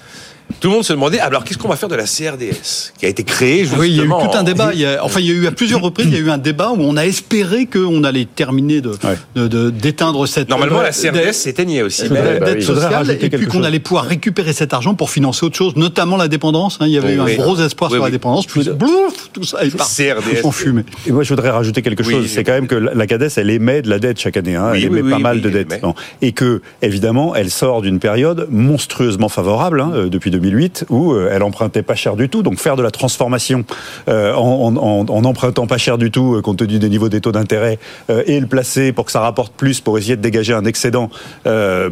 tout 0.60 0.68
le 0.68 0.74
monde 0.74 0.84
se 0.84 0.92
demandait 0.92 1.20
alors 1.20 1.44
qu'est-ce 1.44 1.58
qu'on 1.58 1.68
va 1.68 1.76
faire 1.76 1.88
de 1.88 1.94
la 1.94 2.04
CRDS 2.04 2.92
qui 2.98 3.06
a 3.06 3.08
été 3.08 3.24
créée 3.24 3.60
justement 3.60 3.80
Oui, 3.80 3.90
il 3.90 3.96
y 3.96 4.00
a 4.00 4.04
eu 4.04 4.08
tout 4.08 4.36
un 4.36 4.42
débat. 4.42 4.70
Il 4.72 4.80
y 4.80 4.86
a, 4.86 5.04
enfin, 5.04 5.20
il 5.20 5.26
y 5.26 5.30
a 5.30 5.34
eu 5.34 5.46
à 5.46 5.52
plusieurs 5.52 5.80
reprises, 5.80 6.06
il 6.08 6.14
y 6.14 6.16
a 6.16 6.20
eu 6.20 6.30
un 6.30 6.38
débat 6.38 6.70
où 6.70 6.80
on 6.80 6.96
a 6.96 7.06
espéré 7.06 7.66
qu'on 7.66 8.04
allait 8.04 8.26
terminer 8.26 8.80
de, 8.80 9.70
d'éteindre 9.70 10.26
cette 10.26 10.48
normalement 10.48 10.82
la 10.82 10.90
CRDS 10.90 11.32
s'éteignait 11.32 11.82
aussi, 11.82 12.04
mais, 12.10 12.38
bah 12.38 12.46
dette 12.46 12.62
sociale, 12.62 13.10
et 13.10 13.30
puis 13.30 13.46
qu'on 13.46 13.62
allait 13.62 13.80
pouvoir 13.80 14.04
récupérer 14.04 14.52
cet 14.52 14.74
argent 14.74 14.94
pour 14.94 15.10
financer 15.10 15.44
autre 15.46 15.56
chose, 15.56 15.76
notamment 15.76 16.16
la 16.16 16.28
dépendance. 16.28 16.78
Hein. 16.80 16.86
il 16.86 16.92
y 16.92 16.98
avait 16.98 17.14
eu 17.14 17.20
un 17.20 17.34
gros 17.34 17.56
espoir 17.56 17.90
sur 17.90 18.02
la 18.02 18.10
dépendance, 18.10 18.46
puis 18.46 18.68
blouf, 18.70 19.30
tout 19.32 19.44
ça 19.44 19.64
est 19.64 19.76
parti 19.76 20.04
CRDS. 20.04 20.44
en 20.44 20.50
fumée. 20.50 20.84
Et 21.06 21.12
moi, 21.12 21.22
je 21.22 21.28
voudrais 21.30 21.50
rajouter 21.50 21.82
quelque 21.82 22.02
chose. 22.02 22.26
C'est 22.26 22.44
quand 22.44 22.52
même 22.52 22.66
que 22.66 22.74
la 22.74 23.06
CADES, 23.06 23.28
elle 23.36 23.50
émet 23.50 23.82
de 23.82 23.90
la 23.90 23.98
dette 23.98 24.18
chaque 24.20 24.36
année. 24.36 24.56
Hein. 24.56 24.72
elle 24.74 24.84
émet 24.84 25.02
pas 25.02 25.18
mal 25.18 25.40
de 25.40 25.50
dettes, 25.50 25.80
et 26.20 26.32
que 26.32 26.60
évidemment, 26.80 27.34
elle 27.34 27.50
sort 27.50 27.82
d'une 27.82 27.98
période 27.98 28.46
monstrueusement 28.50 29.28
favorable 29.28 29.80
hein, 29.80 29.92
euh, 29.94 30.08
depuis 30.08 30.30
2008 30.42 30.86
où 30.90 31.12
euh, 31.12 31.30
elle 31.32 31.42
empruntait 31.42 31.82
pas 31.82 31.94
cher 31.94 32.16
du 32.16 32.28
tout. 32.28 32.42
Donc 32.42 32.58
faire 32.58 32.76
de 32.76 32.82
la 32.82 32.90
transformation 32.90 33.64
euh, 34.08 34.34
en, 34.34 34.76
empruntant 35.24 35.66
pas 35.66 35.78
cher 35.78 35.96
du 35.98 36.10
tout, 36.10 36.34
euh, 36.34 36.42
compte 36.42 36.58
tenu 36.58 36.78
des 36.78 36.88
niveaux 36.88 37.08
des 37.08 37.20
taux 37.20 37.32
d'intérêt, 37.32 37.78
et 38.26 38.40
le 38.40 38.46
placer 38.46 38.92
pour 38.92 39.04
que 39.04 39.12
ça 39.12 39.20
rapporte 39.20 39.52
plus, 39.54 39.80
pour 39.80 39.96
essayer 39.96 40.16
de 40.16 40.22
dégager 40.22 40.52
un 40.52 40.64
excédent, 40.64 41.10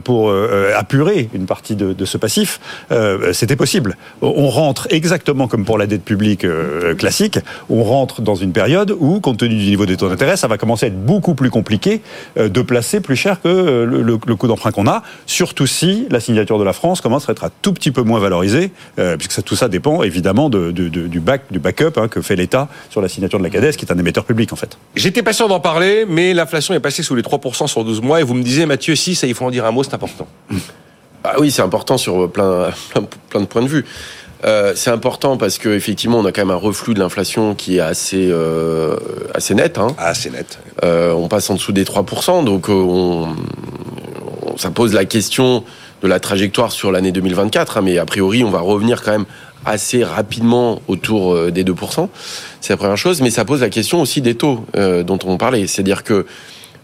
pour 0.04 0.32
apurer 0.76 1.28
une 1.32 1.46
partie 1.46 1.76
de, 1.76 2.04
ce 2.04 2.18
passif, 2.18 2.60
c'était 3.32 3.56
possible. 3.56 3.96
On 4.20 4.48
rentre 4.48 4.88
exactement 4.90 5.46
comme 5.46 5.64
pour 5.64 5.78
la 5.78 5.86
dette 5.86 6.02
publique 6.02 6.44
classique, 6.98 7.38
on 7.68 7.84
rentre 7.84 8.22
dans 8.22 8.34
une 8.34 8.52
période 8.52 8.94
où, 8.98 9.20
compte 9.20 9.38
tenu 9.38 9.56
du 9.56 9.70
niveau 9.70 9.86
des 9.86 9.96
taux 9.96 10.08
d'intérêt, 10.08 10.36
ça 10.36 10.48
va 10.48 10.58
commencer 10.58 10.86
à 10.86 10.88
être 10.88 11.04
beaucoup 11.04 11.34
plus 11.34 11.50
compliqué 11.50 12.00
de 12.36 12.62
placer 12.62 13.00
plus 13.00 13.16
cher 13.16 13.40
que 13.40 13.48
le, 13.48 14.02
le, 14.02 14.18
le 14.24 14.36
coût 14.36 14.48
d'emprunt 14.48 14.72
qu'on 14.72 14.88
a, 14.88 15.02
surtout 15.26 15.66
si 15.66 16.06
la 16.10 16.20
signature 16.20 16.58
de 16.58 16.64
la 16.64 16.72
France 16.72 17.00
commence 17.00 17.28
à 17.28 17.32
être 17.32 17.44
un 17.44 17.50
tout 17.62 17.72
petit 17.72 17.92
peu 17.92 18.02
moins 18.02 18.18
valorisée 18.18 18.39
euh, 18.98 19.16
puisque 19.16 19.42
tout 19.42 19.56
ça 19.56 19.68
dépend 19.68 20.02
évidemment 20.02 20.50
de, 20.50 20.70
du, 20.70 21.20
back, 21.20 21.42
du 21.50 21.58
backup 21.58 21.92
hein, 21.96 22.08
que 22.08 22.20
fait 22.22 22.36
l'État 22.36 22.68
sur 22.88 23.00
la 23.00 23.08
signature 23.08 23.38
de 23.38 23.44
la 23.44 23.50
CADES, 23.50 23.72
qui 23.72 23.84
est 23.84 23.92
un 23.92 23.98
émetteur 23.98 24.24
public 24.24 24.52
en 24.52 24.56
fait. 24.56 24.78
J'étais 24.96 25.22
pas 25.22 25.32
sûr 25.32 25.48
d'en 25.48 25.60
parler, 25.60 26.04
mais 26.08 26.34
l'inflation 26.34 26.74
est 26.74 26.80
passée 26.80 27.02
sous 27.02 27.14
les 27.14 27.22
3% 27.22 27.66
sur 27.66 27.84
12 27.84 28.02
mois, 28.02 28.20
et 28.20 28.22
vous 28.22 28.34
me 28.34 28.42
disiez, 28.42 28.66
Mathieu, 28.66 28.96
si, 28.96 29.14
ça, 29.14 29.26
il 29.26 29.34
faut 29.34 29.44
en 29.44 29.50
dire 29.50 29.64
un 29.64 29.70
mot, 29.72 29.82
c'est 29.82 29.94
important. 29.94 30.26
Ah 31.22 31.34
oui, 31.38 31.50
c'est 31.50 31.60
important 31.60 31.98
sur 31.98 32.30
plein, 32.32 32.70
plein, 33.28 33.42
de 33.42 33.44
points 33.44 33.60
de 33.60 33.68
vue. 33.68 33.84
Euh, 34.46 34.72
c'est 34.74 34.88
important 34.88 35.36
parce 35.36 35.58
que 35.58 35.68
effectivement, 35.68 36.18
on 36.18 36.24
a 36.24 36.32
quand 36.32 36.40
même 36.40 36.50
un 36.50 36.54
reflux 36.54 36.94
de 36.94 36.98
l'inflation 36.98 37.54
qui 37.54 37.76
est 37.76 37.80
assez 37.80 38.30
euh, 38.30 38.96
assez 39.34 39.54
net. 39.54 39.76
Hein. 39.76 39.88
Assez 39.98 40.30
net. 40.30 40.58
on 40.82 41.28
passe 41.28 41.50
en 41.50 41.56
dessous 41.56 41.72
des 41.72 41.84
3%, 41.84 42.42
donc 42.42 42.70
on, 42.70 43.36
ça 44.56 44.70
pose 44.70 44.94
la 44.94 45.04
question 45.04 45.62
de 46.02 46.08
la 46.08 46.20
trajectoire 46.20 46.72
sur 46.72 46.92
l'année 46.92 47.12
2024, 47.12 47.78
hein, 47.78 47.80
mais 47.82 47.98
a 47.98 48.04
priori, 48.04 48.44
on 48.44 48.50
va 48.50 48.60
revenir 48.60 49.02
quand 49.02 49.12
même 49.12 49.26
assez 49.64 50.04
rapidement 50.04 50.80
autour 50.88 51.34
euh, 51.34 51.50
des 51.50 51.64
2%. 51.64 52.08
C'est 52.60 52.72
la 52.72 52.76
première 52.76 52.96
chose, 52.96 53.20
mais 53.20 53.30
ça 53.30 53.44
pose 53.44 53.60
la 53.60 53.70
question 53.70 54.00
aussi 54.00 54.20
des 54.20 54.34
taux 54.34 54.64
euh, 54.76 55.02
dont 55.02 55.18
on 55.24 55.36
parlait. 55.36 55.66
C'est-à-dire 55.66 56.02
que 56.02 56.26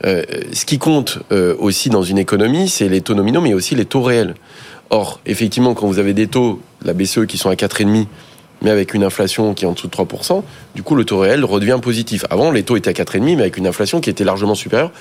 euh, 0.05 0.23
ce 0.53 0.67
qui 0.67 0.79
compte 0.79 1.21
aussi 1.59 1.89
dans 1.89 2.03
une 2.03 2.19
économie, 2.19 2.69
c'est 2.69 2.89
les 2.89 3.01
taux 3.01 3.15
nominaux, 3.15 3.41
mais 3.41 3.55
aussi 3.55 3.75
les 3.75 3.87
taux 3.87 4.03
réels. 4.03 4.35
Or, 4.91 5.21
effectivement, 5.27 5.75
quand 5.75 5.87
vous 5.87 5.99
avez 5.99 6.13
des 6.13 6.27
taux, 6.27 6.61
la 6.85 6.93
BCE, 6.93 7.27
qui 7.27 7.39
sont 7.39 7.49
à 7.49 7.55
4,5%, 7.55 8.07
mais 8.63 8.71
avec 8.71 8.95
une 8.95 9.05
inflation 9.05 9.55
qui 9.55 9.65
est 9.65 9.69
en 9.69 9.73
dessous 9.73 9.89
de 9.89 9.93
3%, 9.93 10.43
du 10.75 10.83
coup, 10.83 10.95
le 10.95 11.05
taux 11.05 11.19
réel 11.19 11.45
redevient 11.45 11.79
positif. 11.81 12.25
Avant, 12.31 12.51
les 12.51 12.63
taux 12.63 12.77
étaient 12.77 12.91
à 12.91 13.05
4,5, 13.05 13.37
mais 13.37 13.43
avec 13.43 13.57
une 13.57 13.67
inflation 13.67 14.01
qui 14.01 14.11
était 14.11 14.25
largement 14.25 14.55
supérieure 14.55 14.93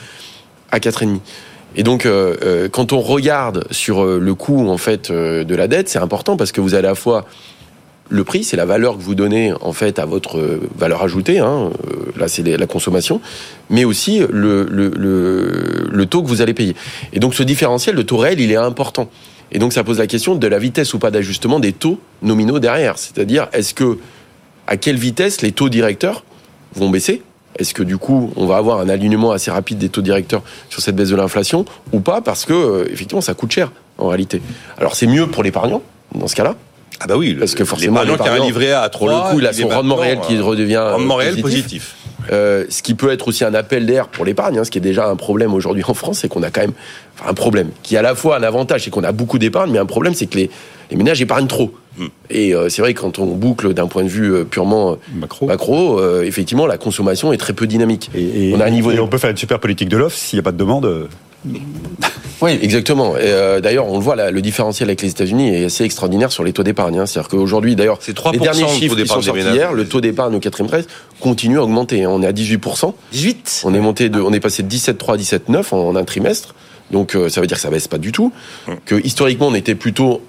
à 0.72 0.80
4,5. 0.80 1.20
Et 1.76 1.84
donc, 1.84 2.06
euh, 2.06 2.36
euh, 2.44 2.70
quand 2.70 2.94
on 2.94 3.02
regarde 3.02 3.68
sur 3.72 4.04
euh, 4.04 4.20
le 4.20 4.34
coût 4.34 4.70
en 4.70 4.78
fait 4.78 5.12
de 5.12 5.56
la 5.56 5.68
dette, 5.68 5.90
c'est 5.90 6.00
important 6.00 6.38
parce 6.38 6.52
que 6.52 6.62
vous 6.62 6.74
avez 6.74 6.88
à 6.88 6.90
la 6.92 6.96
fois 6.96 7.26
le 8.08 8.24
prix, 8.24 8.44
c'est 8.44 8.56
la 8.56 8.66
valeur 8.66 8.98
que 8.98 9.02
vous 9.02 9.16
donnez 9.16 9.52
en 9.62 9.74
fait 9.74 9.98
à 9.98 10.06
votre 10.06 10.60
valeur 10.78 11.02
ajoutée. 11.02 11.40
Hein, 11.40 11.72
là, 12.18 12.28
c'est 12.28 12.44
la 12.44 12.68
consommation, 12.68 13.20
mais 13.70 13.84
aussi 13.84 14.20
le, 14.20 14.68
le, 14.70 14.92
le, 14.96 15.88
le, 15.92 16.06
taux 16.06 16.22
que 16.22 16.28
vous 16.28 16.42
allez 16.42 16.54
payer. 16.54 16.76
Et 17.14 17.20
donc, 17.20 17.34
ce 17.34 17.42
différentiel 17.42 17.96
de 17.96 18.04
taux 18.04 18.18
réel, 18.18 18.40
il 18.40 18.52
est 18.52 18.58
important. 18.58 19.10
Et 19.52 19.58
donc, 19.58 19.74
ça 19.74 19.84
pose 19.84 19.98
la 19.98 20.06
question 20.06 20.36
de 20.36 20.48
la 20.48 20.60
vitesse 20.60 20.94
ou 20.94 21.00
pas 21.00 21.10
d'ajustement 21.10 21.60
des 21.60 21.74
taux 21.74 22.00
nominaux 22.22 22.60
derrière. 22.60 23.00
C'est-à-dire, 23.00 23.48
est-ce 23.54 23.74
que 23.74 23.98
à 24.68 24.78
quelle 24.78 24.98
vitesse 24.98 25.42
les 25.42 25.52
taux 25.52 25.70
directeurs 25.70 26.24
vont 26.76 26.92
baisser 26.92 27.24
est-ce 27.58 27.74
que 27.74 27.84
du 27.84 27.98
coup, 27.98 28.32
on 28.36 28.46
va 28.46 28.58
avoir 28.58 28.80
un 28.80 28.90
alignement 28.90 29.32
assez 29.32 29.52
rapide 29.52 29.78
des 29.78 29.90
taux 29.90 30.02
directeurs 30.02 30.44
sur 30.70 30.82
cette 30.82 30.96
baisse 30.96 31.10
de 31.10 31.16
l'inflation 31.16 31.66
ou 31.94 32.00
pas? 32.00 32.22
Parce 32.22 32.46
que 32.46 32.54
euh, 32.54 32.86
effectivement, 32.92 33.22
ça 33.22 33.34
coûte 33.34 33.52
cher 33.52 33.72
en 33.98 34.08
réalité. 34.08 34.42
Alors 34.78 34.96
c'est 34.96 35.08
mieux 35.08 35.28
pour 35.28 35.44
l'épargnant 35.44 35.82
dans 36.14 36.28
ce 36.28 36.36
cas-là. 36.36 36.56
Ah 37.00 37.08
bah 37.08 37.18
oui, 37.18 37.36
parce 37.36 37.56
que 37.56 37.66
forcément 37.66 38.02
l'épargnant 38.02 38.24
qui 38.24 38.30
a 38.30 38.34
un 38.34 38.46
livret 38.46 38.72
A 38.72 38.90
pour 38.90 39.08
le 39.08 39.32
coup, 39.32 39.40
il 39.40 39.48
a 39.48 39.54
son 39.54 39.68
rendement 39.68 39.96
réel 39.96 40.20
qui 40.28 40.40
redevient 40.40 40.78
rendement 40.78 41.16
réel 41.16 41.42
positif. 41.42 41.96
Euh, 42.32 42.66
ce 42.70 42.82
qui 42.82 42.96
peut 42.96 43.12
être 43.12 43.28
aussi 43.28 43.44
un 43.44 43.54
appel 43.54 43.86
d'air 43.86 44.08
pour 44.08 44.26
l'épargne, 44.26 44.58
hein, 44.58 44.64
ce 44.64 44.72
qui 44.72 44.80
est 44.80 44.82
déjà 44.82 45.08
un 45.08 45.16
problème 45.16 45.54
aujourd'hui 45.54 45.84
en 45.88 45.94
France, 45.94 46.20
c'est 46.22 46.28
qu'on 46.28 46.42
a 46.42 46.50
quand 46.50 46.62
même 46.62 46.74
enfin, 47.20 47.30
un 47.30 47.36
problème 47.36 47.70
qui 47.84 47.98
à 47.98 48.02
la 48.02 48.16
fois 48.16 48.38
un 48.38 48.42
avantage, 48.42 48.86
c'est 48.86 48.90
qu'on 48.90 49.04
a 49.04 49.12
beaucoup 49.12 49.38
d'épargne, 49.38 49.72
mais 49.72 49.78
un 49.78 49.86
problème, 49.86 50.16
c'est 50.16 50.26
que 50.26 50.38
les, 50.38 50.50
les 50.90 50.98
ménages 50.98 51.22
épargnent 51.22 51.48
trop. 51.48 51.72
Hmm. 51.98 52.08
Et 52.30 52.54
euh, 52.54 52.70
c'est 52.70 52.82
vrai 52.82 52.94
que 52.94 53.00
quand 53.00 53.20
on 53.20 53.28
boucle 53.28 53.74
d'un 53.74 53.88
point 53.88 54.04
de 54.04 54.10
vue 54.10 54.34
euh, 54.34 54.44
purement 54.44 54.94
euh, 54.94 54.96
macro, 55.42 56.02
effectivement, 56.24 56.68
la 56.68 56.78
consommation 56.78 57.32
est 57.32 57.38
très 57.38 57.54
peu 57.54 57.68
dynamique. 57.68 58.10
Et, 58.16 58.54
on 58.56 58.60
a 58.60 58.66
un 58.66 58.70
niveau. 58.70 58.92
Et 58.92 59.00
on 59.00 59.08
peut 59.08 59.18
faire 59.18 59.30
une 59.30 59.38
super 59.38 59.60
politique 59.60 59.90
de 59.90 59.98
l'offre 59.98 60.18
s'il 60.18 60.38
n'y 60.38 60.42
a 60.42 60.44
pas 60.44 60.52
de 60.52 60.58
demande. 60.58 61.08
Oui, 62.42 62.60
exactement. 62.62 63.14
d'ailleurs, 63.64 63.88
on 63.88 63.98
le 63.98 64.04
voit, 64.04 64.18
là, 64.18 64.30
le 64.30 64.42
différentiel 64.42 64.90
avec 64.90 65.02
les 65.02 65.10
États-Unis 65.10 65.56
est 65.56 65.66
assez 65.66 65.86
extraordinaire 65.86 66.34
sur 66.34 66.44
les 66.44 66.52
taux 66.52 66.64
d'épargne. 66.64 67.00
Hein. 67.00 67.06
C'est-à-dire 67.06 67.30
qu'aujourd'hui, 67.30 67.78
d'ailleurs, 67.78 67.98
les 68.34 68.40
derniers 68.40 68.68
chiffres 68.68 68.96
qui 68.96 69.08
sont 69.08 69.22
sortis 69.22 69.42
hier, 69.42 69.72
le 69.72 69.88
taux 69.88 70.02
d'épargne 70.02 70.36
au 70.36 70.40
quatrième 70.42 70.68
trimestre 70.68 70.92
continue 71.22 71.58
à 71.58 71.64
augmenter. 71.64 72.04
Hein. 72.04 72.10
On 72.12 72.22
est 72.22 72.28
à 72.28 72.34
18%. 72.34 72.94
18 73.14 73.62
On 73.64 73.74
est 73.74 73.80
monté 73.80 74.10
de, 74.10 74.20
on 74.20 74.34
est 74.34 74.42
passé 74.42 74.64
de 74.64 74.70
17,3 74.70 75.14
à 75.14 75.18
17,9 75.18 75.74
en, 75.74 75.96
un 75.96 76.04
trimestre. 76.04 76.56
Donc, 76.92 77.18
ça 77.30 77.40
veut 77.40 77.48
dire 77.48 77.56
que 77.56 77.64
ça 77.64 77.70
baisse 77.70 77.88
pas 77.88 77.98
du 77.98 78.12
tout. 78.12 78.34
Hum. 78.68 78.76
Que 78.86 78.96
historiquement, 79.04 79.48
on 79.48 79.56
était 79.56 79.76
plutôt 79.76 80.22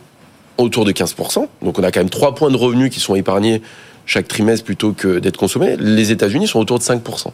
autour 0.58 0.84
de 0.84 0.92
15%. 0.92 1.46
Donc 1.62 1.78
on 1.78 1.82
a 1.82 1.90
quand 1.90 2.00
même 2.00 2.10
3 2.10 2.34
points 2.34 2.50
de 2.50 2.56
revenus 2.56 2.90
qui 2.90 3.00
sont 3.00 3.14
épargnés 3.14 3.62
chaque 4.06 4.28
trimestre 4.28 4.64
plutôt 4.64 4.92
que 4.92 5.18
d'être 5.18 5.36
consommés. 5.36 5.76
Les 5.78 6.12
États-Unis 6.12 6.46
sont 6.46 6.60
autour 6.60 6.78
de 6.78 6.84
5%. 6.84 7.26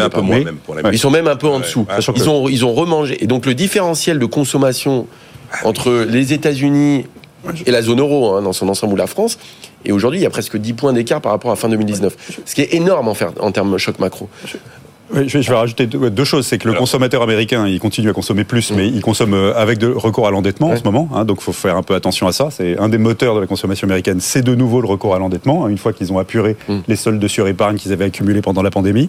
un 0.00 0.08
peu 0.08 0.20
moins 0.22 0.42
même 0.42 0.56
pour 0.56 0.76
Ils 0.92 0.98
sont 0.98 1.10
même 1.10 1.28
un 1.28 1.36
peu 1.36 1.46
en 1.46 1.60
dessous. 1.60 1.86
Ils 2.16 2.28
ont, 2.28 2.48
ils 2.48 2.64
ont 2.64 2.72
remangé. 2.72 3.22
Et 3.22 3.26
donc 3.26 3.46
le 3.46 3.54
différentiel 3.54 4.18
de 4.18 4.26
consommation 4.26 5.06
entre 5.64 6.06
les 6.08 6.32
États-Unis 6.32 7.04
et 7.66 7.70
la 7.70 7.82
zone 7.82 8.00
euro, 8.00 8.34
hein, 8.34 8.42
dans 8.42 8.52
son 8.52 8.68
ensemble, 8.68 8.94
ou 8.94 8.96
la 8.96 9.06
France, 9.06 9.38
et 9.84 9.92
aujourd'hui, 9.92 10.20
il 10.20 10.22
y 10.22 10.26
a 10.26 10.30
presque 10.30 10.56
10 10.56 10.74
points 10.74 10.92
d'écart 10.92 11.20
par 11.20 11.32
rapport 11.32 11.50
à 11.50 11.56
fin 11.56 11.68
2019. 11.68 12.42
Ce 12.44 12.54
qui 12.54 12.60
est 12.60 12.74
énorme 12.74 13.08
en, 13.08 13.14
faire, 13.14 13.32
en 13.40 13.50
termes 13.50 13.72
de 13.72 13.78
choc 13.78 13.98
macro. 13.98 14.28
Je 15.12 15.38
vais, 15.38 15.54
rajouter 15.54 15.86
deux, 15.86 16.24
choses. 16.24 16.46
C'est 16.46 16.58
que 16.58 16.68
le 16.68 16.74
consommateur 16.74 17.22
américain, 17.22 17.66
il 17.66 17.80
continue 17.80 18.10
à 18.10 18.12
consommer 18.12 18.44
plus, 18.44 18.70
mais 18.72 18.88
il 18.88 19.00
consomme 19.00 19.34
euh, 19.34 19.52
avec 19.56 19.78
de 19.78 19.88
recours 19.88 20.26
à 20.26 20.30
l'endettement 20.30 20.70
en 20.70 20.76
ce 20.76 20.84
moment. 20.84 21.08
Hein, 21.14 21.24
donc, 21.24 21.38
il 21.40 21.44
faut 21.44 21.52
faire 21.52 21.76
un 21.76 21.82
peu 21.82 21.94
attention 21.94 22.26
à 22.26 22.32
ça. 22.32 22.48
C'est 22.50 22.78
un 22.78 22.88
des 22.88 22.98
moteurs 22.98 23.34
de 23.34 23.40
la 23.40 23.46
consommation 23.46 23.86
américaine. 23.86 24.20
C'est 24.20 24.42
de 24.42 24.54
nouveau 24.54 24.80
le 24.80 24.86
recours 24.86 25.14
à 25.14 25.18
l'endettement. 25.18 25.64
Hein, 25.64 25.68
une 25.68 25.78
fois 25.78 25.92
qu'ils 25.92 26.12
ont 26.12 26.18
apuré 26.18 26.56
mm. 26.68 26.78
les 26.86 26.96
soldes 26.96 27.18
de 27.18 27.28
surépargne 27.28 27.76
qu'ils 27.76 27.92
avaient 27.92 28.04
accumulés 28.04 28.42
pendant 28.42 28.62
la 28.62 28.70
pandémie. 28.70 29.08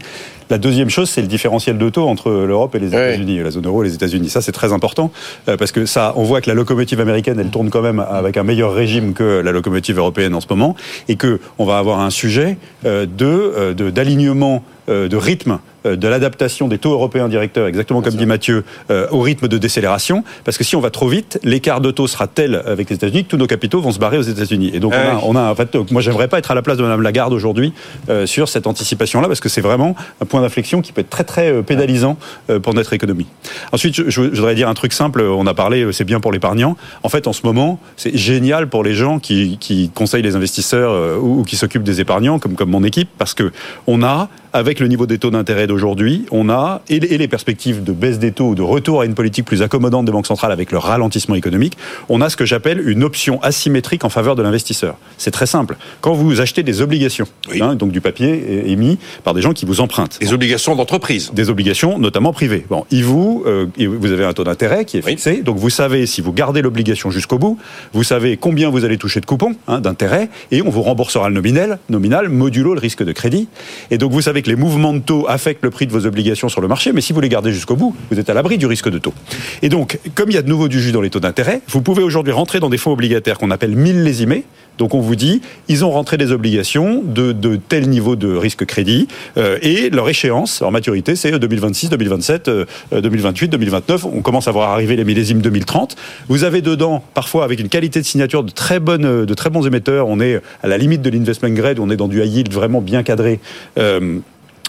La 0.49 0.58
deuxième 0.58 0.89
chose, 0.89 1.10
c'est 1.10 1.22
le 1.22 1.28
différentiel 1.28 1.78
de 1.78 1.89
taux 1.89 2.08
entre 2.08 2.32
l'Europe 2.32 2.76
et 2.76 2.80
les 2.80 2.88
États-Unis, 2.88 3.39
la 3.39 3.52
zone 3.52 3.68
euro 3.68 3.84
et 3.84 3.88
les 3.88 3.93
États-Unis. 3.93 4.30
Ça, 4.30 4.41
c'est 4.41 4.52
très 4.52 4.74
important 4.74 5.12
euh, 5.47 5.56
parce 5.56 5.72
que 5.72 5.86
ça, 5.86 6.14
on 6.18 6.24
voit 6.24 6.41
que 6.41 6.49
la 6.49 6.56
locomotive 6.56 6.99
américaine, 6.99 7.39
elle 7.39 7.49
tourne 7.49 7.70
quand 7.70 7.82
même 7.82 7.99
avec 7.99 8.38
un 8.38 8.43
meilleur 8.43 8.74
régime 8.74 9.14
que 9.14 9.41
la 9.41 9.52
locomotive 9.52 9.97
européenne 9.97 10.36
en 10.36 10.41
ce 10.41 10.47
moment, 10.49 10.76
et 11.08 11.16
que 11.16 11.39
on 11.58 11.66
va 11.66 11.78
avoir 11.78 11.99
un 11.99 12.10
sujet 12.10 12.58
euh, 12.86 13.06
de 13.06 13.74
d'alignement 13.91 14.64
de 14.88 15.16
rythme 15.16 15.60
euh, 15.86 15.96
de 15.96 16.08
l'adaptation 16.08 16.68
des 16.68 16.78
taux 16.78 16.92
européens 16.92 17.28
directeurs, 17.28 17.66
exactement 17.66 18.02
comme 18.02 18.14
dit 18.14 18.28
Mathieu, 18.28 18.64
euh, 18.92 19.08
au 19.10 19.22
rythme 19.22 19.48
de 19.48 19.58
décélération. 19.58 20.24
Parce 20.44 20.58
que 20.58 20.64
si 20.64 20.76
on 20.76 20.80
va 20.80 20.92
trop 20.92 21.08
vite, 21.08 21.40
l'écart 21.44 21.82
de 21.82 21.90
taux 21.90 22.06
sera 22.06 22.28
tel 22.28 22.62
avec 22.68 22.90
les 22.90 22.98
États-Unis 22.98 23.24
que 23.24 23.30
tous 23.30 23.38
nos 23.38 23.48
capitaux 23.48 23.82
vont 23.82 23.92
se 23.92 23.98
barrer 23.98 24.20
aux 24.20 24.24
États-Unis. 24.24 24.72
Et 24.74 24.80
donc, 24.80 24.94
ah 24.96 25.20
on, 25.24 25.36
a, 25.36 25.52
en 25.52 25.56
fait, 25.56 25.76
moi, 25.92 26.02
j'aimerais 26.02 26.28
pas 26.28 26.38
être 26.38 26.52
à 26.52 26.56
la 26.56 26.62
place 26.62 26.78
de 26.78 26.84
Mme 26.84 27.02
Lagarde 27.02 27.34
aujourd'hui 27.34 27.74
euh, 28.10 28.28
sur 28.28 28.48
cette 28.48 28.68
anticipation-là, 28.68 29.28
parce 29.28 29.40
que 29.40 29.50
c'est 29.50 29.62
vraiment 29.62 29.96
un 30.22 30.26
point 30.26 30.42
d'inflexion 30.42 30.82
qui 30.82 30.92
peut 30.92 31.02
être 31.02 31.10
très, 31.10 31.24
très 31.24 31.64
pénalisant 31.64 32.18
pour 32.62 32.74
notre 32.74 32.94
économie. 32.94 33.26
Ensuite, 33.72 34.10
je, 34.10 34.22
voudrais 34.22 34.56
dire 34.56 34.70
un 34.70 34.74
truc 34.74 34.94
simple. 34.94 35.22
On 35.22 35.48
a 35.48 35.54
parlé, 35.54 35.92
c'est 35.94 36.04
bien 36.04 36.20
pour 36.20 36.32
l'épargnant. 36.32 36.78
En 37.04 37.10
fait, 37.10 37.28
en 37.28 37.34
ce 37.34 37.42
moment, 37.44 37.80
c'est 37.98 38.16
génial 38.16 38.68
pour 38.68 38.84
les 38.84 38.94
gens 38.94 39.20
qui, 39.20 39.58
qui 39.60 39.90
conseillent 39.90 40.22
les 40.22 40.36
investisseurs 40.36 41.22
ou, 41.22 41.40
ou 41.40 41.44
qui 41.44 41.56
s'occupent 41.56 41.84
des 41.84 42.02
épargnants, 42.02 42.40
comme, 42.40 42.56
comme 42.56 42.70
mon 42.70 42.84
équipe, 42.84 43.10
parce 43.18 43.34
que 43.34 43.52
on 43.88 44.04
a, 44.04 44.30
avec 44.54 44.80
le 44.80 44.88
niveau 44.88 45.06
des 45.06 45.18
taux 45.18 45.32
d'intérêt 45.32 45.68
d'aujourd'hui, 45.68 46.26
on 46.32 46.49
a, 46.49 46.82
et 46.89 46.99
les 46.99 47.28
perspectives 47.28 47.84
de 47.84 47.91
baisse 47.91 48.20
des 48.20 48.32
taux 48.32 48.49
ou 48.49 48.56
de 48.56 48.62
retour 48.62 49.02
à 49.02 49.06
une 49.06 49.14
politique 49.14 49.45
plus 49.45 49.62
accommodante 49.62 50.06
des 50.06 50.12
banques 50.12 50.28
centrales 50.28 50.52
avec 50.52 50.72
le 50.72 50.78
ralentissement 50.78 51.36
économique, 51.36 51.78
on 52.10 52.22
a 52.22 52.30
ce 52.30 52.36
que 52.36 52.45
j'appelle 52.45 52.88
une 52.88 53.04
option 53.04 53.41
asymétrique 53.41 54.04
en 54.04 54.10
faveur 54.10 54.36
de 54.36 54.41
l'investisseur. 54.41 54.97
C'est 55.18 55.32
très 55.32 55.45
simple. 55.45 55.78
Quand 56.02 56.14
vous 56.14 56.41
achetez 56.41 56.64
des 56.64 56.82
obligations, 56.82 57.28
hein, 57.60 57.76
donc 57.76 57.91
du 57.91 58.02
papier 58.02 58.70
émis 58.72 58.97
par 59.24 59.34
des 59.34 59.41
gens 59.41 59.54
qui 59.54 59.66
vous 59.66 59.82
empruntent. 59.82 60.20
Des 60.20 60.34
obligations 60.34 60.76
d'entreprise. 60.76 61.32
Des 61.34 61.49
obligations, 61.49 61.99
notamment 61.99 62.34
privées. 62.34 62.66
Bon, 62.70 62.86
ils 62.91 63.06
vous, 63.06 63.43
euh, 63.45 63.68
vous 63.78 64.12
avez 64.12 64.26
un 64.26 64.34
taux 64.34 64.43
d'intérêt 64.43 64.86
qui 64.86 64.97
est 64.97 65.02
fixé, 65.02 65.41
donc 65.41 65.58
vous 65.58 65.70
savez 65.70 66.06
si 66.06 66.22
vous 66.22 66.34
gardez 66.34 66.62
l'obligation 66.62 67.12
jusqu'au 67.12 67.38
bout, 67.38 67.58
vous 67.93 68.04
savez 68.04 68.38
combien 68.38 68.70
vous 68.70 68.86
allez 68.86 68.97
toucher 68.97 69.22
de 69.22 69.26
coupons, 69.26 69.56
hein, 69.68 69.80
d'intérêt, 69.80 70.30
et 70.52 70.62
on 70.62 70.70
vous 70.70 70.82
remboursera 70.82 71.30
le 71.30 71.36
nominal, 71.36 71.80
nominal, 71.89 72.30
modulo 72.30 72.74
le 72.74 72.80
risque 72.80 73.04
de 73.04 73.12
crédit. 73.12 73.47
Et 73.89 73.97
donc 73.97 74.12
vous 74.12 74.22
savez 74.22 74.41
que 74.42 74.50
les 74.50 74.56
mouvements 74.56 74.94
de 74.94 75.00
taux 75.00 75.28
affectent 75.28 75.64
le 75.64 75.70
prix 75.70 75.88
de 75.88 75.92
vos 75.92 76.06
obligations 76.06 76.50
sur 76.50 76.62
le 76.62 76.68
marché, 76.68 76.92
mais 76.94 77.02
si 77.02 77.14
vous 77.14 77.22
les 77.22 77.30
gardez 77.30 77.52
jusqu'au 77.52 77.76
bout, 77.76 77.96
vous 78.10 78.20
êtes 78.20 78.30
à 78.30 78.34
l'abri 78.34 78.58
du 78.58 78.66
risque 78.66 78.89
de 78.89 78.98
taux. 78.98 79.14
Et 79.62 79.70
donc, 79.70 80.00
comme 80.16 80.30
il 80.30 80.36
y 80.36 80.38
a 80.38 80.42
de 80.42 80.50
nouveau 80.50 80.68
du 80.68 80.82
jus 80.82 80.92
dans 80.92 81.02
les 81.02 81.10
taux 81.10 81.20
d'intérêt, 81.20 81.62
vous 81.68 81.82
pouvez 81.82 82.04
aujourd'hui 82.04 82.34
rentrer 82.34 82.60
dans 82.60 82.70
des 82.70 82.78
fonds 82.78 82.92
obligataires 82.92 83.38
qu'on 83.38 83.52
appelle 83.52 83.76
millésimés, 83.76 84.44
donc 84.82 84.96
on 84.96 85.00
vous 85.00 85.16
dit, 85.16 85.44
ils 85.68 85.86
ont 85.86 85.92
rentré 85.92 86.18
des 86.18 86.32
obligations 86.32 87.04
de, 87.06 87.56
tel 87.56 87.88
niveau 87.88 88.16
de 88.16 88.36
risque 88.36 88.66
crédit 88.66 89.08
euh, 89.38 89.60
et 89.62 89.92
leur 89.92 90.10
échéance, 90.10 90.60
leur 90.60 90.72
maturité, 90.72 91.16
c'est 91.16 91.38
2026, 91.38 91.92
2027, 91.92 92.50
2028, 92.92 93.50
2029. 93.50 94.06
On 94.06 94.24
commence 94.24 94.48
à 94.48 94.52
voir 94.52 94.72
arriver 94.72 94.96
les 94.96 95.04
millésimes 95.04 95.40
2030. 95.40 95.96
Vous 96.30 96.46
avez 96.46 96.64
dedans, 96.64 97.04
parfois 97.14 97.44
avec 97.44 97.60
une 97.60 97.70
qualité 97.70 98.00
de 98.00 98.06
signature 98.06 98.44
de 98.44 98.50
très, 98.50 98.80
bonnes, 98.80 99.24
de 99.24 99.34
très 99.36 99.52
bons 99.52 99.68
émetteurs, 99.68 100.08
on 100.08 100.20
est 100.20 100.42
à 100.64 100.68
la 100.68 100.80
limite 100.80 101.04
de 101.04 101.12
l'investment 101.12 101.52
grade, 101.52 101.78
on 101.78 101.92
est 101.92 101.96
dans 101.96 102.08
du 102.08 102.24
high 102.24 102.38
yield 102.38 102.52
vraiment 102.52 102.82
bien 102.82 103.04
cadré. 103.04 103.40
Euh, 103.78 104.18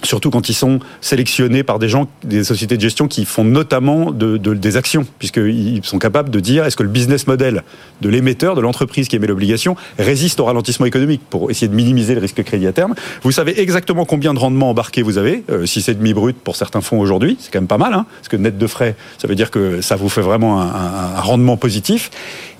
surtout 0.05 0.31
quand 0.31 0.49
ils 0.49 0.55
sont 0.55 0.81
sélectionnés 1.01 1.63
par 1.63 1.79
des 1.79 1.89
gens, 1.89 2.09
des 2.25 2.45
sociétés 2.45 2.77
de 2.77 2.83
gestion 2.83 3.09
qui 3.09 3.25
font 3.25 3.45
notamment 3.45 4.11
de, 4.11 4.37
des 4.37 4.77
actions, 4.77 5.07
puisqu'ils 5.19 5.85
sont 5.85 5.99
capables 5.99 6.31
de 6.31 6.41
dire 6.41 6.65
est-ce 6.65 6.77
que 6.77 6.83
le 6.83 6.89
business 6.89 7.27
model 7.27 7.63
de 8.01 8.09
l'émetteur, 8.09 8.55
de 8.55 8.61
l'entreprise 8.61 9.09
qui 9.09 9.17
émet 9.17 9.27
l'obligation, 9.27 9.77
résiste 9.99 10.41
au 10.41 10.45
ralentissement 10.45 10.87
économique 10.87 11.23
pour 11.31 11.51
essayer 11.51 11.69
de 11.69 11.75
minimiser 11.75 12.15
le 12.15 12.21
risque 12.21 12.43
crédit 12.43 12.67
à 12.67 12.73
terme? 12.73 12.95
Vous 13.23 13.33
savez 13.33 13.61
exactement 13.61 14.05
combien 14.05 14.35
de 14.35 14.39
rendement 14.39 14.71
embarqué 14.71 15.03
vous 15.03 15.19
avez, 15.19 15.45
euh, 15.51 15.67
si 15.67 15.83
c'est 15.83 15.95
demi 15.95 16.15
brut 16.15 16.37
pour 16.37 16.57
certains 16.57 16.81
fonds 16.81 17.01
aujourd'hui, 17.01 17.37
c'est 17.41 17.53
quand 17.53 17.61
même 17.61 17.69
pas 17.69 17.79
mal, 17.79 17.95
hein, 17.95 18.07
parce 18.19 18.29
que 18.29 18.37
net 18.37 18.59
de 18.59 18.67
frais, 18.67 18.97
ça 19.19 19.29
veut 19.29 19.35
dire 19.35 19.51
que 19.51 19.81
ça 19.81 19.97
vous 19.97 20.09
fait 20.09 20.23
vraiment 20.23 20.61
un, 20.61 20.67
un 20.67 21.21
rendement 21.21 21.57
positif. 21.57 22.11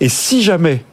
Et 0.01 0.09
si 0.09 0.43
jamais 0.43 0.85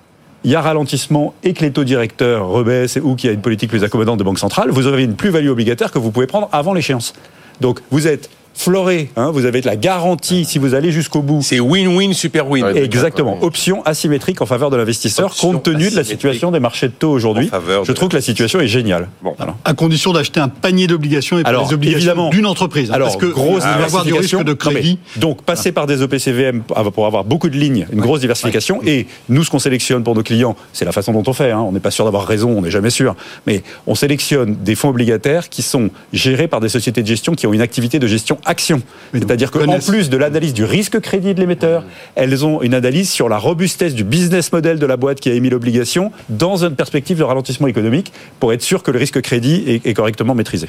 il 0.43 0.51
y 0.51 0.55
a 0.55 0.61
ralentissement 0.61 1.33
et 1.43 1.53
que 1.53 1.61
les 1.61 1.71
taux 1.71 1.83
directeurs 1.83 2.47
rebaissent 2.47 2.97
ou 3.01 3.15
qu'il 3.15 3.29
y 3.29 3.31
a 3.31 3.33
une 3.33 3.41
politique 3.41 3.69
plus 3.69 3.83
accommodante 3.83 4.17
de 4.17 4.23
banque 4.23 4.39
centrale, 4.39 4.69
vous 4.69 4.87
avez 4.87 5.03
une 5.03 5.15
plus-value 5.15 5.49
obligataire 5.49 5.91
que 5.91 5.99
vous 5.99 6.11
pouvez 6.11 6.27
prendre 6.27 6.49
avant 6.51 6.73
l'échéance. 6.73 7.13
Donc 7.61 7.81
vous 7.91 8.07
êtes 8.07 8.29
Floré, 8.59 9.09
hein, 9.15 9.31
vous 9.31 9.45
avez 9.45 9.61
la 9.61 9.77
garantie 9.77 10.43
si 10.43 10.59
vous 10.59 10.73
allez 10.73 10.91
jusqu'au 10.91 11.21
bout. 11.21 11.41
C'est 11.41 11.61
win-win, 11.61 12.11
super 12.11 12.49
win. 12.49 12.65
Exactement. 12.75 13.41
Option 13.41 13.81
asymétrique 13.85 14.41
en 14.41 14.45
faveur 14.45 14.69
de 14.69 14.75
l'investisseur, 14.75 15.33
compte 15.33 15.63
tenu 15.63 15.89
de 15.89 15.95
la 15.95 16.03
situation 16.03 16.51
des 16.51 16.59
marchés 16.59 16.89
de 16.89 16.91
taux 16.91 17.09
aujourd'hui. 17.09 17.49
Je 17.85 17.91
trouve 17.93 18.09
que 18.09 18.17
la 18.17 18.21
situation 18.21 18.59
est 18.59 18.67
géniale. 18.67 19.07
Bon. 19.23 19.33
À 19.63 19.73
condition 19.73 20.11
d'acheter 20.11 20.41
un 20.41 20.49
panier 20.49 20.87
d'obligations 20.87 21.39
et 21.39 21.43
pas 21.43 21.53
des 21.53 21.73
obligations 21.73 22.29
d'une 22.31 22.45
entreprise. 22.45 22.91
Hein, 22.91 22.95
alors, 22.95 23.07
parce 23.07 23.21
que 23.21 23.27
grosse 23.27 23.63
avoir 23.63 24.03
du 24.03 24.13
risque 24.13 24.43
de 24.43 24.51
crédit. 24.51 24.99
donc, 25.15 25.43
passer 25.43 25.71
par 25.71 25.87
des 25.87 26.01
OPCVM 26.01 26.63
pour 26.93 27.05
avoir 27.05 27.23
beaucoup 27.23 27.47
de 27.47 27.55
lignes, 27.55 27.87
une 27.93 28.01
grosse 28.01 28.19
diversification. 28.19 28.81
Et 28.85 29.07
nous, 29.29 29.45
ce 29.45 29.49
qu'on 29.49 29.59
sélectionne 29.59 30.03
pour 30.03 30.15
nos 30.15 30.23
clients, 30.23 30.57
c'est 30.73 30.83
la 30.83 30.91
façon 30.91 31.13
dont 31.13 31.23
on 31.25 31.33
fait. 31.33 31.51
Hein. 31.51 31.61
On 31.61 31.71
n'est 31.71 31.79
pas 31.79 31.91
sûr 31.91 32.03
d'avoir 32.03 32.27
raison, 32.27 32.57
on 32.57 32.61
n'est 32.63 32.71
jamais 32.71 32.89
sûr. 32.89 33.15
Mais 33.47 33.63
on 33.87 33.95
sélectionne 33.95 34.57
des 34.61 34.75
fonds 34.75 34.89
obligataires 34.89 35.47
qui 35.47 35.61
sont 35.61 35.91
gérés 36.11 36.49
par 36.49 36.59
des 36.59 36.67
sociétés 36.67 37.01
de 37.01 37.07
gestion 37.07 37.35
qui 37.35 37.47
ont 37.47 37.53
une 37.53 37.61
activité 37.61 37.99
de 37.99 38.07
gestion 38.07 38.37
action. 38.49 38.81
C'est-à-dire 39.13 39.51
qu'en 39.51 39.79
plus 39.79 40.09
de 40.09 40.17
l'analyse 40.17 40.53
du 40.53 40.65
risque 40.65 40.99
crédit 40.99 41.33
de 41.33 41.39
l'émetteur, 41.39 41.83
elles 42.15 42.45
ont 42.45 42.61
une 42.61 42.73
analyse 42.73 43.09
sur 43.09 43.29
la 43.29 43.37
robustesse 43.37 43.93
du 43.93 44.03
business 44.03 44.51
model 44.51 44.79
de 44.79 44.85
la 44.85 44.97
boîte 44.97 45.19
qui 45.19 45.29
a 45.29 45.33
émis 45.33 45.49
l'obligation 45.49 46.11
dans 46.29 46.65
une 46.65 46.75
perspective 46.75 47.17
de 47.17 47.23
ralentissement 47.23 47.67
économique 47.67 48.11
pour 48.39 48.51
être 48.51 48.61
sûr 48.61 48.83
que 48.83 48.91
le 48.91 48.99
risque 48.99 49.21
crédit 49.21 49.81
est, 49.85 49.93
correctement 49.93 50.35
maîtrisé. 50.35 50.67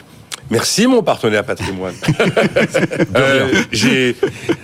Merci 0.51 0.87
mon 0.87 1.03
partenaire 1.03 1.45
patrimoine. 1.45 1.95
euh, 3.17 4.13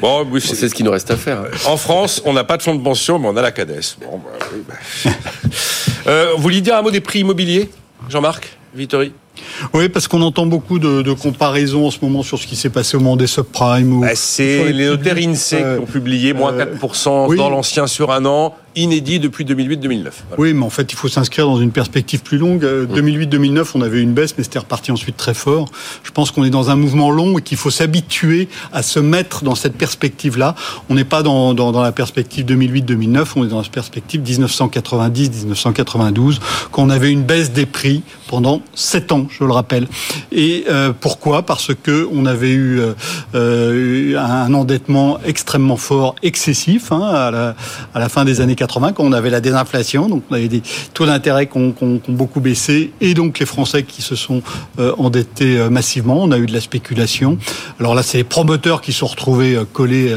bon, 0.00 0.26
c'est 0.40 0.68
ce 0.68 0.74
qu'il 0.74 0.84
nous 0.84 0.90
reste 0.90 1.10
à 1.12 1.16
faire. 1.16 1.44
En 1.64 1.76
France, 1.76 2.20
on 2.24 2.32
n'a 2.32 2.42
pas 2.44 2.56
de 2.56 2.62
fonds 2.62 2.74
de 2.74 2.82
pension, 2.82 3.18
mais 3.18 3.28
on 3.28 3.36
a 3.36 3.42
la 3.42 3.52
CADES. 3.52 3.96
Bon, 4.00 4.18
bah, 4.18 4.46
bah. 4.68 5.10
euh, 6.08 6.32
vous 6.36 6.42
vouliez 6.42 6.60
dire 6.60 6.76
un 6.76 6.82
mot 6.82 6.90
des 6.90 7.00
prix 7.00 7.20
immobiliers, 7.20 7.70
Jean-Marc 8.08 8.56
Vittori 8.74 9.12
oui, 9.74 9.89
parce 9.89 10.09
qu'on 10.09 10.22
entend 10.22 10.47
beaucoup 10.47 10.78
de, 10.78 11.03
de, 11.03 11.12
comparaisons 11.12 11.87
en 11.87 11.91
ce 11.91 11.99
moment 12.03 12.22
sur 12.22 12.39
ce 12.39 12.47
qui 12.47 12.57
s'est 12.57 12.70
passé 12.70 12.97
au 12.97 13.01
moment 13.01 13.16
des 13.16 13.26
subprimes. 13.26 14.01
Bah, 14.01 14.14
c'est 14.14 14.72
les 14.72 14.87
notaires 14.87 15.16
INSEE 15.16 15.57
qui 15.57 15.82
ont 15.82 15.87
publié 15.87 16.32
moins 16.32 16.53
4% 16.53 17.32
euh, 17.32 17.37
dans 17.37 17.51
l'ancien 17.51 17.87
sur 17.87 18.11
un 18.12 18.24
an 18.24 18.55
inédit 18.77 19.18
depuis 19.18 19.45
2008-2009. 19.45 20.11
Oui, 20.39 20.53
mais 20.53 20.64
en 20.64 20.70
fait, 20.70 20.93
il 20.93 20.97
faut 20.97 21.09
s'inscrire 21.09 21.47
dans 21.47 21.59
une 21.59 21.72
perspective 21.72 22.20
plus 22.20 22.37
longue. 22.37 22.62
2008-2009, 22.62 23.59
euh, 23.59 23.64
on 23.74 23.81
avait 23.81 24.03
une 24.03 24.12
baisse, 24.12 24.35
mais 24.37 24.45
c'était 24.45 24.59
reparti 24.59 24.93
ensuite 24.93 25.16
très 25.16 25.33
fort. 25.33 25.66
Je 26.05 26.11
pense 26.11 26.31
qu'on 26.31 26.45
est 26.45 26.51
dans 26.51 26.68
un 26.70 26.77
mouvement 26.77 27.11
long 27.11 27.39
et 27.39 27.43
qu'il 27.43 27.57
faut 27.57 27.70
s'habituer 27.70 28.49
à 28.72 28.83
se 28.83 29.01
mettre 29.01 29.45
dans 29.45 29.55
cette 29.55 29.77
perspective-là. 29.77 30.55
On 30.91 30.95
n'est 30.95 31.05
pas 31.05 31.22
dans, 31.22 31.55
dans, 31.55 31.72
dans, 31.72 31.83
la 31.83 31.93
perspective 31.93 32.45
2008-2009, 32.47 33.29
on 33.37 33.47
est 33.47 33.49
dans 33.49 33.62
la 33.62 33.68
perspective 33.68 34.20
1990-1992, 34.22 36.39
qu'on 36.70 36.91
avait 36.91 37.11
une 37.11 37.22
baisse 37.22 37.53
des 37.53 37.66
prix 37.66 38.03
pendant 38.29 38.61
7 38.74 39.12
ans, 39.12 39.27
je 39.31 39.45
le 39.45 39.53
rappelle. 39.53 39.89
Et 40.33 40.64
euh, 40.68 40.93
pourquoi? 40.99 41.43
Parce 41.43 41.72
que 41.74 42.09
on 42.12 42.27
avait 42.27 42.51
eu 42.51 42.81
euh, 42.81 42.93
euh 43.35 44.16
un 44.16 44.53
endettement 44.53 45.18
extrêmement 45.24 45.77
fort, 45.77 46.16
excessif, 46.22 46.93
hein, 46.93 47.03
à, 47.03 47.31
la, 47.31 47.55
à 47.95 47.99
la 47.99 48.09
fin 48.09 48.24
des 48.24 48.41
années 48.41 48.55
80 48.55 48.65
quand 48.66 49.04
on 49.04 49.12
avait 49.12 49.30
la 49.30 49.40
désinflation, 49.40 50.08
donc 50.08 50.22
on 50.30 50.34
avait 50.34 50.48
des 50.48 50.62
taux 50.94 51.06
d'intérêt 51.06 51.46
qui 51.46 51.58
ont, 51.58 51.74
beaucoup 52.08 52.40
baissé, 52.40 52.92
et 53.00 53.14
donc 53.14 53.38
les 53.38 53.46
Français 53.46 53.82
qui 53.82 54.02
se 54.02 54.14
sont 54.14 54.42
euh, 54.78 54.92
endettés 54.98 55.58
euh, 55.58 55.70
massivement. 55.70 56.22
On 56.22 56.30
a 56.30 56.38
eu 56.38 56.46
de 56.46 56.52
la 56.52 56.60
spéculation. 56.60 57.38
Alors 57.80 57.94
là, 57.94 58.02
c'est 58.02 58.18
les 58.18 58.24
promoteurs 58.24 58.80
qui 58.80 58.92
sont 58.92 59.06
retrouvés 59.06 59.56
euh, 59.56 59.64
collés 59.64 60.14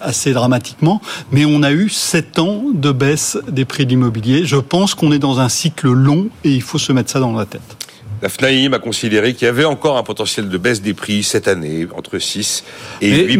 assez 0.00 0.32
dramatiquement, 0.32 1.00
mais 1.32 1.44
on 1.44 1.62
a 1.62 1.72
eu 1.72 1.88
sept 1.88 2.38
ans 2.38 2.64
de 2.72 2.92
baisse 2.92 3.38
des 3.48 3.64
prix 3.64 3.84
de 3.84 3.90
l'immobilier. 3.90 4.44
Je 4.44 4.56
pense 4.56 4.94
qu'on 4.94 5.12
est 5.12 5.18
dans 5.18 5.40
un 5.40 5.48
cycle 5.48 5.88
long 5.88 6.28
et 6.44 6.50
il 6.50 6.62
faut 6.62 6.78
se 6.78 6.92
mettre 6.92 7.10
ça 7.10 7.20
dans 7.20 7.32
la 7.32 7.46
tête. 7.46 7.79
La 8.22 8.28
FNAIM 8.28 8.74
a 8.74 8.78
considéré 8.78 9.32
qu'il 9.34 9.46
y 9.46 9.48
avait 9.48 9.64
encore 9.64 9.96
un 9.96 10.02
potentiel 10.02 10.48
de 10.48 10.58
baisse 10.58 10.82
des 10.82 10.92
prix 10.92 11.22
cette 11.22 11.48
année, 11.48 11.86
entre 11.96 12.18
6 12.18 12.64
et 13.00 13.24
8 13.24 13.38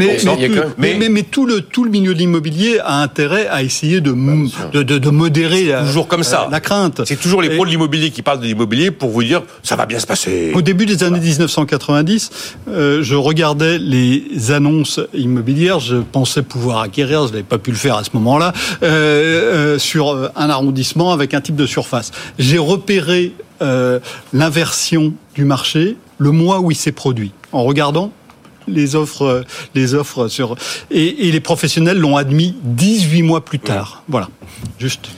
mais, 0.79 1.09
mais, 1.11 1.23
tout, 1.23 1.45
le, 1.45 1.61
tout 1.61 1.85
le 1.85 1.91
milieu 1.91 2.15
de 2.15 2.19
l'immobilier 2.19 2.79
a 2.83 3.03
intérêt 3.03 3.47
à 3.49 3.63
essayer 3.63 4.01
de, 4.01 4.15
de, 4.73 4.83
de, 4.83 5.11
modérer 5.11 5.65
la, 5.65 5.85
toujours 5.85 6.09
comme 6.09 6.23
ça. 6.23 6.49
la 6.51 6.61
crainte. 6.61 7.03
C'est 7.05 7.21
toujours 7.21 7.43
les 7.43 7.51
pros 7.51 7.67
de 7.67 7.71
l'immobilier 7.71 8.11
qui 8.11 8.23
parlent 8.23 8.41
de 8.41 8.47
l'immobilier 8.47 8.91
pour 8.91 9.11
vous 9.11 9.23
dire 9.23 9.43
ça 9.63 9.77
va 9.77 9.87
bien 9.87 9.99
se 9.99 10.07
passer. 10.07 10.53
Au 10.55 10.63
début 10.63 10.87
des 10.87 11.03
années 11.03 11.21
1990, 11.21 12.31
euh, 12.69 13.03
je 13.03 13.15
regardais 13.15 13.79
les 13.79 14.51
annonces 14.51 15.01
immobilières, 15.13 15.81
je 15.81 15.97
pensais 15.97 16.43
pouvoir 16.43 16.81
acquérir, 16.81 17.27
je 17.27 17.33
n'avais 17.33 17.43
pas 17.43 17.59
pu 17.59 17.71
le 17.71 17.77
faire 17.77 17.97
à 17.97 18.05
ce 18.05 18.11
moment-là, 18.15 18.53
euh, 18.83 19.75
euh, 19.75 19.79
sur 19.79 20.31
un 20.35 20.51
arrondissement 20.51 21.13
avec 21.13 21.35
un 21.35 21.41
type 21.41 21.57
de 21.57 21.67
surface. 21.67 22.13
J'ai 22.39 22.59
repéré 22.59 23.33
euh, 23.63 24.01
l'inversion 24.33 25.13
du 25.35 25.45
marché 25.45 25.97
le 26.19 26.31
mois 26.31 26.61
où 26.61 26.71
il 26.71 26.77
s'est 26.77 26.93
produit, 26.93 27.33
en 27.53 27.63
regardant 27.63 28.11
les 28.69 28.95
offres, 28.95 29.23
euh, 29.23 29.43
les 29.75 29.95
offres 29.95 30.29
sur 30.29 30.57
et, 30.91 31.31
les 31.31 31.41
professionnels 31.41 31.99
l'ont 31.99 32.17
admis 32.17 32.57
18 32.63 33.23
mois 33.23 33.45
plus 33.45 33.59
tard. 33.59 34.03
Voilà, 34.09 34.29
juste. 34.79 35.09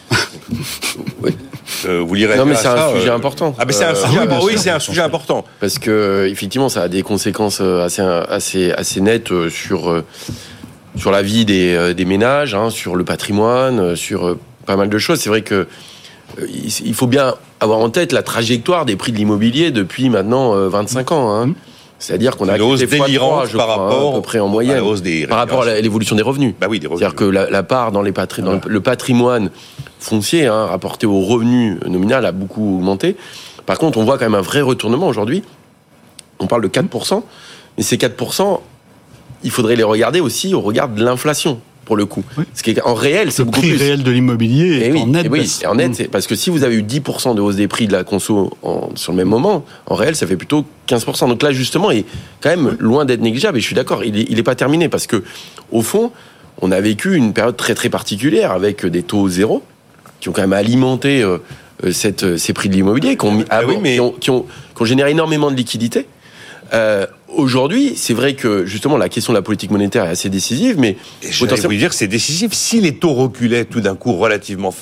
oui. 1.22 1.36
Euh, 1.86 2.00
vous 2.06 2.14
lirez 2.14 2.36
non 2.36 2.44
mais 2.44 2.54
c'est 2.54 2.68
un 2.68 2.94
sujet 2.94 3.10
important. 3.10 3.54
Ah 3.58 3.64
mais 3.64 3.72
c'est 3.72 3.84
un 3.84 3.94
sujet, 3.94 4.20
ah 4.28 4.40
oui, 4.42 4.54
c'est 4.56 4.70
un 4.70 4.78
sujet 4.78 5.02
important 5.02 5.44
parce 5.60 5.78
que 5.78 6.28
effectivement 6.30 6.68
ça 6.68 6.82
a 6.82 6.88
des 6.88 7.02
conséquences 7.02 7.60
assez 7.60 8.02
assez 8.02 8.72
assez 8.72 9.00
nettes 9.00 9.48
sur 9.48 10.02
sur 10.96 11.10
la 11.10 11.22
vie 11.22 11.44
des, 11.44 11.94
des 11.94 12.04
ménages, 12.04 12.54
hein, 12.54 12.70
sur 12.70 12.96
le 12.96 13.04
patrimoine, 13.04 13.96
sur 13.96 14.36
pas 14.66 14.76
mal 14.76 14.88
de 14.88 14.98
choses. 14.98 15.20
C'est 15.20 15.30
vrai 15.30 15.42
que 15.42 15.66
il 16.48 16.94
faut 16.94 17.06
bien 17.06 17.34
avoir 17.62 17.78
en 17.78 17.90
tête 17.90 18.12
la 18.12 18.22
trajectoire 18.22 18.84
des 18.84 18.96
prix 18.96 19.12
de 19.12 19.16
l'immobilier 19.16 19.70
depuis 19.70 20.10
maintenant 20.10 20.54
25 20.54 21.10
euh, 21.10 21.14
ans. 21.14 21.30
Hein. 21.30 21.46
Mmh. 21.46 21.54
C'est-à-dire 21.98 22.36
qu'on 22.36 22.48
a 22.48 22.56
une 22.56 22.62
hausse 22.62 22.80
délirante 22.80 23.52
par 23.52 23.68
rapport 23.68 24.08
hein, 24.08 24.10
à 24.10 24.14
peu 24.16 24.22
près 24.22 24.40
en 24.40 24.48
moyenne, 24.48 24.82
par 25.28 25.38
rapport 25.38 25.62
à 25.62 25.80
l'évolution 25.80 26.16
des 26.16 26.22
revenus. 26.22 26.54
Bah 26.60 26.66
oui, 26.68 26.80
C'est-à-dire 26.82 27.14
que 27.14 27.24
la, 27.24 27.62
part 27.62 27.92
dans, 27.92 28.02
les 28.02 28.10
dans 28.10 28.60
le 28.66 28.80
patrimoine 28.80 29.50
foncier 30.00 30.48
hein, 30.48 30.66
rapporté 30.66 31.06
aux 31.06 31.20
revenus 31.20 31.78
nominal 31.86 32.26
a 32.26 32.32
beaucoup 32.32 32.78
augmenté. 32.78 33.16
Par 33.66 33.78
contre, 33.78 33.98
on 33.98 34.04
voit 34.04 34.18
quand 34.18 34.24
même 34.24 34.34
un 34.34 34.40
vrai 34.40 34.62
retournement 34.62 35.06
aujourd'hui. 35.06 35.44
On 36.40 36.48
parle 36.48 36.62
de 36.62 36.68
4%, 36.68 37.22
mais 37.78 37.84
ces 37.84 37.96
4%, 37.98 38.58
il 39.44 39.50
faudrait 39.52 39.76
les 39.76 39.84
regarder 39.84 40.18
aussi 40.18 40.54
au 40.54 40.60
regard 40.60 40.88
de 40.88 41.04
l'inflation 41.04 41.60
pour 41.92 41.98
le 41.98 42.06
coup. 42.06 42.24
Ce 42.54 42.62
qui 42.62 42.70
est 42.70 42.80
en 42.80 42.94
réel, 42.94 43.30
c'est 43.32 43.44
beaucoup 43.44 43.60
plus. 43.60 43.72
Le 43.72 43.76
prix 43.76 43.84
réel 43.84 44.02
de 44.02 44.10
l'immobilier 44.10 44.78
est 44.78 44.92
eh 44.94 44.98
en 44.98 45.06
net. 45.08 45.26
Eh 45.26 45.28
oui, 45.28 45.58
en 45.68 45.74
net, 45.74 46.10
parce 46.10 46.26
que 46.26 46.34
si 46.34 46.48
vous 46.48 46.64
avez 46.64 46.76
eu 46.76 46.82
10% 46.82 47.34
de 47.34 47.42
hausse 47.42 47.56
des 47.56 47.68
prix 47.68 47.86
de 47.86 47.92
la 47.92 48.02
conso 48.02 48.50
sur 48.94 49.12
le 49.12 49.18
même 49.18 49.28
moment, 49.28 49.66
en 49.84 49.94
réel, 49.94 50.16
ça 50.16 50.26
fait 50.26 50.36
plutôt 50.36 50.64
15%. 50.88 51.28
Donc 51.28 51.42
là, 51.42 51.52
justement, 51.52 51.90
il 51.90 51.98
est 51.98 52.04
quand 52.40 52.48
même 52.48 52.78
loin 52.80 53.04
d'être 53.04 53.20
négligeable. 53.20 53.58
Et 53.58 53.60
je 53.60 53.66
suis 53.66 53.74
d'accord, 53.74 54.04
il 54.04 54.34
n'est 54.34 54.42
pas 54.42 54.54
terminé 54.54 54.88
parce 54.88 55.06
que 55.06 55.22
au 55.70 55.82
fond, 55.82 56.12
on 56.62 56.70
a 56.70 56.80
vécu 56.80 57.14
une 57.14 57.34
période 57.34 57.58
très 57.58 57.74
très 57.74 57.90
particulière 57.90 58.52
avec 58.52 58.86
des 58.86 59.02
taux 59.02 59.28
zéro 59.28 59.62
qui 60.20 60.30
ont 60.30 60.32
quand 60.32 60.40
même 60.40 60.54
alimenté 60.54 61.22
euh, 61.22 61.36
euh, 61.84 61.92
cette, 61.92 62.38
ces 62.38 62.54
prix 62.54 62.70
de 62.70 62.74
l'immobilier, 62.74 63.18
qui, 63.18 63.26
ont, 63.26 63.44
ah 63.50 63.60
qui, 63.64 64.00
ont, 64.00 64.12
qui, 64.12 64.30
ont, 64.30 64.46
généré 64.80 65.10
énormément 65.10 65.50
de 65.50 65.56
liquidités. 65.56 66.06
Euh, 66.72 67.06
Aujourd'hui, 67.34 67.94
c'est 67.96 68.12
vrai 68.12 68.34
que 68.34 68.66
justement 68.66 68.98
la 68.98 69.08
question 69.08 69.32
de 69.32 69.38
la 69.38 69.42
politique 69.42 69.70
monétaire 69.70 70.04
est 70.04 70.10
assez 70.10 70.28
décisive, 70.28 70.78
mais 70.78 70.96
je 71.22 71.46
vous 71.46 71.74
dire 71.74 71.94
c'est 71.94 72.06
décisif. 72.06 72.52
Si 72.52 72.80
les 72.80 72.96
taux 72.96 73.14
reculaient 73.14 73.64
tout 73.64 73.80
d'un 73.80 73.94
coup 73.94 74.12
relativement 74.12 74.74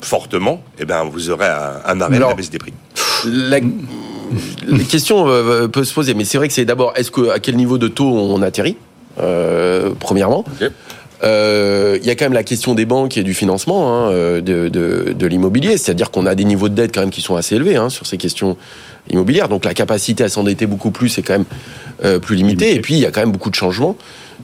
fortement, 0.00 0.62
eh 0.78 0.84
ben 0.84 1.02
vous 1.04 1.30
aurez 1.30 1.48
un, 1.48 2.00
arrêt 2.00 2.18
de 2.18 2.22
la 2.22 2.34
baisse 2.34 2.50
des 2.50 2.58
prix. 2.58 2.72
La, 3.24 3.58
question 4.88 5.28
euh, 5.28 5.66
peut 5.66 5.82
se 5.82 5.92
poser, 5.92 6.14
mais 6.14 6.24
c'est 6.24 6.38
vrai 6.38 6.46
que 6.46 6.54
c'est 6.54 6.64
d'abord 6.64 6.92
est-ce 6.94 7.10
que 7.10 7.30
à 7.30 7.40
quel 7.40 7.56
niveau 7.56 7.76
de 7.76 7.88
taux 7.88 8.08
on 8.08 8.40
atterrit 8.40 8.76
euh, 9.18 9.90
premièrement. 9.98 10.44
Il 11.22 12.04
y 12.04 12.10
a 12.10 12.14
quand 12.14 12.26
même 12.26 12.34
la 12.34 12.44
question 12.44 12.74
des 12.74 12.84
banques 12.86 13.16
et 13.16 13.24
du 13.24 13.34
financement 13.34 14.06
hein, 14.06 14.12
de, 14.12 14.40
de, 14.40 15.12
de 15.12 15.26
l'immobilier, 15.26 15.76
c'est-à-dire 15.76 16.12
qu'on 16.12 16.26
a 16.26 16.36
des 16.36 16.44
niveaux 16.44 16.68
de 16.68 16.74
dette 16.74 16.94
quand 16.94 17.00
même 17.00 17.10
qui 17.10 17.22
sont 17.22 17.34
assez 17.34 17.56
élevés 17.56 17.74
hein, 17.74 17.88
sur 17.88 18.06
ces 18.06 18.16
questions 18.16 18.56
immobilières, 19.10 19.48
donc 19.48 19.64
la 19.64 19.74
capacité 19.74 20.24
à 20.24 20.28
s'endetter 20.28 20.66
beaucoup 20.66 20.90
plus 20.90 21.18
est 21.18 21.22
quand 21.22 21.34
même 21.34 21.44
euh, 22.04 22.18
plus 22.18 22.36
limitée. 22.36 22.74
Et 22.74 22.80
puis 22.80 22.94
il 22.94 23.00
y 23.00 23.06
a 23.06 23.10
quand 23.10 23.20
même 23.20 23.32
beaucoup 23.32 23.50
de 23.50 23.54
changements 23.54 23.96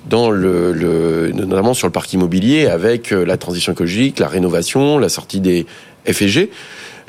dans 0.09 0.31
le, 0.31 0.73
le 0.73 1.33
notamment 1.33 1.75
sur 1.75 1.87
le 1.87 1.93
parc 1.93 2.13
immobilier 2.13 2.67
avec 2.67 3.13
euh, 3.13 3.25
la 3.25 3.37
transition 3.37 3.73
écologique, 3.73 4.19
la 4.19 4.29
rénovation, 4.29 4.99
la 4.99 5.09
sortie 5.09 5.41
des 5.41 5.67
FG 6.07 6.49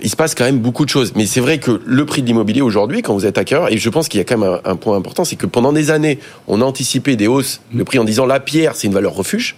il 0.02 0.10
se 0.10 0.16
passe 0.16 0.34
quand 0.34 0.46
même 0.46 0.60
beaucoup 0.60 0.86
de 0.86 0.90
choses. 0.90 1.14
Mais 1.16 1.26
c'est 1.26 1.40
vrai 1.40 1.60
que 1.60 1.80
le 1.86 2.06
prix 2.06 2.22
de 2.24 2.28
l'immobilier 2.28 2.62
aujourd'hui, 2.62 3.02
quand 3.02 3.14
vous 3.14 3.26
êtes 3.26 3.38
hacker, 3.38 3.72
et 3.72 3.78
je 3.78 3.90
pense 3.90 4.08
qu'il 4.08 4.18
y 4.18 4.22
a 4.22 4.24
quand 4.24 4.38
même 4.38 4.60
un, 4.66 4.72
un 4.72 4.76
point 4.76 4.98
important, 4.98 5.24
c'est 5.24 5.36
que 5.36 5.46
pendant 5.46 5.72
des 5.72 5.92
années, 5.92 6.20
on 6.48 6.62
a 6.62 6.66
anticipé 6.66 7.16
des 7.16 7.28
hausses 7.28 7.62
de 7.72 7.84
prix 7.84 8.00
en 8.00 8.04
disant 8.04 8.26
la 8.26 8.40
pierre, 8.40 8.76
c'est 8.76 8.88
une 8.88 8.94
valeur 8.94 9.14
refuge 9.14 9.56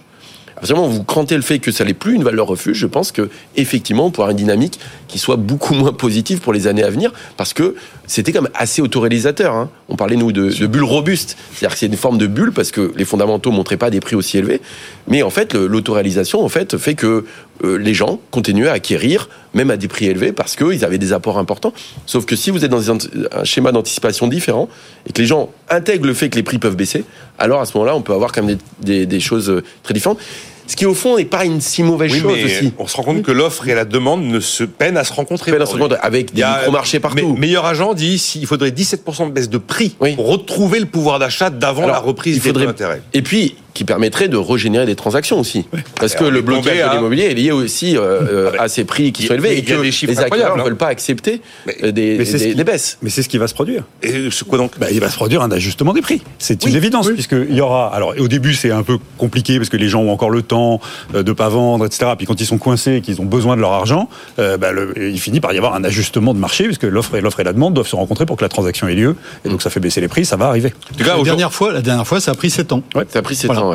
absolument 0.56 0.88
vous 0.88 1.04
crantez 1.04 1.36
le 1.36 1.42
fait 1.42 1.58
que 1.58 1.70
ça 1.70 1.84
n'est 1.84 1.94
plus 1.94 2.14
une 2.14 2.24
valeur 2.24 2.46
refuge, 2.46 2.78
je 2.78 2.86
pense 2.86 3.12
que 3.12 3.30
effectivement 3.56 4.06
on 4.06 4.10
pourra 4.10 4.26
avoir 4.26 4.38
une 4.38 4.44
dynamique 4.44 4.80
qui 5.08 5.18
soit 5.18 5.36
beaucoup 5.36 5.74
moins 5.74 5.92
positive 5.92 6.40
pour 6.40 6.52
les 6.52 6.66
années 6.66 6.84
à 6.84 6.90
venir, 6.90 7.12
parce 7.36 7.52
que 7.52 7.74
c'était 8.06 8.32
quand 8.32 8.42
même 8.42 8.52
assez 8.54 8.82
autoréalisateur. 8.82 9.54
Hein. 9.54 9.70
On 9.88 9.96
parlait 9.96 10.16
nous 10.16 10.32
de, 10.32 10.50
de 10.50 10.66
bulle 10.66 10.84
robuste, 10.84 11.36
c'est-à-dire 11.52 11.74
que 11.74 11.78
c'est 11.78 11.86
une 11.86 11.96
forme 11.96 12.18
de 12.18 12.26
bulle 12.26 12.52
parce 12.52 12.70
que 12.70 12.92
les 12.96 13.04
fondamentaux 13.04 13.50
montraient 13.50 13.76
pas 13.76 13.90
des 13.90 14.00
prix 14.00 14.16
aussi 14.16 14.38
élevés, 14.38 14.60
mais 15.08 15.22
en 15.22 15.30
fait 15.30 15.54
l'autoréalisation 15.54 16.44
en 16.44 16.48
fait 16.48 16.76
fait 16.76 16.94
que 16.94 17.24
euh, 17.64 17.78
les 17.78 17.94
gens 17.94 18.20
continuaient 18.30 18.68
à 18.68 18.72
acquérir 18.72 19.28
même 19.54 19.70
à 19.70 19.76
des 19.76 19.88
prix 19.88 20.06
élevés 20.06 20.32
parce 20.32 20.56
qu'ils 20.56 20.84
avaient 20.84 20.98
des 20.98 21.12
apports 21.12 21.38
importants. 21.38 21.72
Sauf 22.04 22.26
que 22.26 22.36
si 22.36 22.50
vous 22.50 22.64
êtes 22.64 22.70
dans 22.70 22.90
un, 22.90 22.98
schéma 23.44 23.72
d'anticipation 23.72 24.26
différent 24.28 24.68
et 25.08 25.12
que 25.12 25.20
les 25.20 25.26
gens 25.26 25.50
intègrent 25.70 26.06
le 26.06 26.14
fait 26.14 26.28
que 26.28 26.36
les 26.36 26.42
prix 26.42 26.58
peuvent 26.58 26.76
baisser, 26.76 27.04
alors 27.38 27.60
à 27.60 27.66
ce 27.66 27.76
moment-là 27.76 27.96
on 27.96 28.02
peut 28.02 28.12
avoir 28.12 28.32
quand 28.32 28.42
même 28.42 28.58
des, 28.80 29.06
des 29.06 29.20
choses 29.20 29.62
très 29.82 29.94
différentes. 29.94 30.18
Ce 30.66 30.76
qui, 30.76 30.86
au 30.86 30.94
fond, 30.94 31.16
n'est 31.16 31.24
pas 31.24 31.44
une 31.44 31.60
si 31.60 31.82
mauvaise 31.82 32.12
chose 32.12 32.44
aussi. 32.44 32.72
On 32.78 32.86
se 32.86 32.96
rend 32.96 33.02
compte 33.02 33.22
que 33.22 33.32
l'offre 33.32 33.68
et 33.68 33.74
la 33.74 33.84
demande 33.84 34.24
ne 34.24 34.40
se 34.40 34.64
peinent 34.64 34.96
à 34.96 35.04
se 35.04 35.12
rencontrer. 35.12 35.52
Peine 35.52 35.62
à 35.62 35.66
se 35.66 35.72
rencontrer 35.72 35.98
avec 36.02 36.34
des 36.34 36.42
micro-marchés 36.44 37.00
partout. 37.00 37.36
meilleur 37.36 37.64
agent 37.64 37.94
dit 37.94 38.18
qu'il 38.18 38.46
faudrait 38.46 38.70
17% 38.70 39.28
de 39.28 39.32
baisse 39.32 39.48
de 39.48 39.58
prix 39.58 39.90
pour 39.90 40.28
retrouver 40.28 40.80
le 40.80 40.86
pouvoir 40.86 41.18
d'achat 41.18 41.50
d'avant 41.50 41.86
la 41.86 41.98
reprise 41.98 42.36
des 42.36 42.48
faudrait... 42.48 42.66
d'intérêt. 42.66 43.02
Et 43.12 43.22
puis, 43.22 43.56
qui 43.76 43.84
permettrait 43.84 44.28
de 44.28 44.38
régénérer 44.38 44.86
des 44.86 44.96
transactions 44.96 45.38
aussi. 45.38 45.66
Parce 46.00 46.14
que 46.14 46.24
le 46.24 46.40
blocage 46.40 46.78
de 46.78 46.94
l'immobilier 46.94 47.24
est 47.24 47.34
lié 47.34 47.52
aussi 47.52 47.96
euh, 47.96 48.50
à 48.58 48.68
ces 48.68 48.84
prix 48.84 49.12
qui 49.12 49.26
sont 49.26 49.34
élevés 49.34 49.58
et 49.58 49.62
que 49.62 49.74
les 49.74 50.18
acteurs 50.18 50.56
ne 50.56 50.62
veulent 50.62 50.76
pas 50.76 50.86
accepter 50.86 51.42
euh, 51.84 51.92
des, 51.92 52.16
des, 52.54 52.64
baisses. 52.64 52.96
Mais 53.02 53.10
c'est 53.10 53.22
ce 53.22 53.28
qui 53.28 53.36
va 53.36 53.46
se 53.46 53.54
produire. 53.54 53.84
Et 54.02 54.28
quoi 54.48 54.56
donc? 54.56 54.78
Bah, 54.78 54.86
Il 54.90 55.00
va 55.00 55.10
se 55.10 55.16
produire 55.16 55.42
un 55.42 55.50
ajustement 55.50 55.92
des 55.92 56.00
prix. 56.00 56.22
C'est 56.38 56.64
une 56.64 56.74
évidence, 56.74 57.10
puisqu'il 57.10 57.54
y 57.54 57.60
aura. 57.60 57.94
Alors, 57.94 58.14
au 58.18 58.28
début, 58.28 58.54
c'est 58.54 58.70
un 58.70 58.82
peu 58.82 58.96
compliqué 59.18 59.58
parce 59.58 59.68
que 59.68 59.76
les 59.76 59.88
gens 59.88 60.00
ont 60.00 60.10
encore 60.10 60.30
le 60.30 60.40
temps 60.40 60.80
euh, 61.14 61.22
de 61.22 61.32
pas 61.32 61.50
vendre, 61.50 61.84
etc. 61.84 62.12
Puis 62.16 62.26
quand 62.26 62.40
ils 62.40 62.46
sont 62.46 62.58
coincés 62.58 62.94
et 62.96 63.00
qu'ils 63.02 63.20
ont 63.20 63.26
besoin 63.26 63.56
de 63.56 63.60
leur 63.60 63.72
argent, 63.72 64.08
bah, 64.38 64.70
il 64.96 65.20
finit 65.20 65.40
par 65.40 65.52
y 65.52 65.58
avoir 65.58 65.74
un 65.74 65.84
ajustement 65.84 66.32
de 66.32 66.38
marché, 66.38 66.64
puisque 66.64 66.84
l'offre 66.84 67.14
et, 67.16 67.20
l'offre 67.20 67.40
et 67.40 67.44
la 67.44 67.52
demande 67.52 67.74
doivent 67.74 67.86
se 67.86 67.96
rencontrer 67.96 68.24
pour 68.24 68.38
que 68.38 68.44
la 68.44 68.48
transaction 68.48 68.88
ait 68.88 68.94
lieu. 68.94 69.16
Et 69.44 69.50
donc, 69.50 69.60
ça 69.60 69.68
fait 69.68 69.80
baisser 69.80 70.00
les 70.00 70.08
prix, 70.08 70.24
ça 70.24 70.36
va 70.36 70.46
arriver. 70.46 70.72
la, 70.98 71.22
dernière 71.22 71.52
fois, 71.52 71.74
la 71.74 71.82
dernière 71.82 72.06
fois, 72.06 72.20
ça 72.20 72.30
a 72.30 72.34
pris 72.34 72.48
7 72.48 72.72
ans. 72.72 72.82
Ça 73.12 73.18
a 73.18 73.22
pris 73.22 73.36
7 73.36 73.50
ans, 73.50 73.65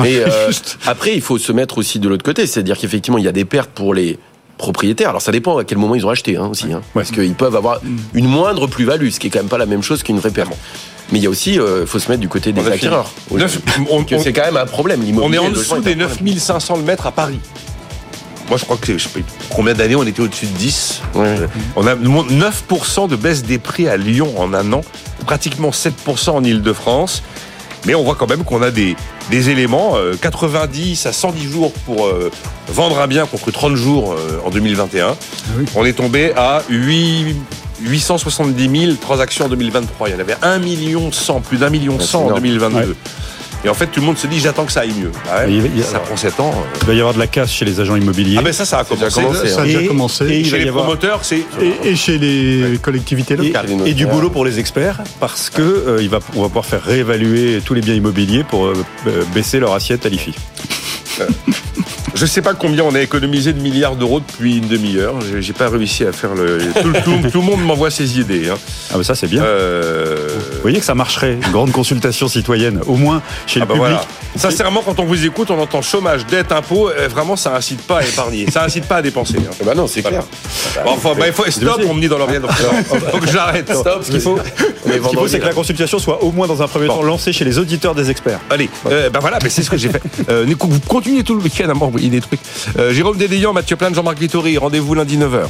Mais 0.00 0.18
euh, 0.18 0.50
après, 0.86 1.14
il 1.14 1.20
faut 1.20 1.38
se 1.38 1.52
mettre 1.52 1.78
aussi 1.78 1.98
de 1.98 2.08
l'autre 2.08 2.24
côté, 2.24 2.46
c'est-à-dire 2.46 2.78
qu'effectivement, 2.78 3.18
il 3.18 3.24
y 3.24 3.28
a 3.28 3.32
des 3.32 3.44
pertes 3.44 3.70
pour 3.70 3.94
les 3.94 4.18
propriétaires. 4.56 5.10
Alors 5.10 5.22
ça 5.22 5.32
dépend 5.32 5.56
à 5.56 5.64
quel 5.64 5.78
moment 5.78 5.94
ils 5.94 6.04
ont 6.04 6.10
acheté 6.10 6.36
hein, 6.36 6.48
aussi, 6.50 6.72
hein, 6.72 6.82
parce 6.92 7.10
qu'ils 7.10 7.34
peuvent 7.34 7.56
avoir 7.56 7.80
une 8.12 8.26
moindre 8.26 8.66
plus-value, 8.66 9.08
ce 9.10 9.20
qui 9.20 9.28
est 9.28 9.30
quand 9.30 9.38
même 9.38 9.48
pas 9.48 9.58
la 9.58 9.66
même 9.66 9.82
chose 9.82 10.02
qu'une 10.02 10.18
vraie 10.18 10.32
perte. 10.32 10.52
Mais 11.10 11.18
il 11.18 11.22
y 11.22 11.26
a 11.26 11.30
aussi, 11.30 11.54
il 11.54 11.60
euh, 11.60 11.86
faut 11.86 11.98
se 11.98 12.10
mettre 12.10 12.20
du 12.20 12.28
côté 12.28 12.52
des 12.52 12.66
acquéreurs. 12.66 13.10
C'est 14.18 14.32
quand 14.32 14.44
même 14.44 14.58
un 14.58 14.66
problème. 14.66 15.00
On 15.22 15.32
est 15.32 15.38
en 15.38 15.50
dessous 15.50 15.80
des 15.80 15.94
9500 15.94 16.78
mètres 16.78 17.06
à 17.06 17.12
Paris. 17.12 17.40
Moi, 18.48 18.56
je 18.56 18.64
crois 18.64 18.78
que 18.78 18.96
je 18.96 19.08
sais 19.08 19.22
combien 19.50 19.74
d'années 19.74 19.96
on 19.96 20.06
était 20.06 20.20
au-dessus 20.20 20.46
de 20.46 20.56
10. 20.56 21.02
On 21.76 21.86
a 21.86 21.94
9% 21.94 23.08
de 23.08 23.16
baisse 23.16 23.42
des 23.42 23.58
prix 23.58 23.88
à 23.88 23.96
Lyon 23.96 24.34
en 24.38 24.54
un 24.54 24.72
an, 24.72 24.80
pratiquement 25.26 25.70
7% 25.70 26.30
en 26.30 26.44
Ile-de-France. 26.44 27.22
Mais 27.86 27.94
on 27.94 28.02
voit 28.02 28.14
quand 28.14 28.28
même 28.28 28.44
qu'on 28.44 28.62
a 28.62 28.70
des, 28.70 28.96
des 29.30 29.50
éléments, 29.50 29.96
90 30.20 31.06
euh, 31.06 31.08
à 31.08 31.12
110 31.12 31.44
jours 31.44 31.72
pour 31.86 32.06
euh, 32.06 32.30
vendre 32.68 33.00
un 33.00 33.06
bien 33.06 33.26
contre 33.26 33.50
30 33.50 33.74
jours 33.76 34.12
euh, 34.12 34.40
en 34.44 34.50
2021. 34.50 35.08
Ah 35.08 35.52
on 35.76 35.84
est 35.84 35.92
tombé 35.92 36.32
à 36.36 36.62
8, 36.68 37.36
870 37.82 38.80
000 38.80 38.92
transactions 39.00 39.46
en 39.46 39.48
2023. 39.48 40.08
Il 40.08 40.12
y 40.12 40.16
en 40.16 40.20
avait 40.20 40.36
1 40.42 40.58
million 40.58 41.12
100, 41.12 41.40
plus 41.40 41.58
d'un 41.58 41.70
million 41.70 41.98
100 41.98 42.26
en 42.26 42.34
2022. 42.34 42.96
Et 43.64 43.68
en 43.68 43.74
fait, 43.74 43.86
tout 43.86 44.00
le 44.00 44.06
monde 44.06 44.18
se 44.18 44.26
dit 44.26 44.38
j'attends 44.38 44.64
que 44.64 44.72
ça 44.72 44.80
aille 44.80 44.92
mieux. 44.92 45.10
Bah 45.24 45.42
ça 45.82 45.98
prend 45.98 46.16
7 46.16 46.40
ans. 46.40 46.54
Il 46.82 46.86
va 46.86 46.94
y 46.94 46.98
avoir 47.00 47.14
de 47.14 47.18
la 47.18 47.26
casse 47.26 47.50
chez 47.50 47.64
les 47.64 47.80
agents 47.80 47.96
immobiliers. 47.96 48.36
Ah 48.38 48.42
ben 48.42 48.52
ça, 48.52 48.64
ça 48.64 48.78
a 48.80 48.84
commencé. 48.84 49.48
Ça 49.48 49.62
a 49.62 49.64
déjà 49.64 49.86
commencé. 49.86 50.24
Et, 50.26 50.44
chez 50.44 50.58
les 50.58 50.70
promoteurs, 50.70 51.24
c'est 51.24 51.42
et, 51.84 51.96
chez 51.96 52.18
les 52.18 52.78
collectivités 52.78 53.36
locales. 53.36 53.66
Et, 53.86 53.94
du 53.94 54.06
boulot 54.06 54.30
pour 54.30 54.44
les 54.44 54.58
experts 54.58 55.00
parce 55.18 55.50
que 55.50 55.62
euh, 55.62 56.02
il 56.02 56.08
va, 56.08 56.20
on 56.36 56.42
va 56.42 56.48
pouvoir 56.48 56.66
faire 56.66 56.82
réévaluer 56.82 57.60
tous 57.64 57.74
les 57.74 57.80
biens 57.80 57.94
immobiliers 57.94 58.44
pour 58.44 58.66
euh, 58.66 58.74
baisser 59.34 59.58
leur 59.58 59.74
assiette 59.74 60.06
à 60.06 60.08
l'IFI. 60.08 60.34
Je 62.18 62.24
ne 62.24 62.28
sais 62.28 62.42
pas 62.42 62.52
combien 62.52 62.82
on 62.82 62.96
a 62.96 63.00
économisé 63.00 63.52
de 63.52 63.60
milliards 63.60 63.94
d'euros 63.94 64.18
depuis 64.18 64.56
une 64.56 64.66
demi-heure. 64.66 65.14
J'ai 65.38 65.52
pas 65.52 65.68
réussi 65.68 66.04
à 66.04 66.10
faire 66.10 66.34
le. 66.34 66.58
Tout, 67.30 67.38
le 67.38 67.40
monde 67.40 67.62
m'envoie 67.62 67.92
ses 67.92 68.18
idées. 68.18 68.48
Hein. 68.48 68.56
Ah, 68.90 68.94
mais 68.98 69.04
ça, 69.04 69.14
c'est 69.14 69.28
bien. 69.28 69.44
Euh, 69.44 70.26
Vous 70.54 70.62
voyez 70.62 70.80
que 70.80 70.84
ça 70.84 70.96
marcherait, 70.96 71.34
une 71.34 71.52
grande 71.52 71.70
consultation 71.70 72.26
citoyenne, 72.26 72.80
au 72.88 72.96
moins 72.96 73.22
chez 73.46 73.60
ah 73.60 73.66
le 73.68 73.68
bah 73.68 73.86
public. 73.86 74.08
Sincèrement, 74.34 74.82
quand 74.84 74.98
on 74.98 75.04
vous 75.04 75.26
écoute, 75.26 75.52
on 75.52 75.60
entend 75.60 75.80
chômage, 75.80 76.26
dette, 76.26 76.50
impôt. 76.50 76.88
Euh, 76.88 77.06
vraiment, 77.06 77.36
ça 77.36 77.54
incite 77.54 77.82
pas 77.82 77.98
à 77.98 78.02
épargner. 78.02 78.50
Ça 78.50 78.64
incite 78.64 78.86
pas 78.86 78.96
à 78.96 79.02
dépenser. 79.02 79.38
Hein. 79.38 79.54
Bah 79.64 79.76
non, 79.76 79.86
c'est 79.86 80.02
clair. 80.02 80.24
Bon, 80.84 80.90
enfin, 80.90 81.12
bah, 81.16 81.28
il 81.28 81.32
faut, 81.32 81.48
stop, 81.48 81.82
on 81.88 81.94
me 81.94 82.00
dit 82.00 82.08
dans 82.08 82.18
l'oreille. 82.18 82.40
faut 83.12 83.18
que 83.18 83.30
j'arrête. 83.30 83.72
Stop, 83.72 84.02
ce 84.02 84.10
qu'il 84.10 84.20
faut, 84.20 84.40
ce 84.84 84.90
qu'il 84.90 85.00
faut 85.00 85.28
c'est 85.28 85.38
que 85.38 85.46
la 85.46 85.52
consultation 85.52 86.00
soit 86.00 86.24
au 86.24 86.32
moins 86.32 86.48
dans 86.48 86.62
un 86.62 86.66
premier 86.66 86.88
temps 86.88 87.02
lancée 87.02 87.32
chez 87.32 87.44
les 87.44 87.60
auditeurs 87.60 87.94
des 87.94 88.10
experts. 88.10 88.40
Allez, 88.50 88.68
euh, 88.86 89.08
ben 89.08 89.20
voilà, 89.20 89.38
c'est 89.48 89.62
ce 89.62 89.70
que 89.70 89.76
j'ai 89.76 89.88
fait. 89.88 90.02
vous 90.42 90.80
continuez 90.80 91.22
tout 91.22 91.36
le 91.36 91.42
week-end 91.42 91.68
à 91.68 91.74
m'envoyer 91.74 92.07
des 92.10 92.20
trucs. 92.20 92.40
Euh, 92.78 92.92
Jérôme 92.92 93.16
Dédéian, 93.16 93.52
Mathieu 93.52 93.76
Plane, 93.76 93.94
Jean-Marc 93.94 94.18
Vittori, 94.18 94.58
rendez-vous 94.58 94.94
lundi 94.94 95.18
9h. 95.18 95.46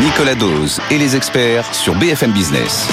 Nicolas 0.00 0.34
Dose 0.34 0.80
et 0.90 0.98
les 0.98 1.14
experts 1.16 1.72
sur 1.74 1.94
BFM 1.94 2.32
Business. 2.32 2.88